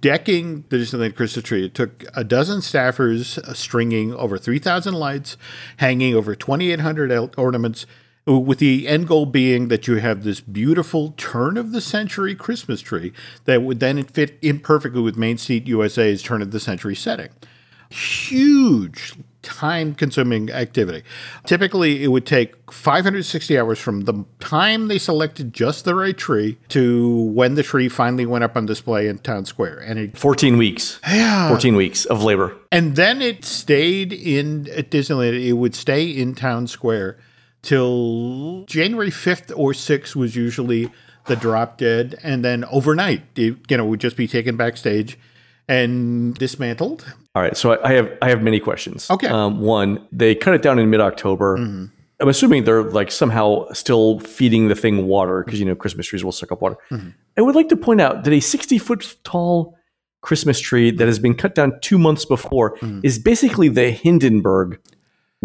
decking 0.00 0.64
the 0.68 0.76
Disneyland 0.78 1.14
Christmas 1.14 1.44
tree, 1.44 1.64
it 1.66 1.74
took 1.74 2.04
a 2.14 2.24
dozen 2.24 2.58
staffers 2.60 3.38
uh, 3.38 3.54
stringing 3.54 4.12
over 4.14 4.36
3,000 4.38 4.92
lights, 4.94 5.36
hanging 5.78 6.14
over 6.14 6.34
2,800 6.34 7.12
el- 7.12 7.30
ornaments, 7.38 7.86
with 8.26 8.58
the 8.58 8.88
end 8.88 9.06
goal 9.06 9.24
being 9.24 9.68
that 9.68 9.86
you 9.86 9.96
have 9.96 10.24
this 10.24 10.40
beautiful 10.40 11.14
turn 11.16 11.56
of 11.56 11.72
the 11.72 11.80
century 11.80 12.34
Christmas 12.34 12.80
tree 12.80 13.12
that 13.44 13.62
would 13.62 13.80
then 13.80 14.02
fit 14.02 14.36
in 14.42 14.58
perfectly 14.58 15.00
with 15.00 15.16
Main 15.16 15.38
Street 15.38 15.66
USA's 15.68 16.22
turn 16.22 16.42
of 16.42 16.50
the 16.50 16.60
century 16.60 16.96
setting. 16.96 17.28
Huge 17.88 19.14
time 19.42 19.94
consuming 19.94 20.50
activity. 20.50 21.04
Typically, 21.44 22.02
it 22.02 22.08
would 22.08 22.26
take 22.26 22.72
560 22.72 23.56
hours 23.56 23.78
from 23.78 24.00
the 24.00 24.24
time 24.40 24.88
they 24.88 24.98
selected 24.98 25.52
just 25.52 25.84
the 25.84 25.94
right 25.94 26.18
tree 26.18 26.58
to 26.70 27.30
when 27.32 27.54
the 27.54 27.62
tree 27.62 27.88
finally 27.88 28.26
went 28.26 28.42
up 28.42 28.56
on 28.56 28.66
display 28.66 29.06
in 29.06 29.18
Town 29.18 29.44
Square. 29.44 29.78
And 29.86 30.00
it 30.00 30.18
14 30.18 30.58
weeks. 30.58 30.98
yeah. 31.06 31.48
14 31.48 31.76
weeks 31.76 32.04
of 32.06 32.24
labor. 32.24 32.56
And 32.72 32.96
then 32.96 33.22
it 33.22 33.44
stayed 33.44 34.12
in 34.12 34.68
at 34.70 34.90
Disneyland. 34.90 35.40
It 35.40 35.52
would 35.52 35.76
stay 35.76 36.08
in 36.08 36.34
Town 36.34 36.66
Square 36.66 37.16
till 37.62 38.64
January 38.66 39.10
5th 39.10 39.52
or 39.56 39.72
6th 39.72 40.14
was 40.14 40.36
usually 40.36 40.90
the 41.26 41.36
drop 41.36 41.78
dead. 41.78 42.16
And 42.22 42.44
then 42.44 42.64
overnight, 42.66 43.22
it, 43.36 43.56
you 43.68 43.76
know, 43.76 43.84
would 43.86 44.00
just 44.00 44.16
be 44.16 44.26
taken 44.26 44.56
backstage 44.56 45.18
and 45.68 46.34
dismantled. 46.34 47.04
All 47.34 47.42
right. 47.42 47.56
So 47.56 47.72
I, 47.72 47.88
I 47.88 47.92
have 47.94 48.18
I 48.22 48.28
have 48.28 48.42
many 48.42 48.60
questions. 48.60 49.10
Okay. 49.10 49.28
Um, 49.28 49.60
one, 49.60 50.06
they 50.12 50.34
cut 50.34 50.54
it 50.54 50.62
down 50.62 50.78
in 50.78 50.88
mid 50.90 51.00
October. 51.00 51.58
Mm-hmm. 51.58 51.86
I'm 52.18 52.28
assuming 52.28 52.64
they're 52.64 52.82
like 52.82 53.10
somehow 53.10 53.70
still 53.72 54.20
feeding 54.20 54.68
the 54.68 54.74
thing 54.74 55.06
water 55.06 55.42
because 55.44 55.60
you 55.60 55.66
know 55.66 55.74
Christmas 55.74 56.06
trees 56.06 56.24
will 56.24 56.32
suck 56.32 56.50
up 56.52 56.62
water. 56.62 56.76
Mm-hmm. 56.90 57.10
I 57.36 57.42
would 57.42 57.54
like 57.54 57.68
to 57.68 57.76
point 57.76 58.00
out 58.00 58.24
that 58.24 58.32
a 58.32 58.40
60 58.40 58.78
foot 58.78 59.16
tall 59.22 59.76
Christmas 60.22 60.58
tree 60.58 60.90
that 60.90 61.06
has 61.06 61.18
been 61.18 61.34
cut 61.34 61.54
down 61.54 61.78
two 61.82 61.98
months 61.98 62.24
before 62.24 62.76
mm-hmm. 62.78 63.00
is 63.02 63.18
basically 63.18 63.68
the 63.68 63.90
Hindenburg 63.90 64.80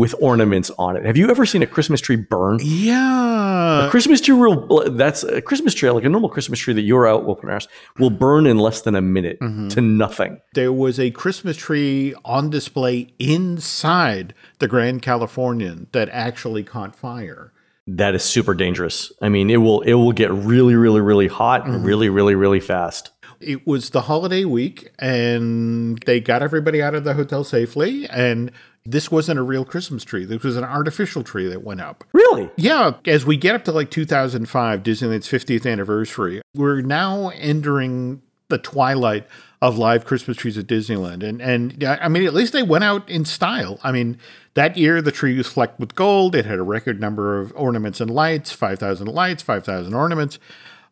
with 0.02 0.16
ornaments 0.20 0.72
on 0.80 0.98
it. 0.98 1.06
Have 1.06 1.16
you 1.16 1.30
ever 1.30 1.46
seen 1.46 1.62
a 1.62 1.68
Christmas 1.68 2.02
tree 2.02 2.16
burn? 2.16 2.58
Yeah. 2.64 3.86
A 3.86 3.90
Christmas 3.92 4.20
tree 4.20 4.34
will 4.34 4.90
that's 4.90 5.22
a 5.22 5.44
Christmas 5.44 5.76
tree 5.76 5.92
like 5.92 6.04
a 6.04 6.10
normal 6.10 6.28
Christmas 6.28 6.58
tree 6.58 6.74
that 6.74 6.82
you're 6.82 7.08
out 7.08 7.24
house 7.48 7.68
will 8.00 8.10
burn 8.10 8.48
in 8.48 8.58
less 8.58 8.82
than 8.82 8.96
a 8.96 9.02
minute 9.02 9.40
mm-hmm. 9.40 9.68
to 9.68 9.80
nothing. 9.80 10.42
There 10.56 10.74
was 10.74 11.00
a 11.00 11.12
Christmas 11.12 11.56
tree 11.56 12.16
on 12.26 12.50
display 12.50 13.14
inside 13.20 14.34
the 14.58 14.68
Grand 14.68 15.04
Californian 15.04 15.86
that 15.92 16.10
actually 16.10 16.64
caught 16.64 16.96
fire. 16.96 17.54
That 17.86 18.16
is 18.16 18.24
super 18.24 18.56
dangerous. 18.56 19.12
I 19.22 19.30
mean, 19.30 19.52
it 19.52 19.58
will 19.58 19.82
it 19.82 19.94
will 19.94 20.14
get 20.14 20.32
really 20.32 20.74
really 20.74 21.02
really 21.02 21.28
hot 21.28 21.66
mm-hmm. 21.66 21.84
really 21.84 22.10
really 22.10 22.34
really 22.34 22.60
fast. 22.60 23.12
It 23.40 23.68
was 23.68 23.92
the 23.92 24.02
holiday 24.02 24.46
week, 24.46 24.92
and 25.00 25.98
they 26.06 26.20
got 26.20 26.44
everybody 26.44 26.82
out 26.82 26.94
of 26.94 27.04
the 27.04 27.16
hotel 27.16 27.44
safely. 27.44 28.08
And 28.08 28.52
this 28.86 29.12
wasn't 29.12 29.40
a 29.40 29.44
real 29.44 29.64
Christmas 29.64 30.04
tree. 30.04 30.26
This 30.26 30.44
was 30.44 30.58
an 30.58 30.64
artificial 30.64 31.24
tree 31.24 31.48
that 31.48 31.64
went 31.64 31.82
up. 31.82 32.04
Really? 32.14 32.50
Yeah, 32.56 32.94
as 33.06 33.26
we 33.26 33.38
get 33.38 33.56
up 33.56 33.66
to 33.66 33.72
like 33.72 33.92
2005, 33.92 34.84
Disneyland's 34.84 35.28
50th 35.28 35.72
anniversary, 35.72 36.42
we're 36.56 36.82
now 36.82 37.30
entering 37.30 38.22
the 38.50 38.58
twilight 38.58 39.28
of 39.62 39.78
live 39.78 40.06
Christmas 40.06 40.38
trees 40.38 40.58
at 40.58 40.68
Disneyland. 40.68 41.24
And 41.24 41.42
and 41.42 41.84
I 41.84 42.08
mean, 42.08 42.26
at 42.26 42.34
least 42.34 42.54
they 42.54 42.64
went 42.64 42.84
out 42.84 43.08
in 43.10 43.26
style. 43.26 43.80
I 43.84 43.92
mean, 43.92 44.18
that 44.56 44.78
year 44.78 45.02
the 45.02 45.12
tree 45.12 45.38
was 45.38 45.48
flecked 45.48 45.80
with 45.80 45.96
gold. 45.96 46.36
It 46.36 46.46
had 46.46 46.60
a 46.60 46.64
record 46.64 47.00
number 47.00 47.40
of 47.40 47.54
ornaments 47.56 48.02
and 48.02 48.10
lights, 48.10 48.52
5,000 48.52 49.08
lights, 49.08 49.44
5,000 49.44 49.94
ornaments. 49.94 50.40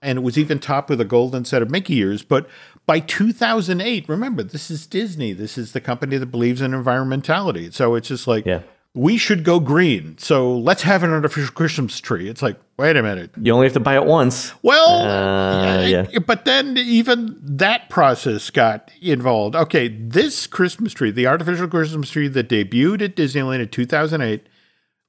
And 0.02 0.20
it 0.20 0.22
was 0.22 0.38
even 0.38 0.60
topped 0.60 0.90
with 0.90 1.02
a 1.02 1.06
golden 1.06 1.44
set 1.44 1.62
of 1.62 1.70
Mickey 1.70 1.98
ears. 1.98 2.24
But 2.24 2.48
by 2.90 3.00
2008, 3.00 4.10
remember, 4.10 4.42
this 4.42 4.72
is 4.72 4.88
Disney. 4.88 5.32
This 5.32 5.60
is 5.60 5.74
the 5.74 5.80
company 5.80 6.18
that 6.18 6.26
believes 6.26 6.60
in 6.60 6.72
environmentality. 6.72 7.72
So 7.72 7.94
it's 7.94 8.08
just 8.08 8.26
like, 8.26 8.48
Yeah. 8.48 8.62
we 8.96 9.16
should 9.16 9.44
go 9.44 9.60
green. 9.60 10.18
So 10.18 10.58
let's 10.58 10.82
have 10.82 11.04
an 11.04 11.12
artificial 11.12 11.54
Christmas 11.54 12.00
tree. 12.00 12.28
It's 12.28 12.42
like, 12.42 12.58
wait 12.80 12.98
a 12.98 13.04
minute. 13.04 13.30
You 13.40 13.54
only 13.54 13.68
have 13.68 13.74
to 13.74 13.80
buy 13.80 13.94
it 13.96 14.06
once. 14.06 14.54
Well, 14.64 14.90
Uh, 15.06 15.86
yeah, 15.86 16.08
yeah. 16.12 16.18
but 16.26 16.46
then 16.46 16.78
even 16.78 17.38
that 17.44 17.90
process 17.92 18.50
got 18.50 18.90
involved. 19.04 19.56
Okay, 19.56 19.88
this 19.90 20.48
Christmas 20.48 20.92
tree, 20.94 21.12
the 21.12 21.28
artificial 21.28 21.68
Christmas 21.68 22.10
tree 22.10 22.28
that 22.30 22.50
debuted 22.50 23.04
at 23.04 23.16
Disneyland 23.16 23.60
in 23.62 23.68
2008, 23.70 24.48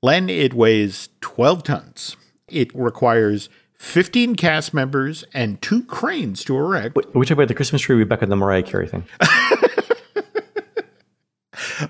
Len, 0.02 0.28
it 0.28 0.52
weighs 0.52 1.08
12 1.22 1.62
tons. 1.62 2.16
It 2.46 2.70
requires 2.74 3.48
15 3.80 4.36
cast 4.36 4.72
members, 4.74 5.24
and 5.32 5.60
two 5.62 5.82
cranes 5.84 6.44
to 6.44 6.54
erect. 6.54 6.94
Wait, 6.94 7.06
are 7.06 7.18
we 7.18 7.24
talking 7.24 7.38
about 7.38 7.48
the 7.48 7.54
Christmas 7.54 7.80
tree? 7.80 7.94
Or 7.94 7.96
are 7.96 8.00
we 8.00 8.04
back 8.04 8.22
on 8.22 8.28
the 8.28 8.36
Mariah 8.36 8.62
Carey 8.62 8.86
thing? 8.86 9.04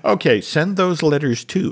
Okay, 0.05 0.39
send 0.41 0.77
those 0.77 1.03
letters 1.03 1.43
too. 1.43 1.69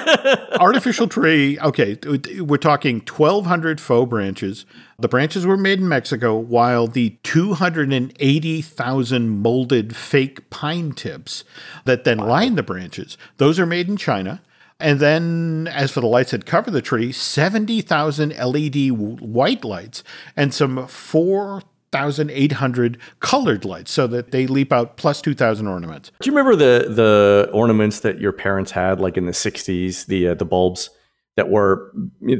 Artificial 0.60 1.08
tree. 1.08 1.58
Okay, 1.58 1.98
we're 2.38 2.58
talking 2.58 3.00
1,200 3.00 3.80
faux 3.80 4.08
branches. 4.08 4.64
The 4.98 5.08
branches 5.08 5.44
were 5.44 5.56
made 5.56 5.80
in 5.80 5.88
Mexico, 5.88 6.36
while 6.36 6.86
the 6.86 7.18
280,000 7.24 9.28
molded 9.28 9.96
fake 9.96 10.48
pine 10.48 10.92
tips 10.92 11.42
that 11.86 12.04
then 12.04 12.18
line 12.18 12.54
the 12.54 12.62
branches, 12.62 13.18
those 13.38 13.58
are 13.58 13.66
made 13.66 13.88
in 13.88 13.96
China. 13.96 14.40
And 14.78 15.00
then, 15.00 15.70
as 15.72 15.90
for 15.90 16.02
the 16.02 16.06
lights 16.06 16.32
that 16.32 16.44
cover 16.44 16.70
the 16.70 16.82
tree, 16.82 17.10
70,000 17.10 18.36
LED 18.36 18.90
white 18.90 19.64
lights 19.64 20.04
and 20.36 20.52
some 20.52 20.86
4,800 20.86 22.98
colored 23.20 23.64
lights 23.64 23.90
so 23.90 24.06
that 24.06 24.32
they 24.32 24.46
leap 24.46 24.74
out 24.74 24.98
plus 24.98 25.22
2,000 25.22 25.66
ornaments. 25.66 26.12
Do 26.20 26.30
you 26.30 26.36
remember 26.36 26.56
the 26.56 26.92
the 26.92 27.48
ornaments 27.54 28.00
that 28.00 28.20
your 28.20 28.32
parents 28.32 28.70
had, 28.70 29.00
like 29.00 29.16
in 29.16 29.24
the 29.24 29.32
60s, 29.32 30.04
the, 30.06 30.28
uh, 30.28 30.34
the 30.34 30.44
bulbs 30.44 30.90
that 31.36 31.48
were 31.48 31.90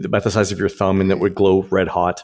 about 0.04 0.24
the 0.24 0.30
size 0.30 0.52
of 0.52 0.58
your 0.58 0.68
thumb 0.68 1.00
and 1.00 1.10
that 1.10 1.18
would 1.18 1.34
glow 1.34 1.62
red 1.70 1.88
hot 1.88 2.22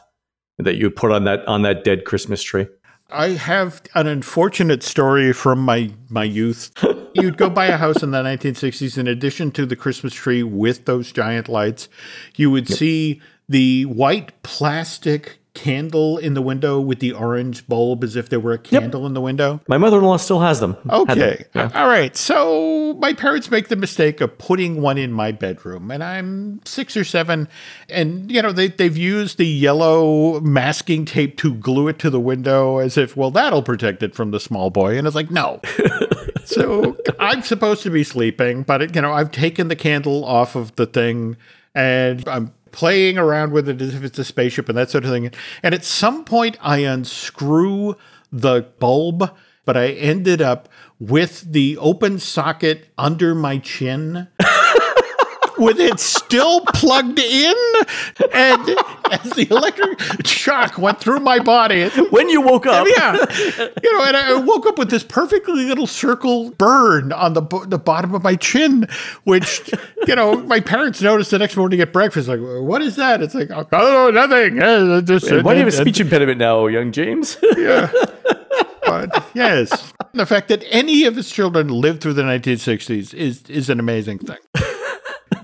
that 0.59 0.75
you 0.75 0.91
put 0.91 1.11
on 1.11 1.23
that 1.23 1.43
on 1.47 1.63
that 1.63 1.83
dead 1.83 2.05
Christmas 2.05 2.43
tree? 2.43 2.67
I 3.09 3.29
have 3.29 3.81
an 3.95 4.07
unfortunate 4.07 4.83
story 4.83 5.33
from 5.33 5.59
my, 5.59 5.91
my 6.09 6.23
youth. 6.23 6.71
You'd 7.15 7.37
go 7.37 7.49
buy 7.49 7.67
a 7.67 7.77
house 7.77 8.03
in 8.03 8.11
the 8.11 8.21
1960s, 8.21 8.97
in 8.97 9.07
addition 9.07 9.51
to 9.51 9.65
the 9.65 9.75
Christmas 9.75 10.13
tree 10.13 10.43
with 10.43 10.85
those 10.85 11.11
giant 11.11 11.47
lights, 11.47 11.89
you 12.35 12.51
would 12.51 12.69
yep. 12.69 12.77
see 12.77 13.21
the 13.47 13.83
white 13.85 14.41
plastic 14.43 15.39
candle 15.53 16.17
in 16.17 16.33
the 16.33 16.41
window 16.41 16.79
with 16.79 16.99
the 16.99 17.11
orange 17.11 17.67
bulb 17.67 18.03
as 18.03 18.15
if 18.15 18.27
there 18.29 18.39
were 18.39 18.53
a 18.53 18.57
candle 18.57 19.01
yep. 19.01 19.07
in 19.07 19.13
the 19.13 19.21
window. 19.21 19.61
My 19.67 19.77
mother 19.77 19.99
in 19.99 20.03
law 20.03 20.17
still 20.17 20.39
has 20.39 20.59
them. 20.59 20.75
Okay. 20.89 21.45
Yeah. 21.53 21.69
All 21.75 21.87
right. 21.87 22.15
So 22.17 22.93
my 22.95 23.13
parents 23.13 23.51
make 23.51 23.67
the 23.67 23.75
mistake 23.75 24.19
of 24.21 24.37
putting 24.37 24.81
one 24.81 24.97
in 24.97 25.11
my 25.11 25.31
bedroom, 25.31 25.91
and 25.91 26.03
I'm 26.03 26.61
six 26.65 26.97
or 26.97 27.03
seven. 27.03 27.47
And, 27.89 28.31
you 28.31 28.41
know, 28.41 28.51
they, 28.51 28.69
they've 28.69 28.97
used 28.97 29.37
the 29.37 29.47
yellow 29.47 30.39
masking 30.41 31.05
tape 31.05 31.37
to 31.37 31.53
glue 31.53 31.87
it 31.87 31.99
to 31.99 32.09
the 32.09 32.19
window 32.19 32.79
as 32.79 32.97
if, 32.97 33.15
well, 33.15 33.31
that'll 33.31 33.63
protect 33.63 34.01
it 34.01 34.15
from 34.15 34.31
the 34.31 34.39
small 34.39 34.69
boy. 34.69 34.97
And 34.97 35.05
it's 35.05 35.15
like, 35.15 35.31
no. 35.31 35.61
so 36.45 36.97
I'm 37.19 37.41
supposed 37.41 37.83
to 37.83 37.89
be 37.89 38.03
sleeping, 38.03 38.63
but, 38.63 38.95
you 38.95 39.01
know, 39.01 39.13
I've 39.13 39.31
taken 39.31 39.67
the 39.67 39.75
candle 39.75 40.25
off 40.25 40.55
of 40.55 40.75
the 40.75 40.85
thing 40.85 41.37
and 41.75 42.27
I'm 42.27 42.53
playing 42.71 43.17
around 43.17 43.51
with 43.53 43.69
it 43.69 43.81
as 43.81 43.95
if 43.95 44.03
it's 44.03 44.19
a 44.19 44.23
spaceship 44.23 44.67
and 44.69 44.77
that 44.77 44.89
sort 44.89 45.05
of 45.05 45.11
thing. 45.11 45.31
And 45.61 45.73
at 45.73 45.83
some 45.83 46.25
point, 46.25 46.57
I 46.61 46.79
unscrew 46.79 47.95
the 48.31 48.67
bulb, 48.79 49.31
but 49.65 49.77
I 49.77 49.89
ended 49.89 50.41
up 50.41 50.67
with 50.99 51.51
the 51.51 51.77
open 51.77 52.19
socket 52.19 52.89
under 52.97 53.35
my 53.35 53.57
chin 53.59 54.27
with 55.57 55.79
it 55.79 55.99
still 55.99 56.61
plugged 56.73 57.19
in. 57.19 57.55
And 58.33 58.69
as 59.11 59.31
the 59.31 59.47
electric 59.49 60.25
shock 60.25 60.77
went 60.77 60.99
through 60.99 61.19
my 61.19 61.39
body. 61.39 61.89
When 62.09 62.29
you 62.29 62.41
woke 62.41 62.65
up. 62.65 62.87
yeah. 62.97 63.13
You 63.83 63.93
know, 63.93 64.03
and 64.03 64.17
I 64.17 64.35
woke 64.39 64.65
up 64.65 64.77
with 64.77 64.89
this 64.89 65.03
perfectly 65.03 65.65
little 65.65 65.87
circle 65.87 66.51
burn 66.51 67.11
on 67.11 67.33
the, 67.33 67.41
the 67.67 67.77
bottom 67.77 68.13
of 68.13 68.23
my 68.23 68.35
chin, 68.35 68.87
which, 69.23 69.69
you 70.07 70.15
know, 70.15 70.35
my 70.43 70.59
parents 70.59 71.01
noticed 71.01 71.31
the 71.31 71.39
next 71.39 71.55
morning 71.57 71.79
at 71.81 71.93
breakfast. 71.93 72.27
Like, 72.27 72.39
what 72.39 72.81
is 72.81 72.95
that? 72.95 73.21
It's 73.21 73.35
like, 73.35 73.49
oh, 73.51 73.67
no, 73.71 74.09
nothing. 74.11 75.05
just, 75.05 75.31
Why 75.31 75.53
do 75.53 75.59
you 75.59 75.65
have 75.65 75.67
a 75.67 75.71
speech 75.71 75.99
impediment 75.99 76.37
now, 76.39 76.67
young 76.67 76.91
James? 76.91 77.37
yeah. 77.57 77.91
But 78.85 79.25
yes, 79.33 79.93
the 80.13 80.25
fact 80.25 80.49
that 80.49 80.63
any 80.69 81.05
of 81.05 81.15
his 81.15 81.31
children 81.31 81.69
lived 81.69 82.01
through 82.01 82.13
the 82.13 82.21
1960s 82.21 83.13
is 83.13 83.43
is 83.43 83.69
an 83.69 83.79
amazing 83.79 84.19
thing 84.19 84.37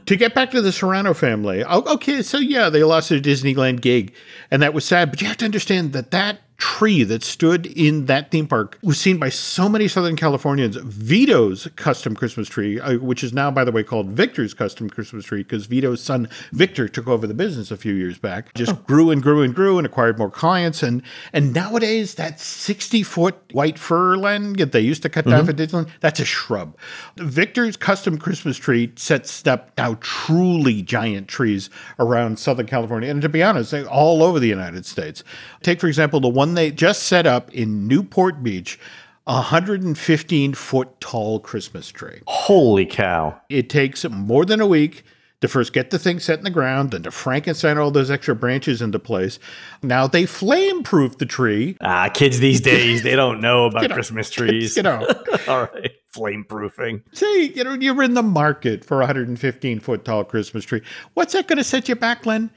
to 0.06 0.16
get 0.16 0.34
back 0.34 0.52
to 0.52 0.62
the 0.62 0.72
Serrano 0.72 1.14
family, 1.14 1.64
okay, 1.64 2.22
so 2.22 2.38
yeah, 2.38 2.70
they 2.70 2.84
lost 2.84 3.10
their 3.10 3.20
Disneyland 3.20 3.82
gig, 3.82 4.14
and 4.52 4.62
that 4.62 4.74
was 4.74 4.86
sad. 4.86 5.10
But 5.10 5.22
you 5.22 5.28
have 5.28 5.38
to 5.38 5.46
understand 5.46 5.94
that 5.94 6.12
that 6.12 6.42
tree 6.60 7.04
that 7.04 7.24
stood 7.24 7.66
in 7.66 8.06
that 8.06 8.30
theme 8.32 8.46
park 8.46 8.78
was 8.84 9.00
seen 9.00 9.18
by 9.18 9.30
so 9.30 9.68
many 9.70 9.88
Southern 9.88 10.16
Californians. 10.16 10.76
Vito's 10.76 11.68
custom 11.78 12.16
Christmas 12.16 12.50
tree, 12.50 12.80
uh, 12.80 13.00
which 13.00 13.24
is 13.24 13.34
now, 13.34 13.50
by 13.50 13.64
the 13.64 13.72
way, 13.72 13.82
called 13.82 14.10
Victor's 14.10 14.54
custom 14.54 14.90
Christmas 14.90 15.26
tree, 15.26 15.42
because 15.42 15.66
Vito's 15.66 16.02
son 16.04 16.30
Victor 16.52 16.88
took 16.90 17.08
over 17.08 17.26
the 17.26 17.34
business 17.34 17.72
a 17.72 17.78
few 17.78 17.94
years 17.94 18.18
back, 18.18 18.54
just 18.54 18.74
oh. 18.74 18.76
grew 18.86 19.10
and 19.10 19.24
grew 19.24 19.42
and 19.42 19.56
grew 19.56 19.78
and 19.78 19.88
acquired 19.88 20.18
more 20.18 20.30
clients. 20.30 20.84
And 20.84 21.02
and 21.34 21.54
nowadays, 21.54 22.16
that 22.16 22.40
60 22.40 23.04
foot 23.04 23.38
white 23.54 23.80
fir 23.80 24.18
land 24.18 24.58
that 24.58 24.74
they 24.74 24.82
used 24.82 25.02
to 25.04 25.10
cut 25.10 25.26
mm-hmm. 25.26 25.32
down 25.32 25.46
for 25.46 25.54
Disneyland, 25.54 25.90
that's 26.02 26.20
a 26.20 26.26
shrub. 26.26 26.76
Victor's 27.18 27.78
custom 27.78 28.18
Christmas 28.18 28.58
tree 28.58 28.92
sets 28.98 29.48
up 29.48 29.72
now 29.78 29.98
truly 30.02 30.82
giant 30.82 31.30
trees 31.30 31.70
around 32.00 32.38
Southern 32.38 32.66
California. 32.66 33.10
And 33.10 33.22
to 33.22 33.30
be 33.30 33.42
honest, 33.42 33.74
all 33.74 34.24
over 34.24 34.40
the 34.40 34.48
United 34.48 34.86
States. 34.86 35.24
Take, 35.62 35.80
for 35.80 35.88
example, 35.88 36.20
the 36.20 36.28
one 36.28 36.49
one 36.50 36.56
they 36.56 36.72
just 36.72 37.04
set 37.04 37.28
up 37.28 37.54
in 37.54 37.88
Newport 37.88 38.42
Beach. 38.44 38.80
A 39.28 39.34
115 39.34 40.56
foot 40.56 41.00
tall 41.00 41.40
Christmas 41.40 41.90
tree. 41.90 42.22
Holy 42.26 42.88
cow. 42.88 43.40
It 43.48 43.70
takes 43.70 44.04
more 44.10 44.44
than 44.44 44.60
a 44.60 44.66
week 44.66 45.04
to 45.42 45.48
first 45.48 45.72
get 45.72 45.92
the 45.92 46.00
thing 46.00 46.20
set 46.20 46.40
in 46.40 46.44
the 46.44 46.50
ground, 46.50 46.90
then 46.90 47.04
to 47.04 47.12
Frankenstein 47.12 47.78
all 47.78 47.92
those 47.92 48.10
extra 48.10 48.34
branches 48.34 48.82
into 48.82 48.98
place. 48.98 49.38
Now 49.84 50.08
they 50.08 50.26
flame 50.26 50.82
proof 50.82 51.20
the 51.20 51.28
tree. 51.28 51.78
Ah, 51.82 52.10
kids 52.12 52.40
these 52.40 52.60
days, 52.60 53.04
they 53.04 53.16
don't 53.16 53.40
know 53.40 53.66
about 53.68 53.82
you 53.84 53.88
know, 53.90 53.94
Christmas 53.94 54.32
trees. 54.32 54.76
you 54.76 54.82
know. 54.82 55.08
all 55.48 55.62
right. 55.66 55.92
Flame 56.08 56.44
proofing. 56.44 57.04
Say, 57.12 57.44
you 57.44 57.64
know, 57.64 57.76
you're 57.76 58.02
in 58.02 58.16
the 58.16 58.24
market 58.24 58.84
for 58.84 58.96
a 58.98 59.06
115 59.06 59.80
foot 59.80 60.04
tall 60.06 60.24
Christmas 60.24 60.66
tree. 60.66 60.82
What's 61.14 61.34
that 61.34 61.48
going 61.48 61.58
to 61.58 61.64
set 61.64 61.88
you 61.88 61.96
back, 61.96 62.26
Len? 62.26 62.50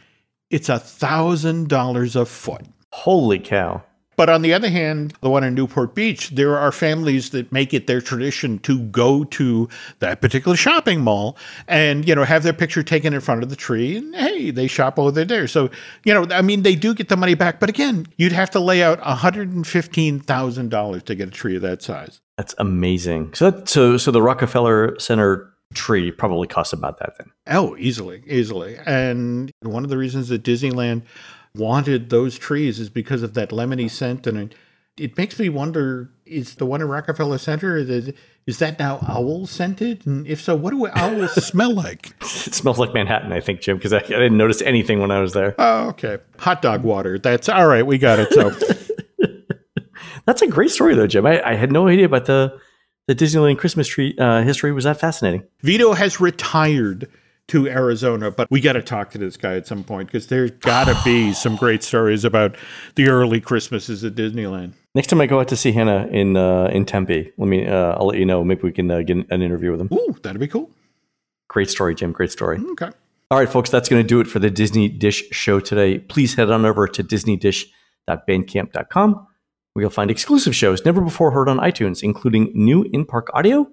It's 0.49 0.70
a 0.70 0.78
thousand 0.78 1.68
dollars 1.68 2.16
a 2.16 2.24
foot. 2.24 2.64
Holy 2.93 3.38
cow. 3.38 3.82
But 4.16 4.28
on 4.28 4.43
the 4.43 4.53
other 4.53 4.68
hand, 4.68 5.14
the 5.22 5.30
one 5.30 5.43
in 5.43 5.55
Newport 5.55 5.95
Beach, 5.95 6.28
there 6.30 6.59
are 6.59 6.70
families 6.70 7.30
that 7.30 7.51
make 7.51 7.72
it 7.72 7.86
their 7.86 8.03
tradition 8.03 8.59
to 8.61 8.78
go 8.78 9.24
to 9.24 9.68
that 10.01 10.20
particular 10.20 10.57
shopping 10.57 11.01
mall 11.01 11.36
and, 11.66 12.07
you 12.07 12.14
know, 12.14 12.24
have 12.24 12.43
their 12.43 12.53
picture 12.53 12.82
taken 12.82 13.14
in 13.14 13.20
front 13.20 13.43
of 13.43 13.49
the 13.49 13.57
tree. 13.57 13.97
And 13.97 14.14
hey, 14.14 14.51
they 14.51 14.66
shop 14.66 14.99
over 14.99 15.24
there. 15.24 15.49
So, 15.49 15.70
you 16.05 16.12
know, 16.12 16.26
I 16.30 16.43
mean, 16.43 16.62
they 16.62 16.74
do 16.74 16.95
get 16.95 17.09
the 17.09 17.16
money 17.16 17.34
back. 17.34 17.59
But 17.59 17.70
again, 17.70 18.07
you'd 18.18 18.32
have 18.32 18.51
to 18.51 18.61
lay 18.61 18.82
out 18.82 19.01
$115,000 19.01 21.03
to 21.05 21.14
get 21.14 21.28
a 21.28 21.32
tree 21.32 21.57
of 21.57 21.62
that 21.62 21.82
size. 21.82 22.20
That's 22.36 22.55
amazing. 22.59 23.32
So, 23.32 23.51
that, 23.51 23.68
so, 23.68 23.97
so 23.97 24.11
the 24.11 24.22
Rockefeller 24.22 24.99
Center 25.01 25.49
tree 25.72 26.12
probably 26.12 26.47
costs 26.47 26.74
about 26.74 26.99
that 26.99 27.16
then. 27.18 27.30
Oh, 27.47 27.76
easily, 27.78 28.22
easily. 28.26 28.76
And 28.84 29.51
one 29.62 29.84
of 29.84 29.90
the 29.90 29.97
reasons 29.97 30.28
that 30.28 30.43
Disneyland 30.43 31.03
wanted 31.55 32.11
those 32.11 32.38
trees 32.38 32.78
is 32.80 32.88
because 32.88 33.22
of 33.22 33.34
that 33.34 33.50
lemony 33.50 33.90
scent. 33.90 34.26
And 34.26 34.38
it, 34.38 34.55
it 34.98 35.16
makes 35.16 35.38
me 35.38 35.48
wonder 35.48 36.11
is 36.24 36.55
the 36.55 36.66
one 36.66 36.80
in 36.80 36.88
Rockefeller 36.88 37.38
Center, 37.38 37.76
is, 37.76 38.12
is 38.46 38.59
that 38.59 38.78
now 38.78 38.98
owl 39.07 39.46
scented? 39.46 40.07
And 40.07 40.26
if 40.26 40.40
so, 40.40 40.55
what 40.55 40.70
do 40.70 40.86
owls 40.88 41.32
smell 41.46 41.74
like? 41.74 42.14
It 42.20 42.55
smells 42.55 42.78
like 42.78 42.94
Manhattan, 42.94 43.32
I 43.32 43.40
think, 43.40 43.61
Jim, 43.61 43.76
because 43.76 43.92
I, 43.92 43.98
I, 43.98 44.00
didn't 44.00 44.36
notice 44.36 44.62
anything 44.62 45.00
when 45.00 45.11
I 45.11 45.20
was 45.20 45.34
there. 45.34 45.55
Oh, 45.59 45.88
okay. 45.88 46.18
Hot 46.38 46.62
dog 46.62 46.82
water. 46.82 47.18
That's 47.18 47.48
all 47.48 47.66
right. 47.66 47.86
We 47.86 47.98
got 47.98 48.18
it. 48.18 48.32
So 48.32 48.50
that's 50.26 50.42
a 50.42 50.46
great 50.46 50.70
story, 50.70 50.94
though, 50.94 51.07
Jim. 51.07 51.26
I, 51.26 51.42
I 51.50 51.55
had 51.55 51.70
no 51.70 51.88
idea 51.88 52.07
about 52.07 52.26
the 52.26 52.59
the 53.09 53.14
Disneyland 53.16 53.59
Christmas 53.59 53.88
tree 53.88 54.14
uh, 54.16 54.42
history 54.42 54.72
was 54.72 54.84
that 54.84 55.00
fascinating. 55.00 55.42
Vito 55.61 55.92
has 55.92 56.20
retired 56.20 57.11
to 57.53 57.68
Arizona, 57.68 58.30
but 58.30 58.50
we 58.50 58.62
got 58.62 58.72
to 58.72 58.82
talk 58.82 59.11
to 59.11 59.18
this 59.18 59.36
guy 59.36 59.57
at 59.57 59.66
some 59.66 59.84
point 59.84 60.09
because 60.09 60.28
there's 60.28 60.53
got 60.53 60.84
to 60.84 60.98
be 61.05 61.34
some 61.34 61.57
great 61.57 61.82
stories 61.82 62.24
about 62.24 62.57
the 62.94 63.09
early 63.09 63.42
Christmases 63.42 64.03
at 64.05 64.14
Disneyland. 64.14 64.72
Next 64.94 65.09
time 65.09 65.20
I 65.20 65.26
go 65.26 65.38
out 65.38 65.48
to 65.48 65.57
see 65.57 65.72
Hannah 65.72 66.07
in 66.07 66.38
uh, 66.38 66.70
in 66.72 66.86
Tempe, 66.86 67.30
let 67.36 67.46
me 67.46 67.66
uh, 67.66 67.96
I'll 67.98 68.07
let 68.07 68.16
you 68.16 68.24
know. 68.24 68.42
Maybe 68.42 68.62
we 68.62 68.72
can 68.72 68.90
uh, 68.90 69.03
get 69.03 69.30
an 69.30 69.42
interview 69.42 69.70
with 69.70 69.82
him. 69.82 69.90
Ooh, 69.92 70.16
that'd 70.22 70.40
be 70.40 70.48
cool. 70.48 70.70
Great 71.48 71.68
story, 71.68 71.94
Jim. 71.94 72.12
Great 72.12 72.30
story. 72.30 72.59
Okay. 72.72 72.88
All 73.30 73.38
right, 73.38 73.50
folks, 73.50 73.68
that's 73.68 73.90
going 73.90 74.03
to 74.03 74.09
do 74.09 74.20
it 74.20 74.26
for 74.26 74.38
the 74.38 74.48
Disney 74.50 74.88
Dish 74.88 75.24
show 75.30 75.61
today. 75.61 75.98
Please 75.98 76.32
head 76.34 76.50
on 76.50 76.64
over 76.64 76.88
to 76.88 77.05
disneydish.bandcamp.com 77.05 79.26
where 79.72 79.82
you'll 79.82 79.90
find 79.90 80.11
exclusive 80.11 80.55
shows 80.55 80.84
never 80.84 81.00
before 81.00 81.30
heard 81.30 81.48
on 81.48 81.59
iTunes, 81.59 82.03
including 82.03 82.50
new 82.55 82.84
in 82.92 83.05
park 83.05 83.28
audio 83.34 83.66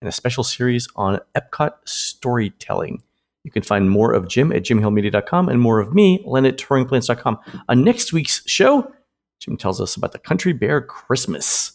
and 0.00 0.08
a 0.08 0.12
special 0.12 0.44
series 0.44 0.88
on 0.96 1.20
Epcot 1.36 1.72
storytelling. 1.84 3.02
You 3.44 3.50
can 3.50 3.62
find 3.62 3.90
more 3.90 4.12
of 4.12 4.28
Jim 4.28 4.52
at 4.52 4.62
jimhillmedia.com 4.62 5.48
and 5.48 5.60
more 5.60 5.80
of 5.80 5.94
me, 5.94 6.22
Len 6.24 6.46
at 6.46 6.58
touringplans.com. 6.58 7.38
On 7.68 7.84
next 7.84 8.12
week's 8.12 8.48
show, 8.48 8.92
Jim 9.40 9.56
tells 9.56 9.80
us 9.80 9.96
about 9.96 10.12
the 10.12 10.18
Country 10.18 10.52
Bear 10.52 10.80
Christmas. 10.80 11.72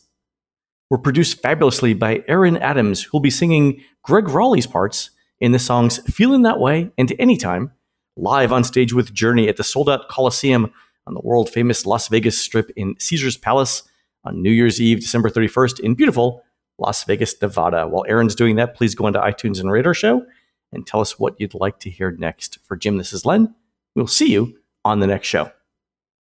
We're 0.90 0.98
produced 0.98 1.42
fabulously 1.42 1.94
by 1.94 2.24
Aaron 2.30 2.58
Adams, 2.58 3.04
who'll 3.04 3.20
be 3.20 3.30
singing 3.30 3.84
Gregg 4.04 4.30
Rolie's 4.30 4.68
parts 4.68 5.10
in 5.42 5.52
the 5.52 5.60
songs 5.60 6.00
Feeling 6.14 6.44
That 6.44 6.60
Way 6.60 6.90
and 6.98 7.14
Anytime, 7.20 7.74
live 8.16 8.54
on 8.54 8.64
stage 8.64 8.94
with 8.94 9.14
Journey 9.14 9.50
at 9.50 9.58
the 9.58 9.64
sold 9.66 9.90
out 9.90 10.08
Coliseum 10.08 10.72
on 11.06 11.14
the 11.14 11.22
world 11.22 11.50
famous 11.50 11.86
Las 11.86 12.08
Vegas 12.08 12.40
Strip 12.40 12.72
in 12.78 12.96
Caesar's 13.00 13.38
Palace 13.38 13.84
on 14.24 14.42
New 14.42 14.52
Year's 14.52 14.82
Eve, 14.82 15.02
December 15.02 15.30
31st, 15.30 15.82
in 15.82 15.94
beautiful 15.94 16.44
Las 16.80 17.04
Vegas, 17.04 17.40
Nevada. 17.42 17.88
While 17.88 18.06
Aaron's 18.08 18.36
doing 18.36 18.56
that, 18.56 18.76
please 18.76 18.96
go 18.96 19.08
into 19.08 19.20
iTunes 19.20 19.60
and 19.60 19.70
rate 19.70 19.86
our 19.86 19.94
show 19.94 20.26
and 20.72 20.86
tell 20.86 21.02
us 21.02 21.20
what 21.20 21.40
you'd 21.40 21.54
like 21.54 21.80
to 21.80 21.90
hear 21.90 22.12
next. 22.12 22.60
For 22.64 22.76
Jim, 22.76 22.98
this 22.98 23.14
is 23.14 23.26
Len. 23.26 23.56
We'll 23.96 24.08
see 24.08 24.32
you 24.32 24.58
on 24.86 25.00
the 25.00 25.08
next 25.08 25.28
show. 25.28 25.52